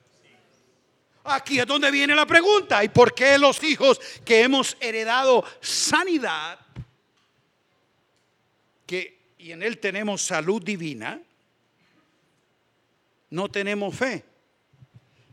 Aquí 1.28 1.60
es 1.60 1.66
donde 1.66 1.90
viene 1.90 2.14
la 2.14 2.28
pregunta. 2.28 2.84
¿Y 2.84 2.90
por 2.90 3.16
qué 3.16 3.38
los 3.40 3.64
hijos 3.64 4.00
que 4.24 4.44
hemos 4.44 4.78
heredado 4.80 5.44
sanidad, 5.60 6.60
que, 8.86 9.34
y 9.40 9.52
en 9.52 9.64
él 9.64 9.80
tenemos 9.80 10.22
salud 10.22 10.62
divina, 10.62 11.20
no 13.32 13.50
tenemos 13.50 13.96
fe? 13.96 14.24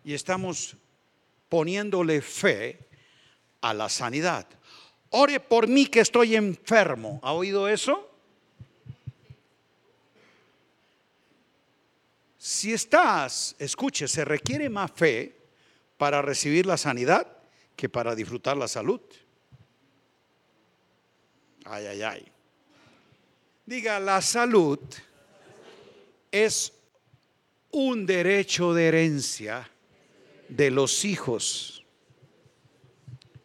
Y 0.03 0.14
estamos 0.14 0.76
poniéndole 1.51 2.22
fe 2.22 2.78
a 3.61 3.74
la 3.74 3.90
sanidad. 3.90 4.47
Ore 5.11 5.40
por 5.40 5.68
mí 5.68 5.86
que 5.86 6.01
estoy 6.01 6.36
enfermo. 6.36 7.20
¿Ha 7.22 7.32
oído 7.32 7.68
eso? 7.68 8.09
Si 12.38 12.72
estás, 12.72 13.55
escuche, 13.59 14.09
se 14.09 14.24
requiere 14.24 14.70
más 14.70 14.90
fe 14.90 15.41
para 15.99 16.22
recibir 16.22 16.66
la 16.66 16.76
sanidad 16.76 17.26
que 17.76 17.88
para 17.88 18.14
disfrutar 18.14 18.57
la 18.57 18.68
salud. 18.68 19.01
Ay, 21.64 21.86
ay, 21.86 22.03
ay. 22.03 22.32
Diga, 23.64 24.01
la 24.01 24.20
salud 24.20 24.80
es 26.30 26.72
un 27.70 28.05
derecho 28.07 28.74
de 28.74 28.88
herencia 28.88 29.70
de 30.49 30.70
los 30.70 31.05
hijos. 31.05 31.84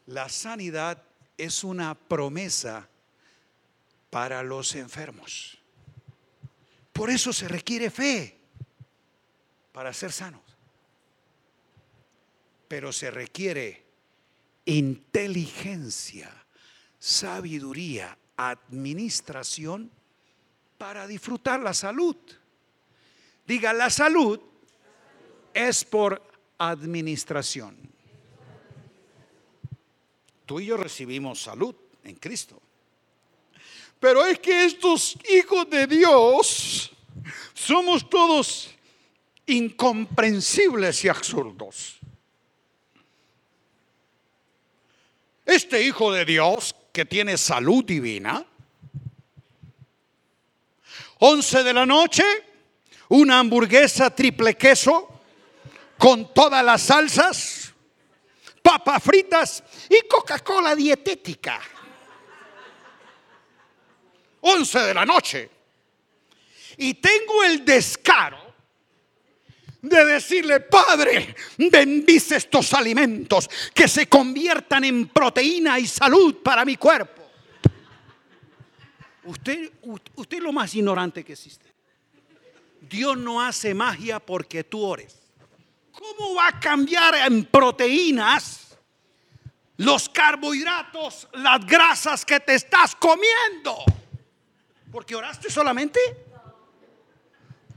La 0.07 0.29
sanidad 0.29 1.03
es 1.37 1.63
una 1.63 1.95
promesa 1.95 2.89
para 4.09 4.41
los 4.43 4.75
enfermos. 4.75 5.57
Por 6.91 7.09
eso 7.09 7.31
se 7.31 7.47
requiere 7.47 7.91
fe 7.91 8.37
para 9.71 9.93
ser 9.93 10.11
sanos. 10.11 10.46
Pero 12.67 12.91
se 12.91 13.11
requiere 13.11 13.83
inteligencia, 14.65 16.31
sabiduría, 16.99 18.17
administración 18.35 19.89
para 20.77 21.07
disfrutar 21.07 21.59
la 21.59 21.73
salud. 21.73 22.15
Diga, 23.45 23.73
la 23.73 23.89
salud 23.89 24.39
es 25.53 25.85
por 25.85 26.21
administración. 26.57 27.75
Tú 30.45 30.59
y 30.59 30.65
yo 30.65 30.77
recibimos 30.77 31.41
salud 31.41 31.75
en 32.03 32.15
Cristo. 32.15 32.61
Pero 33.99 34.25
es 34.25 34.39
que 34.39 34.65
estos 34.65 35.17
hijos 35.29 35.69
de 35.69 35.87
Dios 35.87 36.91
somos 37.53 38.09
todos 38.09 38.69
incomprensibles 39.45 41.03
y 41.03 41.09
absurdos. 41.09 41.96
Este 45.47 45.81
hijo 45.81 46.11
de 46.11 46.25
Dios 46.25 46.75
que 46.91 47.05
tiene 47.05 47.37
salud 47.37 47.85
divina, 47.85 48.45
11 51.19 51.63
de 51.63 51.73
la 51.73 51.85
noche, 51.85 52.23
una 53.07 53.39
hamburguesa 53.39 54.13
triple 54.13 54.57
queso 54.57 55.21
con 55.97 56.33
todas 56.33 56.65
las 56.65 56.81
salsas, 56.81 57.73
papas 58.61 59.01
fritas 59.01 59.63
y 59.89 60.05
Coca-Cola 60.05 60.75
dietética. 60.75 61.61
11 64.41 64.79
de 64.79 64.93
la 64.93 65.05
noche. 65.05 65.49
Y 66.75 66.95
tengo 66.95 67.45
el 67.45 67.63
descaro 67.63 68.46
de 69.81 70.05
decirle, 70.05 70.59
Padre, 70.61 71.35
bendice 71.57 72.37
estos 72.37 72.73
alimentos 72.73 73.49
que 73.73 73.87
se 73.87 74.07
conviertan 74.07 74.83
en 74.83 75.07
proteína 75.07 75.79
y 75.79 75.87
salud 75.87 76.37
para 76.43 76.65
mi 76.65 76.77
cuerpo. 76.77 77.23
Usted, 79.25 79.71
usted 80.15 80.37
es 80.37 80.43
lo 80.43 80.53
más 80.53 80.73
ignorante 80.73 81.23
que 81.23 81.33
existe. 81.33 81.67
Dios 82.81 83.17
no 83.17 83.41
hace 83.41 83.73
magia 83.73 84.19
porque 84.19 84.63
tú 84.63 84.83
ores. 84.83 85.15
¿Cómo 85.91 86.35
va 86.35 86.47
a 86.47 86.59
cambiar 86.59 87.15
en 87.15 87.45
proteínas 87.45 88.77
los 89.77 90.09
carbohidratos, 90.09 91.27
las 91.33 91.65
grasas 91.65 92.23
que 92.23 92.39
te 92.39 92.55
estás 92.55 92.95
comiendo? 92.95 93.77
Porque 94.91 95.15
oraste 95.15 95.49
solamente. 95.49 95.99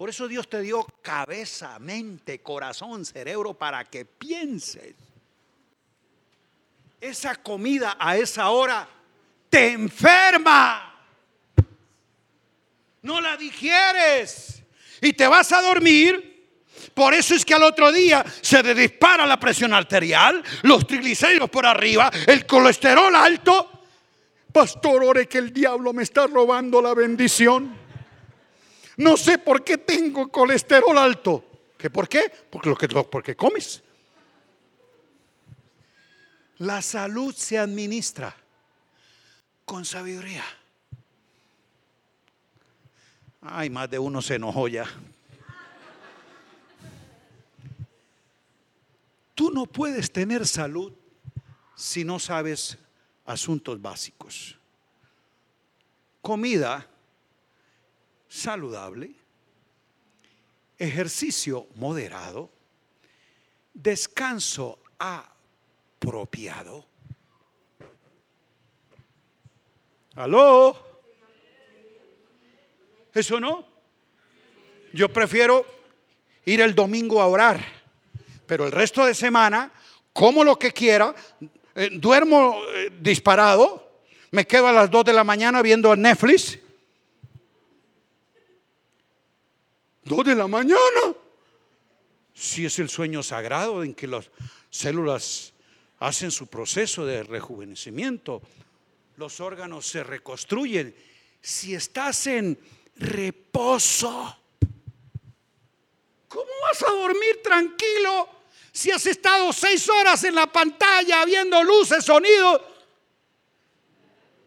Por 0.01 0.09
eso 0.09 0.27
Dios 0.27 0.49
te 0.49 0.63
dio 0.63 0.83
cabeza, 1.03 1.79
mente, 1.79 2.39
corazón, 2.39 3.05
cerebro 3.05 3.53
para 3.53 3.85
que 3.85 4.07
pienses. 4.07 4.95
Esa 6.99 7.35
comida 7.35 7.99
a 8.01 8.17
esa 8.17 8.49
hora 8.49 8.89
te 9.51 9.73
enferma. 9.73 11.05
No 13.03 13.21
la 13.21 13.37
digieres 13.37 14.63
y 15.03 15.13
te 15.13 15.27
vas 15.27 15.53
a 15.53 15.61
dormir 15.61 16.49
por 16.95 17.13
eso 17.13 17.35
es 17.35 17.45
que 17.45 17.53
al 17.53 17.65
otro 17.65 17.93
día 17.93 18.25
se 18.41 18.63
dispara 18.73 19.27
la 19.27 19.39
presión 19.39 19.75
arterial, 19.75 20.43
los 20.63 20.87
triglicéridos 20.87 21.51
por 21.51 21.67
arriba, 21.67 22.11
el 22.27 22.47
colesterol 22.47 23.15
alto. 23.15 23.83
Pastor, 24.51 25.05
ore 25.05 25.29
que 25.29 25.37
el 25.37 25.53
diablo 25.53 25.93
me 25.93 26.05
está 26.05 26.27
robando 26.27 26.81
la 26.81 26.95
bendición. 26.95 27.90
No 29.01 29.17
sé 29.17 29.39
por 29.39 29.65
qué 29.65 29.79
tengo 29.79 30.31
colesterol 30.31 30.99
alto. 30.99 31.43
¿Qué 31.79 31.89
por 31.89 32.07
qué? 32.07 32.31
Porque 32.51 32.69
lo 32.69 32.77
que 32.77 32.87
porque 32.87 33.35
comes. 33.35 33.83
La 36.59 36.83
salud 36.83 37.35
se 37.35 37.59
administra 37.59 38.37
con 39.65 39.87
sabiduría. 39.87 40.45
Ay, 43.41 43.71
más 43.71 43.89
de 43.89 43.99
uno 43.99 44.21
se 44.21 44.35
enojó 44.35 44.69
ya. 44.69 44.85
Tú 49.35 49.51
no 49.51 49.65
puedes 49.65 50.13
tener 50.13 50.47
salud 50.47 50.93
si 51.75 52.05
no 52.05 52.19
sabes 52.19 52.77
asuntos 53.25 53.81
básicos. 53.81 54.59
Comida 56.21 56.90
saludable, 58.31 59.11
ejercicio 60.79 61.67
moderado, 61.75 62.49
descanso 63.75 64.79
apropiado. 64.99 66.87
¿Aló? 70.15 70.75
¿Eso 73.13 73.39
no? 73.39 73.67
Yo 74.95 75.13
prefiero 75.13 75.67
ir 76.47 76.63
el 76.63 76.75
domingo 76.75 77.21
a 77.21 77.27
orar 77.27 77.81
pero 78.51 78.67
el 78.67 78.73
resto 78.73 79.07
de 79.07 79.15
semana 79.15 79.71
como 80.13 80.43
lo 80.43 80.59
que 80.59 80.73
quiera, 80.73 81.15
eh, 81.77 81.89
duermo 81.93 82.61
eh, 82.75 82.91
disparado, 83.01 83.89
me 84.33 84.45
quedo 84.45 84.67
a 84.67 84.73
las 84.73 84.91
2 84.91 85.05
de 85.05 85.13
la 85.13 85.23
mañana 85.23 85.63
viendo 85.63 85.95
Netflix. 85.95 86.59
2 90.05 90.25
de 90.25 90.35
la 90.35 90.47
mañana. 90.47 91.15
Si 92.35 92.65
es 92.65 92.79
el 92.79 92.89
sueño 92.89 93.23
sagrado 93.23 93.83
en 93.83 93.95
que 93.95 94.07
las 94.07 94.31
células 94.71 95.53
hacen 95.99 96.31
su 96.31 96.47
proceso 96.47 97.05
de 97.05 97.23
rejuvenecimiento, 97.23 98.41
los 99.17 99.41
órganos 99.41 99.87
se 99.87 100.03
reconstruyen. 100.03 100.95
Si 101.41 101.75
estás 101.75 102.27
en 102.27 102.59
reposo, 102.97 104.37
¿cómo 106.29 106.51
vas 106.63 106.83
a 106.83 106.93
dormir 106.93 107.41
tranquilo 107.43 108.29
si 108.73 108.91
has 108.91 109.05
estado 109.07 109.53
seis 109.53 109.89
horas 109.89 110.25
en 110.25 110.35
la 110.35 110.47
pantalla 110.47 111.25
viendo 111.25 111.63
luces, 111.63 112.05
sonidos? 112.05 112.63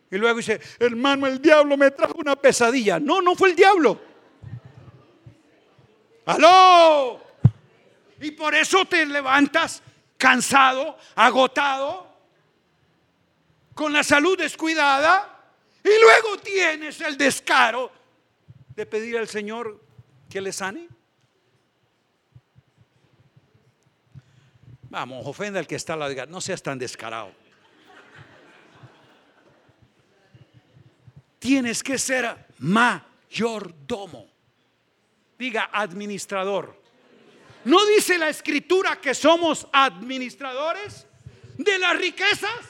Y 0.09 0.17
luego 0.17 0.37
dice, 0.37 0.59
hermano, 0.79 1.25
el 1.27 1.41
diablo 1.41 1.75
me 1.75 1.91
trajo 1.91 2.15
una 2.19 2.35
pesadilla. 2.35 2.99
No, 2.99 3.21
no 3.21 3.35
fue 3.35 3.49
el 3.49 3.55
diablo. 3.55 4.12
Aló. 6.25 7.21
Y 8.19 8.31
por 8.31 8.55
eso 8.55 8.85
te 8.85 9.05
levantas 9.05 9.81
cansado, 10.17 10.97
agotado, 11.15 12.07
con 13.73 13.91
la 13.91 14.03
salud 14.03 14.37
descuidada, 14.37 15.29
y 15.83 15.89
luego 16.01 16.37
tienes 16.37 17.01
el 17.01 17.17
descaro 17.17 17.91
de 18.75 18.85
pedir 18.85 19.17
al 19.17 19.27
Señor 19.27 19.83
que 20.29 20.39
le 20.39 20.53
sane. 20.53 20.87
Vamos, 24.89 25.25
ofenda 25.27 25.59
al 25.59 25.67
que 25.67 25.75
está 25.75 25.95
la 25.95 26.25
no 26.27 26.39
seas 26.39 26.61
tan 26.61 26.79
descarado. 26.79 27.31
Tienes 31.39 31.83
que 31.83 31.97
ser 31.97 32.45
mayordomo. 32.59 34.32
Diga 35.43 35.69
administrador. 35.73 36.73
¿No 37.65 37.85
dice 37.85 38.17
la 38.17 38.29
escritura 38.29 39.01
que 39.01 39.13
somos 39.13 39.67
administradores 39.73 41.05
de 41.57 41.79
las 41.79 41.97
riquezas? 41.97 42.61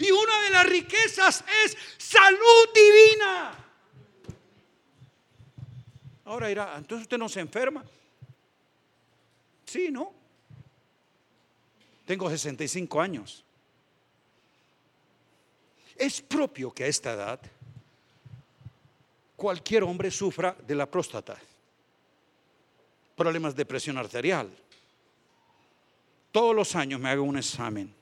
Y 0.00 0.10
una 0.10 0.42
de 0.42 0.50
las 0.50 0.66
riquezas 0.66 1.44
es 1.64 1.76
salud 1.96 2.68
divina. 2.74 3.64
Ahora 6.24 6.48
dirá, 6.48 6.74
entonces 6.76 7.02
usted 7.02 7.16
no 7.16 7.28
se 7.28 7.38
enferma. 7.38 7.84
Sí, 9.64 9.92
¿no? 9.92 10.12
Tengo 12.06 12.28
65 12.28 13.00
años. 13.00 13.44
Es 15.94 16.20
propio 16.22 16.74
que 16.74 16.82
a 16.82 16.88
esta 16.88 17.12
edad 17.12 17.40
cualquier 19.36 19.84
hombre 19.84 20.10
sufra 20.10 20.56
de 20.66 20.74
la 20.74 20.90
próstata 20.90 21.38
problemas 23.16 23.56
de 23.56 23.64
presión 23.64 23.96
arterial. 23.96 24.50
Todos 26.30 26.54
los 26.54 26.76
años 26.76 27.00
me 27.00 27.08
hago 27.08 27.22
un 27.22 27.38
examen. 27.38 27.92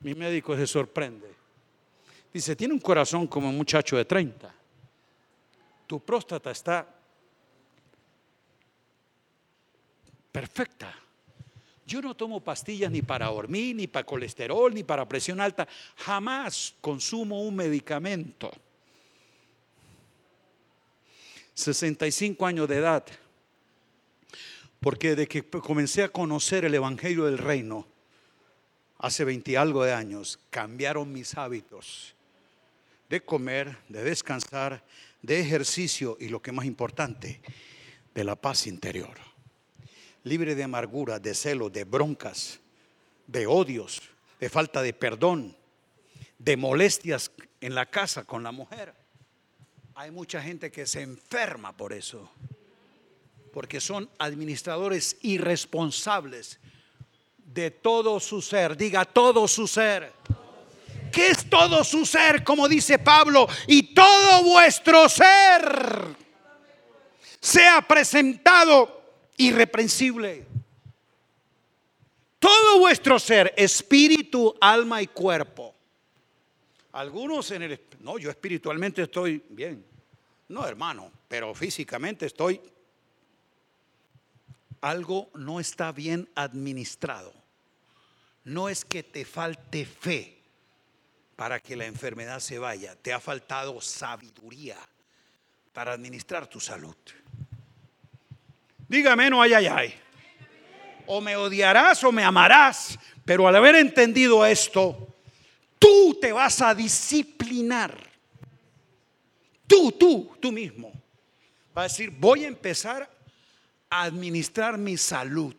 Mi 0.00 0.14
médico 0.14 0.56
se 0.56 0.66
sorprende. 0.66 1.32
Dice, 2.32 2.56
tiene 2.56 2.74
un 2.74 2.80
corazón 2.80 3.26
como 3.28 3.48
un 3.48 3.56
muchacho 3.56 3.96
de 3.96 4.04
30. 4.04 4.52
Tu 5.86 6.00
próstata 6.00 6.50
está 6.50 6.86
perfecta. 10.32 10.92
Yo 11.86 12.00
no 12.00 12.14
tomo 12.14 12.40
pastillas 12.40 12.90
ni 12.90 13.02
para 13.02 13.26
dormir, 13.26 13.76
ni 13.76 13.86
para 13.86 14.06
colesterol, 14.06 14.72
ni 14.72 14.82
para 14.82 15.06
presión 15.06 15.40
alta. 15.40 15.68
Jamás 15.96 16.74
consumo 16.80 17.42
un 17.42 17.54
medicamento. 17.54 18.50
65 21.54 22.46
años 22.46 22.66
de 22.66 22.76
edad. 22.76 23.04
Porque 24.82 25.14
de 25.14 25.28
que 25.28 25.44
comencé 25.44 26.02
a 26.02 26.08
conocer 26.08 26.64
el 26.64 26.74
Evangelio 26.74 27.26
del 27.26 27.38
Reino, 27.38 27.86
hace 28.98 29.24
20 29.24 29.52
y 29.52 29.54
algo 29.54 29.84
de 29.84 29.92
años, 29.92 30.40
cambiaron 30.50 31.12
mis 31.12 31.38
hábitos 31.38 32.16
de 33.08 33.20
comer, 33.20 33.78
de 33.88 34.02
descansar, 34.02 34.82
de 35.22 35.38
ejercicio 35.38 36.16
y 36.18 36.30
lo 36.30 36.42
que 36.42 36.50
más 36.50 36.64
importante, 36.64 37.40
de 38.12 38.24
la 38.24 38.34
paz 38.34 38.66
interior. 38.66 39.16
Libre 40.24 40.56
de 40.56 40.64
amargura, 40.64 41.20
de 41.20 41.34
celo, 41.34 41.70
de 41.70 41.84
broncas, 41.84 42.58
de 43.28 43.46
odios, 43.46 44.02
de 44.40 44.50
falta 44.50 44.82
de 44.82 44.94
perdón, 44.94 45.56
de 46.38 46.56
molestias 46.56 47.30
en 47.60 47.76
la 47.76 47.86
casa 47.86 48.24
con 48.24 48.42
la 48.42 48.50
mujer. 48.50 48.94
Hay 49.94 50.10
mucha 50.10 50.42
gente 50.42 50.72
que 50.72 50.88
se 50.88 51.02
enferma 51.02 51.76
por 51.76 51.92
eso 51.92 52.28
porque 53.52 53.80
son 53.80 54.08
administradores 54.18 55.16
irresponsables 55.22 56.58
de 57.38 57.70
todo 57.70 58.18
su 58.18 58.40
ser. 58.40 58.76
Diga 58.76 59.04
todo 59.04 59.46
su 59.46 59.66
ser. 59.66 60.12
¿Qué 61.12 61.28
es 61.28 61.48
todo 61.48 61.84
su 61.84 62.06
ser? 62.06 62.42
Como 62.42 62.66
dice 62.68 62.98
Pablo, 62.98 63.46
y 63.66 63.94
todo 63.94 64.42
vuestro 64.44 65.08
ser 65.08 66.16
sea 67.38 67.82
presentado 67.82 69.02
irreprensible. 69.36 70.46
Todo 72.38 72.78
vuestro 72.78 73.18
ser, 73.18 73.52
espíritu, 73.56 74.54
alma 74.60 75.02
y 75.02 75.08
cuerpo. 75.08 75.74
Algunos 76.92 77.50
en 77.50 77.62
el... 77.62 77.80
No, 78.00 78.18
yo 78.18 78.30
espiritualmente 78.30 79.02
estoy 79.02 79.42
bien. 79.48 79.84
No, 80.48 80.66
hermano, 80.66 81.10
pero 81.28 81.54
físicamente 81.54 82.26
estoy 82.26 82.60
algo 84.82 85.30
no 85.34 85.60
está 85.60 85.92
bien 85.92 86.28
administrado, 86.34 87.32
no 88.44 88.68
es 88.68 88.84
que 88.84 89.02
te 89.02 89.24
falte 89.24 89.86
fe 89.86 90.42
para 91.36 91.60
que 91.60 91.76
la 91.76 91.86
enfermedad 91.86 92.40
se 92.40 92.58
vaya, 92.58 92.94
te 92.96 93.12
ha 93.12 93.20
faltado 93.20 93.80
sabiduría 93.80 94.76
para 95.72 95.92
administrar 95.92 96.46
tu 96.46 96.60
salud. 96.60 96.96
Dígame, 98.88 99.30
no, 99.30 99.40
ay, 99.40 99.54
ay, 99.54 99.66
ay. 99.68 99.94
O 101.06 101.20
me 101.20 101.36
odiarás 101.36 102.04
o 102.04 102.12
me 102.12 102.24
amarás, 102.24 102.98
pero 103.24 103.48
al 103.48 103.56
haber 103.56 103.76
entendido 103.76 104.44
esto, 104.44 105.14
tú 105.78 106.18
te 106.20 106.32
vas 106.32 106.60
a 106.60 106.74
disciplinar. 106.74 107.96
Tú, 109.66 109.92
tú, 109.92 110.36
tú 110.40 110.52
mismo. 110.52 110.92
Va 111.76 111.82
a 111.82 111.84
decir, 111.84 112.10
voy 112.10 112.44
a 112.44 112.48
empezar 112.48 113.11
administrar 114.00 114.78
mi 114.78 114.96
salud, 114.96 115.54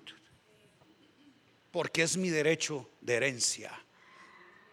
porque 1.71 2.01
es 2.01 2.17
mi 2.17 2.29
derecho 2.29 2.89
de 2.99 3.13
herencia. 3.13 3.71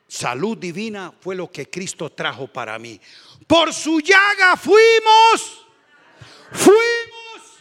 Salud 0.08 0.56
divina 0.56 1.12
fue 1.20 1.36
lo 1.36 1.52
que 1.52 1.68
Cristo 1.68 2.10
trajo 2.10 2.48
para 2.48 2.78
mí. 2.78 2.98
Por 3.46 3.74
su 3.74 4.00
llaga 4.00 4.56
fuimos, 4.56 5.66
fuimos 6.52 7.58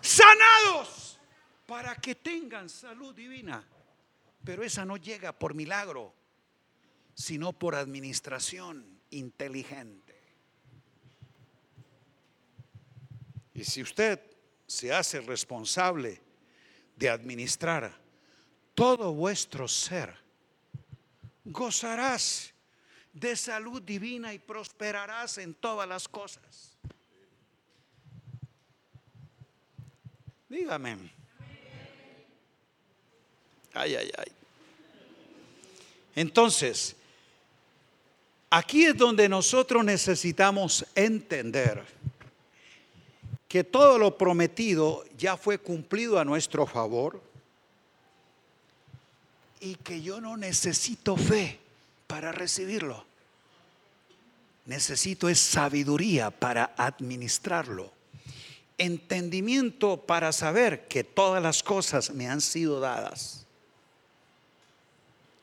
sanados 0.00 1.18
para 1.66 1.96
que 1.96 2.14
tengan 2.14 2.68
salud 2.68 3.12
divina. 3.12 3.66
Pero 4.44 4.62
esa 4.62 4.84
no 4.84 4.96
llega 4.96 5.32
por 5.32 5.52
milagro, 5.54 6.14
sino 7.12 7.52
por 7.52 7.74
administración 7.74 9.00
inteligente. 9.10 10.16
Y 13.52 13.64
si 13.64 13.82
usted 13.82 14.27
se 14.68 14.92
hace 14.92 15.20
responsable 15.22 16.20
de 16.94 17.08
administrar 17.08 17.90
todo 18.74 19.12
vuestro 19.12 19.66
ser, 19.66 20.14
gozarás 21.44 22.52
de 23.12 23.34
salud 23.34 23.82
divina 23.82 24.32
y 24.34 24.38
prosperarás 24.38 25.38
en 25.38 25.54
todas 25.54 25.88
las 25.88 26.06
cosas. 26.06 26.76
Dígame. 30.48 31.10
Ay, 33.72 33.94
ay, 33.96 34.10
ay. 34.16 34.32
Entonces, 36.14 36.94
aquí 38.50 38.84
es 38.84 38.96
donde 38.96 39.28
nosotros 39.28 39.84
necesitamos 39.84 40.84
entender 40.94 41.84
que 43.48 43.64
todo 43.64 43.98
lo 43.98 44.18
prometido 44.18 45.04
ya 45.16 45.38
fue 45.38 45.58
cumplido 45.58 46.20
a 46.20 46.24
nuestro 46.24 46.66
favor 46.66 47.20
y 49.60 49.74
que 49.76 50.02
yo 50.02 50.20
no 50.20 50.36
necesito 50.36 51.16
fe 51.16 51.58
para 52.06 52.30
recibirlo. 52.30 53.04
Necesito 54.66 55.30
es 55.30 55.40
sabiduría 55.40 56.30
para 56.30 56.74
administrarlo. 56.76 57.90
Entendimiento 58.76 59.96
para 59.96 60.30
saber 60.30 60.86
que 60.86 61.02
todas 61.02 61.42
las 61.42 61.62
cosas 61.62 62.10
me 62.10 62.28
han 62.28 62.42
sido 62.42 62.78
dadas. 62.78 63.46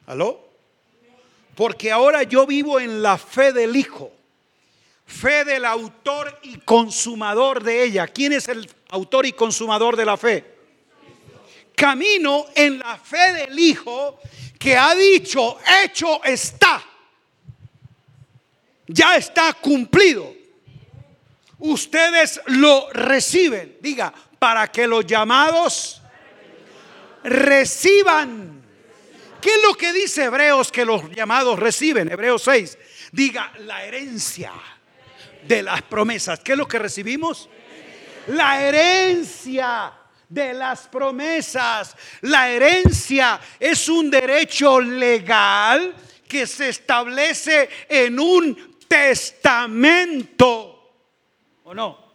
¿Aló? 0.05 0.45
Porque 1.55 1.91
ahora 1.91 2.21
yo 2.21 2.45
vivo 2.45 2.79
en 2.79 3.01
la 3.01 3.17
fe 3.17 3.51
del 3.51 3.75
Hijo 3.75 4.11
fe 5.05 5.45
del 5.45 5.65
autor 5.65 6.39
y 6.43 6.57
consumador 6.59 7.63
de 7.63 7.83
ella. 7.83 8.07
¿Quién 8.07 8.33
es 8.33 8.47
el 8.47 8.69
autor 8.89 9.25
y 9.25 9.33
consumador 9.33 9.95
de 9.95 10.05
la 10.05 10.17
fe? 10.17 10.55
Camino 11.75 12.45
en 12.55 12.79
la 12.79 12.97
fe 12.97 13.33
del 13.33 13.57
Hijo 13.57 14.19
que 14.57 14.75
ha 14.75 14.95
dicho, 14.95 15.59
hecho 15.83 16.23
está. 16.23 16.83
Ya 18.87 19.15
está 19.17 19.53
cumplido. 19.53 20.33
Ustedes 21.59 22.41
lo 22.47 22.89
reciben. 22.91 23.77
Diga, 23.81 24.13
para 24.39 24.71
que 24.71 24.87
los 24.87 25.05
llamados 25.05 26.01
reciban. 27.23 28.63
¿Qué 29.41 29.55
es 29.55 29.61
lo 29.61 29.75
que 29.75 29.93
dice 29.93 30.23
Hebreos 30.23 30.71
que 30.71 30.85
los 30.85 31.09
llamados 31.11 31.59
reciben? 31.59 32.11
Hebreos 32.11 32.41
6. 32.43 32.77
Diga, 33.11 33.53
la 33.59 33.83
herencia 33.83 34.51
de 35.47 35.63
las 35.63 35.81
promesas. 35.83 36.39
¿Qué 36.39 36.53
es 36.53 36.57
lo 36.57 36.67
que 36.67 36.79
recibimos? 36.79 37.49
La 38.27 38.61
herencia 38.61 39.93
de 40.29 40.53
las 40.53 40.87
promesas. 40.87 41.95
La 42.21 42.49
herencia 42.49 43.39
es 43.59 43.87
un 43.89 44.09
derecho 44.09 44.79
legal 44.79 45.95
que 46.27 46.47
se 46.47 46.69
establece 46.69 47.69
en 47.87 48.19
un 48.19 48.77
testamento. 48.87 50.71
¿O 51.63 51.73
no? 51.73 52.05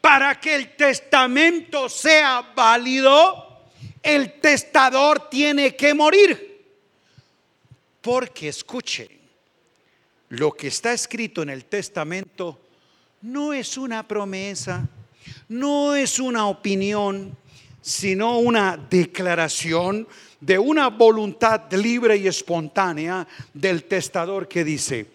Para 0.00 0.38
que 0.40 0.54
el 0.54 0.76
testamento 0.76 1.88
sea 1.88 2.52
válido, 2.54 3.64
el 4.02 4.40
testador 4.40 5.28
tiene 5.28 5.74
que 5.74 5.94
morir. 5.94 6.64
Porque 8.00 8.48
escuchen, 8.48 9.15
lo 10.30 10.52
que 10.52 10.68
está 10.68 10.92
escrito 10.92 11.42
en 11.42 11.50
el 11.50 11.64
testamento 11.66 12.58
no 13.22 13.52
es 13.52 13.76
una 13.76 14.06
promesa, 14.06 14.86
no 15.48 15.94
es 15.94 16.18
una 16.18 16.46
opinión, 16.46 17.36
sino 17.80 18.38
una 18.38 18.76
declaración 18.76 20.06
de 20.40 20.58
una 20.58 20.88
voluntad 20.88 21.72
libre 21.72 22.16
y 22.16 22.26
espontánea 22.26 23.26
del 23.54 23.84
testador 23.84 24.48
que 24.48 24.64
dice, 24.64 25.06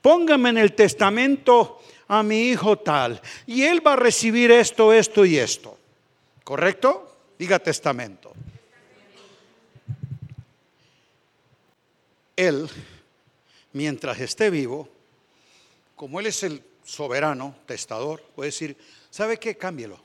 póngame 0.00 0.50
en 0.50 0.58
el 0.58 0.74
testamento 0.74 1.80
a 2.08 2.22
mi 2.22 2.50
hijo 2.50 2.78
tal, 2.78 3.20
y 3.46 3.62
él 3.62 3.84
va 3.86 3.94
a 3.94 3.96
recibir 3.96 4.50
esto, 4.50 4.92
esto 4.92 5.24
y 5.24 5.36
esto. 5.36 5.76
¿Correcto? 6.42 7.16
Diga 7.38 7.58
testamento. 7.58 8.32
Él 12.34 12.68
mientras 13.72 14.20
esté 14.20 14.50
vivo, 14.50 14.88
como 15.96 16.20
Él 16.20 16.26
es 16.26 16.42
el 16.42 16.62
soberano, 16.84 17.54
testador, 17.66 18.22
puede 18.34 18.48
decir, 18.48 18.76
¿sabe 19.10 19.38
qué? 19.38 19.56
Cámbielo. 19.56 20.00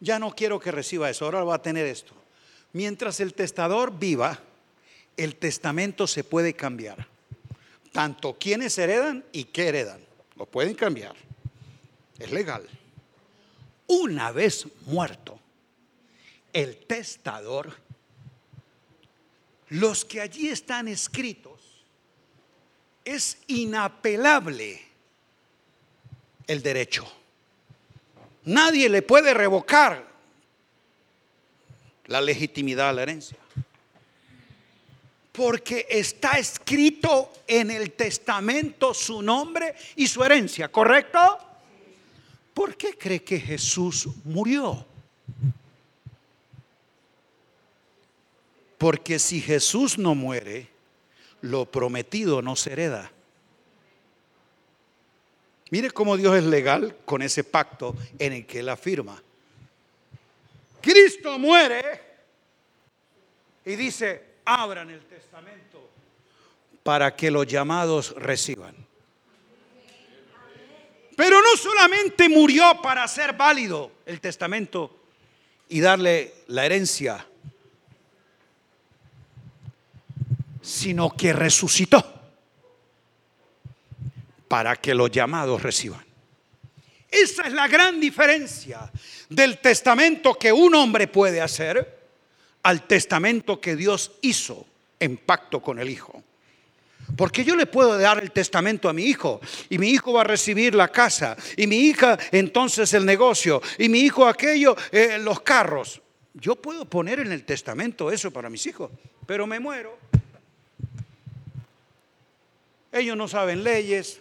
Ya 0.00 0.18
no 0.18 0.34
quiero 0.34 0.58
que 0.58 0.72
reciba 0.72 1.10
eso, 1.10 1.24
ahora 1.24 1.44
va 1.44 1.56
a 1.56 1.62
tener 1.62 1.86
esto. 1.86 2.12
Mientras 2.72 3.20
el 3.20 3.34
testador 3.34 3.98
viva, 3.98 4.40
el 5.16 5.36
testamento 5.36 6.06
se 6.06 6.24
puede 6.24 6.54
cambiar. 6.54 7.06
Tanto 7.92 8.36
quienes 8.38 8.76
heredan 8.78 9.24
y 9.32 9.44
qué 9.44 9.68
heredan. 9.68 10.04
Lo 10.36 10.46
pueden 10.46 10.74
cambiar. 10.74 11.14
Es 12.18 12.32
legal. 12.32 12.68
Una 13.86 14.32
vez 14.32 14.66
muerto, 14.86 15.38
el 16.52 16.76
testador, 16.78 17.76
los 19.68 20.04
que 20.04 20.20
allí 20.20 20.48
están 20.48 20.88
escritos, 20.88 21.60
es 23.04 23.38
inapelable 23.46 24.80
el 26.46 26.62
derecho. 26.62 27.06
Nadie 28.44 28.88
le 28.88 29.02
puede 29.02 29.32
revocar 29.32 30.06
la 32.06 32.20
legitimidad 32.20 32.90
a 32.90 32.92
la 32.92 33.02
herencia. 33.02 33.38
Porque 35.32 35.86
está 35.90 36.32
escrito 36.32 37.32
en 37.46 37.70
el 37.70 37.92
testamento 37.92 38.94
su 38.94 39.20
nombre 39.20 39.74
y 39.96 40.06
su 40.06 40.22
herencia, 40.22 40.70
¿correcto? 40.70 41.38
¿Por 42.52 42.76
qué 42.76 42.96
cree 42.96 43.22
que 43.22 43.40
Jesús 43.40 44.08
murió? 44.24 44.86
Porque 48.78 49.18
si 49.18 49.40
Jesús 49.40 49.98
no 49.98 50.14
muere, 50.14 50.73
lo 51.44 51.66
prometido 51.66 52.40
no 52.40 52.56
se 52.56 52.72
hereda. 52.72 53.10
Mire 55.70 55.90
cómo 55.90 56.16
Dios 56.16 56.36
es 56.36 56.44
legal 56.44 56.96
con 57.04 57.20
ese 57.20 57.44
pacto 57.44 57.94
en 58.18 58.32
el 58.32 58.46
que 58.46 58.60
él 58.60 58.68
afirma. 58.70 59.22
Cristo 60.80 61.38
muere 61.38 62.00
y 63.64 63.76
dice, 63.76 64.22
abran 64.44 64.88
el 64.88 65.04
testamento 65.04 65.90
para 66.82 67.14
que 67.14 67.30
los 67.30 67.46
llamados 67.46 68.14
reciban. 68.16 68.74
Pero 71.16 71.42
no 71.42 71.56
solamente 71.56 72.28
murió 72.28 72.80
para 72.82 73.04
hacer 73.04 73.34
válido 73.34 73.92
el 74.06 74.20
testamento 74.20 74.98
y 75.68 75.80
darle 75.80 76.34
la 76.48 76.64
herencia 76.64 77.26
sino 80.64 81.10
que 81.10 81.34
resucitó 81.34 82.02
para 84.48 84.76
que 84.76 84.94
los 84.94 85.10
llamados 85.10 85.62
reciban. 85.62 86.02
Esa 87.10 87.46
es 87.46 87.52
la 87.52 87.68
gran 87.68 88.00
diferencia 88.00 88.90
del 89.28 89.58
testamento 89.58 90.34
que 90.34 90.52
un 90.52 90.74
hombre 90.74 91.06
puede 91.06 91.40
hacer 91.40 92.02
al 92.62 92.86
testamento 92.86 93.60
que 93.60 93.76
Dios 93.76 94.12
hizo 94.22 94.66
en 94.98 95.18
pacto 95.18 95.60
con 95.60 95.78
el 95.78 95.90
Hijo. 95.90 96.24
Porque 97.14 97.44
yo 97.44 97.54
le 97.54 97.66
puedo 97.66 97.98
dar 97.98 98.22
el 98.22 98.32
testamento 98.32 98.88
a 98.88 98.94
mi 98.94 99.04
hijo 99.04 99.38
y 99.68 99.76
mi 99.76 99.90
hijo 99.90 100.14
va 100.14 100.22
a 100.22 100.24
recibir 100.24 100.74
la 100.74 100.88
casa 100.88 101.36
y 101.54 101.66
mi 101.66 101.76
hija 101.76 102.18
entonces 102.32 102.94
el 102.94 103.04
negocio 103.04 103.60
y 103.76 103.90
mi 103.90 104.00
hijo 104.00 104.26
aquello, 104.26 104.74
eh, 104.90 105.18
los 105.20 105.42
carros. 105.42 106.00
Yo 106.32 106.56
puedo 106.56 106.86
poner 106.86 107.20
en 107.20 107.30
el 107.30 107.44
testamento 107.44 108.10
eso 108.10 108.30
para 108.30 108.48
mis 108.48 108.66
hijos, 108.66 108.90
pero 109.26 109.46
me 109.46 109.60
muero 109.60 109.98
ellos 112.94 113.16
no 113.16 113.28
saben 113.28 113.64
leyes, 113.64 114.20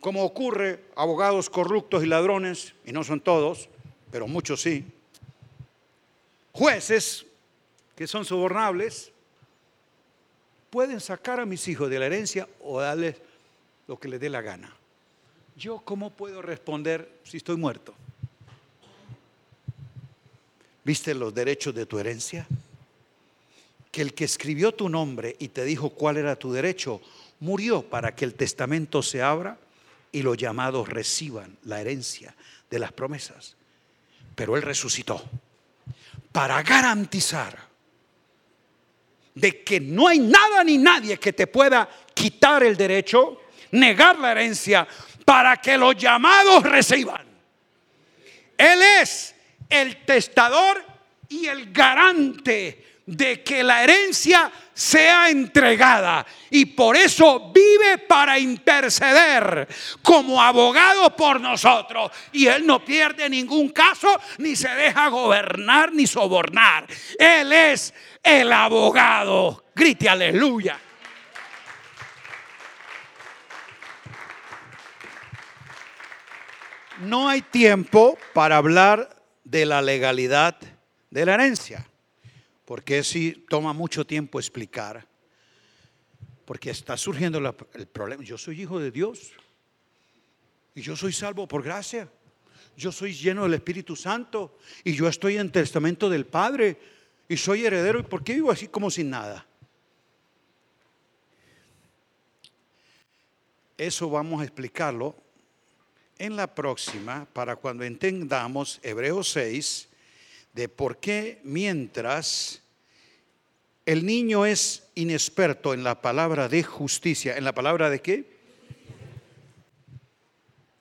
como 0.00 0.24
ocurre, 0.24 0.84
abogados 0.96 1.50
corruptos 1.50 2.04
y 2.04 2.06
ladrones, 2.06 2.74
y 2.86 2.92
no 2.92 3.02
son 3.02 3.20
todos, 3.20 3.68
pero 4.10 4.28
muchos 4.28 4.62
sí. 4.62 4.84
Jueces 6.52 7.26
que 7.96 8.06
son 8.06 8.24
sobornables, 8.24 9.10
pueden 10.70 11.00
sacar 11.00 11.40
a 11.40 11.46
mis 11.46 11.66
hijos 11.68 11.90
de 11.90 11.98
la 11.98 12.06
herencia 12.06 12.48
o 12.60 12.80
darles 12.80 13.16
lo 13.86 13.98
que 13.98 14.08
les 14.08 14.20
dé 14.20 14.28
la 14.28 14.42
gana. 14.42 14.74
¿Yo 15.56 15.78
cómo 15.78 16.10
puedo 16.10 16.42
responder 16.42 17.20
si 17.24 17.36
estoy 17.36 17.56
muerto? 17.56 17.94
¿Viste 20.84 21.14
los 21.14 21.32
derechos 21.32 21.74
de 21.74 21.86
tu 21.86 21.98
herencia? 21.98 22.46
Que 23.90 24.02
el 24.02 24.14
que 24.14 24.24
escribió 24.24 24.72
tu 24.72 24.88
nombre 24.88 25.36
y 25.38 25.48
te 25.48 25.64
dijo 25.64 25.90
cuál 25.90 26.16
era 26.16 26.36
tu 26.36 26.52
derecho, 26.52 27.00
murió 27.40 27.82
para 27.82 28.14
que 28.14 28.24
el 28.24 28.34
testamento 28.34 29.02
se 29.02 29.22
abra 29.22 29.58
y 30.12 30.22
los 30.22 30.36
llamados 30.36 30.88
reciban 30.88 31.56
la 31.64 31.80
herencia 31.80 32.34
de 32.70 32.78
las 32.78 32.92
promesas. 32.92 33.56
Pero 34.34 34.56
Él 34.56 34.62
resucitó 34.62 35.22
para 36.32 36.62
garantizar 36.62 37.56
de 39.34 39.62
que 39.62 39.80
no 39.80 40.08
hay 40.08 40.20
nada 40.20 40.62
ni 40.64 40.78
nadie 40.78 41.18
que 41.18 41.32
te 41.32 41.46
pueda 41.46 41.88
quitar 42.14 42.62
el 42.62 42.76
derecho, 42.76 43.40
negar 43.72 44.18
la 44.18 44.32
herencia, 44.32 44.86
para 45.24 45.56
que 45.56 45.76
los 45.76 45.96
llamados 45.96 46.62
reciban. 46.62 47.26
Él 48.56 48.80
es 49.00 49.34
el 49.68 50.04
testador 50.04 50.93
y 51.28 51.46
el 51.46 51.72
garante 51.72 52.94
de 53.06 53.42
que 53.42 53.62
la 53.62 53.84
herencia 53.84 54.50
sea 54.72 55.28
entregada 55.28 56.24
y 56.50 56.64
por 56.66 56.96
eso 56.96 57.52
vive 57.52 57.98
para 57.98 58.38
interceder 58.38 59.68
como 60.02 60.40
abogado 60.40 61.14
por 61.14 61.40
nosotros 61.40 62.10
y 62.32 62.46
él 62.46 62.66
no 62.66 62.84
pierde 62.84 63.28
ningún 63.28 63.68
caso 63.68 64.08
ni 64.38 64.56
se 64.56 64.68
deja 64.70 65.08
gobernar 65.08 65.92
ni 65.92 66.06
sobornar. 66.06 66.86
Él 67.18 67.52
es 67.52 67.92
el 68.22 68.52
abogado. 68.52 69.66
Grite 69.74 70.08
aleluya. 70.08 70.78
No 77.00 77.28
hay 77.28 77.42
tiempo 77.42 78.16
para 78.32 78.56
hablar 78.56 79.14
de 79.44 79.66
la 79.66 79.82
legalidad 79.82 80.56
de 81.14 81.24
la 81.24 81.34
herencia 81.34 81.88
porque 82.64 83.04
si 83.04 83.32
toma 83.48 83.72
mucho 83.72 84.04
tiempo 84.06 84.40
explicar, 84.40 85.06
porque 86.44 86.70
está 86.70 86.96
surgiendo 86.96 87.38
el 87.74 87.86
problema. 87.86 88.22
Yo 88.22 88.36
soy 88.36 88.62
hijo 88.62 88.78
de 88.78 88.90
Dios 88.90 89.32
Y 90.74 90.82
yo 90.82 90.96
soy 90.96 91.12
salvo 91.12 91.46
por 91.46 91.62
gracia. 91.62 92.08
Yo 92.76 92.90
soy 92.90 93.14
lleno 93.14 93.44
del 93.44 93.54
Espíritu 93.54 93.94
Santo. 93.94 94.58
Y 94.82 94.92
yo 94.92 95.06
estoy 95.08 95.38
en 95.38 95.52
testamento 95.52 96.10
del 96.10 96.26
Padre. 96.26 96.76
Y 97.28 97.36
soy 97.36 97.64
heredero. 97.64 98.00
¿Y 98.00 98.02
por 98.02 98.24
qué 98.24 98.34
vivo 98.34 98.50
así 98.50 98.66
como 98.66 98.90
sin 98.90 99.08
nada? 99.08 99.46
Eso 103.78 104.10
vamos 104.10 104.40
a 104.40 104.44
explicarlo 104.44 105.14
en 106.18 106.34
la 106.34 106.52
próxima 106.52 107.24
para 107.32 107.56
cuando 107.56 107.84
entendamos 107.84 108.80
Hebreos 108.82 109.30
6 109.30 109.88
de 110.54 110.68
por 110.68 110.98
qué 110.98 111.40
mientras 111.42 112.62
el 113.84 114.06
niño 114.06 114.46
es 114.46 114.84
inexperto 114.94 115.74
en 115.74 115.84
la 115.84 116.00
palabra 116.00 116.48
de 116.48 116.62
justicia, 116.62 117.36
¿en 117.36 117.44
la 117.44 117.52
palabra 117.52 117.90
de 117.90 118.00
qué? 118.00 118.34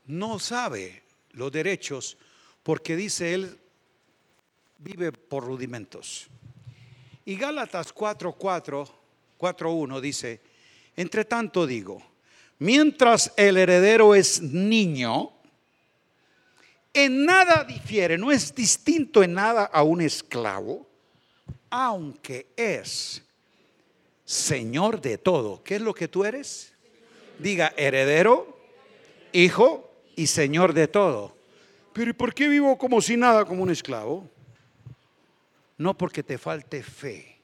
No 0.06 0.40
sabe 0.40 1.04
los 1.32 1.52
derechos 1.52 2.18
porque 2.62 2.96
dice 2.96 3.34
él 3.34 3.58
vive 4.78 5.12
por 5.12 5.44
rudimentos. 5.44 6.28
Y 7.26 7.36
Gálatas 7.36 7.94
4:4, 7.94 8.90
4:1 9.38 10.02
dice, 10.02 10.42
entre 10.96 11.26
tanto 11.26 11.66
digo, 11.66 12.04
mientras 12.60 13.34
el 13.38 13.58
heredero 13.58 14.14
es 14.14 14.42
niño, 14.42 15.33
en 16.94 17.26
nada 17.26 17.64
difiere, 17.64 18.18
no 18.18 18.32
es 18.32 18.54
distinto 18.54 19.24
en 19.24 19.34
nada 19.34 19.66
a 19.66 19.84
un 19.84 20.02
esclavo, 20.02 20.88
aunque 21.70 22.48
es 22.56 23.24
Señor 24.24 25.02
de 25.02 25.18
todo. 25.18 25.64
¿Qué 25.64 25.76
es 25.76 25.82
lo 25.82 25.94
que 25.94 26.08
tú 26.08 26.24
eres? 26.24 26.74
Diga, 27.40 27.74
heredero, 27.76 28.58
hijo 29.32 29.92
y 30.16 30.28
Señor 30.28 30.74
de 30.74 30.88
todo. 30.88 31.36
Pero 31.94 32.12
¿y 32.12 32.14
por 32.14 32.34
qué 32.34 32.48
vivo 32.48 32.78
como 32.78 33.02
si 33.02 33.18
nada, 33.18 33.46
como 33.46 33.64
un 33.64 33.72
esclavo? 33.72 34.30
No 35.78 35.98
porque 35.98 36.24
te 36.24 36.38
falte 36.38 36.84
fe, 36.84 37.40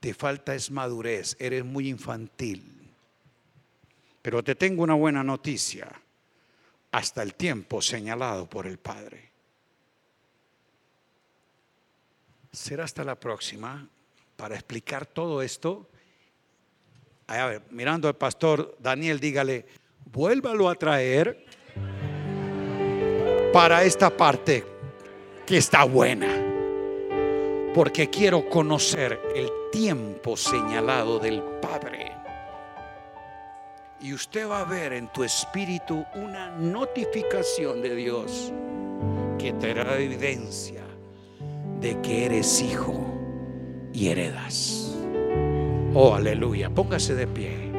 te 0.00 0.14
falta 0.14 0.54
es 0.54 0.70
madurez, 0.70 1.36
eres 1.38 1.64
muy 1.64 1.88
infantil. 1.88 2.90
Pero 4.22 4.42
te 4.42 4.54
tengo 4.54 4.82
una 4.82 4.94
buena 4.94 5.22
noticia, 5.22 5.90
hasta 6.94 7.24
el 7.24 7.34
tiempo 7.34 7.82
señalado 7.82 8.48
por 8.48 8.68
el 8.68 8.78
Padre. 8.78 9.32
Será 12.52 12.84
hasta 12.84 13.02
la 13.02 13.18
próxima 13.18 13.88
para 14.36 14.54
explicar 14.54 15.04
todo 15.04 15.42
esto. 15.42 15.88
A 17.26 17.46
ver, 17.46 17.62
mirando 17.70 18.06
al 18.06 18.14
pastor 18.14 18.76
Daniel, 18.78 19.18
dígale, 19.18 19.66
vuélvalo 20.04 20.68
a 20.68 20.76
traer 20.76 21.44
para 23.52 23.82
esta 23.82 24.16
parte 24.16 24.64
que 25.44 25.56
está 25.56 25.82
buena. 25.82 26.28
Porque 27.74 28.08
quiero 28.08 28.48
conocer 28.48 29.20
el 29.34 29.50
tiempo 29.72 30.36
señalado 30.36 31.18
del 31.18 31.42
Padre. 31.60 32.03
Y 34.04 34.12
usted 34.12 34.46
va 34.46 34.60
a 34.60 34.64
ver 34.64 34.92
en 34.92 35.10
tu 35.14 35.24
espíritu 35.24 36.04
una 36.14 36.50
notificación 36.50 37.80
de 37.80 37.94
Dios 37.94 38.52
que 39.38 39.54
te 39.54 39.72
dará 39.72 39.98
evidencia 39.98 40.82
de 41.80 41.98
que 42.02 42.26
eres 42.26 42.60
hijo 42.60 43.02
y 43.94 44.08
heredas. 44.08 44.94
Oh, 45.94 46.12
aleluya. 46.12 46.68
Póngase 46.68 47.14
de 47.14 47.26
pie. 47.26 47.72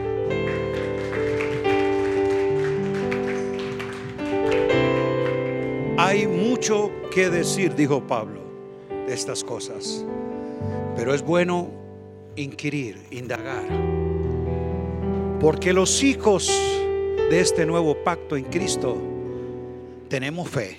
Hay 5.99 6.25
mucho 6.25 6.89
que 7.13 7.29
decir, 7.29 7.75
dijo 7.75 8.01
Pablo, 8.01 8.41
de 9.05 9.13
estas 9.13 9.43
cosas. 9.43 10.03
Pero 10.95 11.13
es 11.13 11.21
bueno 11.21 11.69
inquirir, 12.35 12.97
indagar 13.11 14.04
porque 15.45 15.73
los 15.73 16.01
hijos 16.01 16.47
de 17.29 17.39
este 17.39 17.67
nuevo 17.67 18.03
pacto 18.03 18.35
en 18.35 18.45
Cristo 18.45 18.97
tenemos 20.09 20.49
fe, 20.49 20.75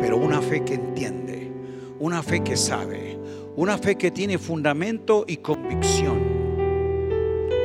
pero 0.00 0.16
una 0.16 0.42
fe 0.42 0.64
que 0.64 0.74
entiende, 0.74 1.52
una 2.00 2.24
fe 2.24 2.42
que 2.42 2.56
sabe, 2.56 3.16
una 3.54 3.78
fe 3.78 3.94
que 3.94 4.10
tiene 4.10 4.36
fundamento 4.36 5.24
y 5.28 5.36
convicción. 5.36 6.18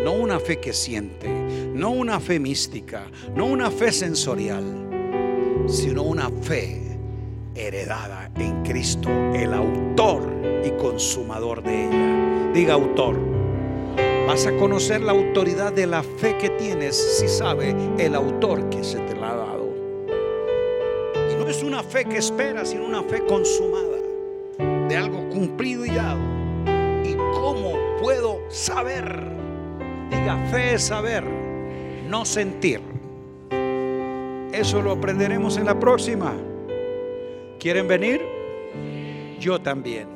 No 0.03 0.11
una 0.13 0.39
fe 0.39 0.59
que 0.59 0.71
siente, 0.71 1.27
no 1.73 1.89
una 1.89 2.19
fe 2.19 2.39
mística, 2.39 3.07
no 3.35 3.47
una 3.47 3.71
fe 3.71 3.91
sensorial, 3.91 5.65
sino 5.65 6.03
una 6.03 6.29
fe 6.29 6.95
heredada 7.55 8.31
en 8.37 8.61
Cristo, 8.61 9.09
el 9.33 9.51
autor 9.51 10.31
y 10.63 10.69
consumador 10.79 11.63
de 11.63 11.87
ella. 11.87 12.51
Diga 12.53 12.75
autor. 12.75 13.32
Vas 14.27 14.47
a 14.47 14.55
conocer 14.55 15.01
la 15.01 15.11
autoridad 15.11 15.73
de 15.73 15.85
la 15.85 16.01
fe 16.01 16.37
que 16.37 16.49
tienes 16.51 16.95
si 17.19 17.27
sabe 17.27 17.75
el 17.97 18.15
autor 18.15 18.69
que 18.69 18.81
se 18.83 18.99
te 18.99 19.15
la 19.15 19.31
ha 19.31 19.35
dado. 19.35 19.69
Y 21.29 21.35
no 21.35 21.47
es 21.47 21.61
una 21.61 21.83
fe 21.83 22.05
que 22.05 22.17
espera, 22.17 22.63
sino 22.63 22.85
una 22.85 23.03
fe 23.03 23.25
consumada, 23.25 23.97
de 24.87 24.95
algo 24.95 25.29
cumplido 25.29 25.85
y 25.85 25.89
dado. 25.89 26.21
¿Y 27.03 27.15
cómo 27.33 27.73
puedo 28.01 28.39
saber? 28.49 29.03
Diga, 30.09 30.37
fe 30.49 30.75
es 30.75 30.83
saber, 30.83 31.25
no 32.07 32.23
sentir. 32.23 32.79
Eso 34.53 34.81
lo 34.81 34.93
aprenderemos 34.93 35.57
en 35.57 35.65
la 35.65 35.77
próxima. 35.77 36.33
¿Quieren 37.59 37.89
venir? 37.89 38.21
Yo 39.39 39.59
también. 39.59 40.07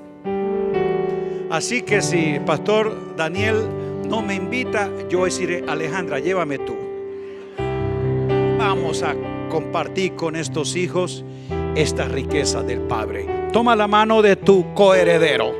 Así 1.49 1.81
que 1.81 2.01
si 2.01 2.39
Pastor 2.45 3.15
Daniel 3.15 3.67
no 4.07 4.21
me 4.21 4.35
invita, 4.35 4.89
yo 5.09 5.25
deciré, 5.25 5.63
Alejandra, 5.67 6.19
llévame 6.19 6.57
tú. 6.59 6.75
Vamos 8.57 9.03
a 9.03 9.15
compartir 9.49 10.15
con 10.15 10.35
estos 10.35 10.75
hijos 10.75 11.23
esta 11.75 12.05
riqueza 12.05 12.63
del 12.63 12.81
Padre. 12.81 13.27
Toma 13.51 13.75
la 13.75 13.87
mano 13.87 14.21
de 14.21 14.35
tu 14.35 14.73
coheredero, 14.73 15.53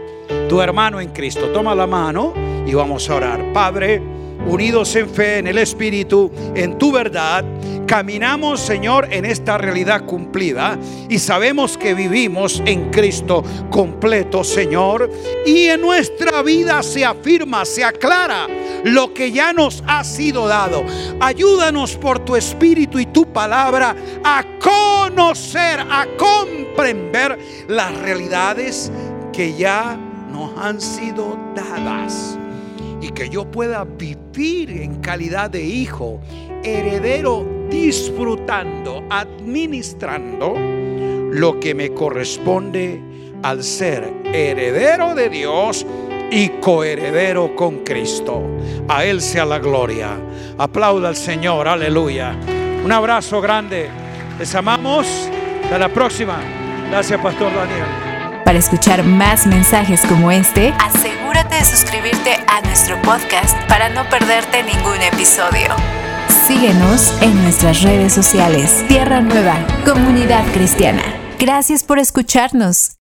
tu 0.49 0.61
hermano 0.61 0.99
en 0.99 1.09
Cristo. 1.09 1.49
Toma 1.49 1.75
la 1.75 1.87
mano 1.87 2.33
y 2.65 2.73
vamos 2.73 3.09
a 3.09 3.15
orar. 3.15 3.53
Padre, 3.53 4.01
unidos 4.47 4.95
en 4.95 5.09
fe, 5.09 5.39
en 5.39 5.47
el 5.47 5.57
Espíritu, 5.57 6.31
en 6.55 6.77
tu 6.77 6.91
verdad 6.91 7.43
Caminamos, 7.87 8.59
Señor, 8.59 9.07
en 9.11 9.23
esta 9.23 9.57
realidad 9.57 10.05
cumplida 10.05 10.77
y 11.07 11.19
sabemos 11.19 11.77
que 11.77 11.93
vivimos 11.93 12.61
en 12.65 12.91
Cristo 12.91 13.45
completo, 13.69 14.43
Señor. 14.43 15.09
Y 15.45 15.67
en 15.67 15.79
nuestra 15.79 16.41
vida 16.41 16.83
se 16.83 17.05
afirma, 17.05 17.63
se 17.63 17.85
aclara 17.85 18.47
lo 18.83 19.13
que 19.13 19.31
ya 19.31 19.53
nos 19.53 19.85
ha 19.87 20.03
sido 20.03 20.49
dado. 20.49 20.83
Ayúdanos 21.21 21.95
por 21.95 22.19
tu 22.19 22.35
Espíritu 22.35 22.99
y 22.99 23.05
tu 23.05 23.25
palabra 23.31 23.95
a 24.21 24.43
conocer, 24.59 25.79
a 25.79 26.05
comprender 26.17 27.39
las 27.69 27.97
realidades 27.99 28.91
que 29.31 29.55
ya 29.55 29.97
nos 30.29 30.57
han 30.57 30.81
sido 30.81 31.39
dadas 31.55 32.37
y 33.01 33.09
que 33.09 33.29
yo 33.29 33.49
pueda 33.49 33.83
vivir 33.83 34.69
en 34.71 34.95
calidad 35.01 35.49
de 35.49 35.63
hijo, 35.63 36.21
heredero 36.63 37.45
disfrutando, 37.69 39.03
administrando 39.09 40.55
lo 41.31 41.59
que 41.59 41.75
me 41.75 41.93
corresponde 41.93 43.01
al 43.43 43.63
ser 43.63 44.11
heredero 44.25 45.13
de 45.15 45.29
Dios 45.29 45.85
y 46.31 46.49
coheredero 46.59 47.55
con 47.55 47.83
Cristo. 47.83 48.41
A 48.87 49.05
Él 49.05 49.21
sea 49.21 49.45
la 49.45 49.59
gloria. 49.59 50.17
Aplauda 50.57 51.09
al 51.09 51.15
Señor, 51.15 51.67
aleluya. 51.67 52.35
Un 52.83 52.91
abrazo 52.91 53.41
grande. 53.41 53.89
Les 54.39 54.53
amamos. 54.55 55.07
Hasta 55.63 55.77
la 55.77 55.89
próxima. 55.89 56.39
Gracias, 56.89 57.19
Pastor 57.21 57.53
Daniel. 57.53 58.06
Para 58.47 58.59
escuchar 58.59 59.03
más 59.03 59.45
mensajes 59.45 60.05
como 60.05 60.31
este, 60.31 60.73
asegúrate 60.79 61.55
de 61.55 61.65
suscribirte 61.65 62.37
a 62.47 62.61
nuestro 62.61 62.95
podcast 63.01 63.57
para 63.67 63.89
no 63.89 64.09
perderte 64.09 64.63
ningún 64.63 65.01
episodio. 65.01 65.75
Síguenos 66.47 67.13
en 67.21 67.43
nuestras 67.43 67.81
redes 67.81 68.13
sociales. 68.13 68.85
Tierra 68.87 69.19
Nueva, 69.19 69.57
Comunidad 69.83 70.45
Cristiana. 70.53 71.03
Gracias 71.37 71.83
por 71.83 71.99
escucharnos. 71.99 72.91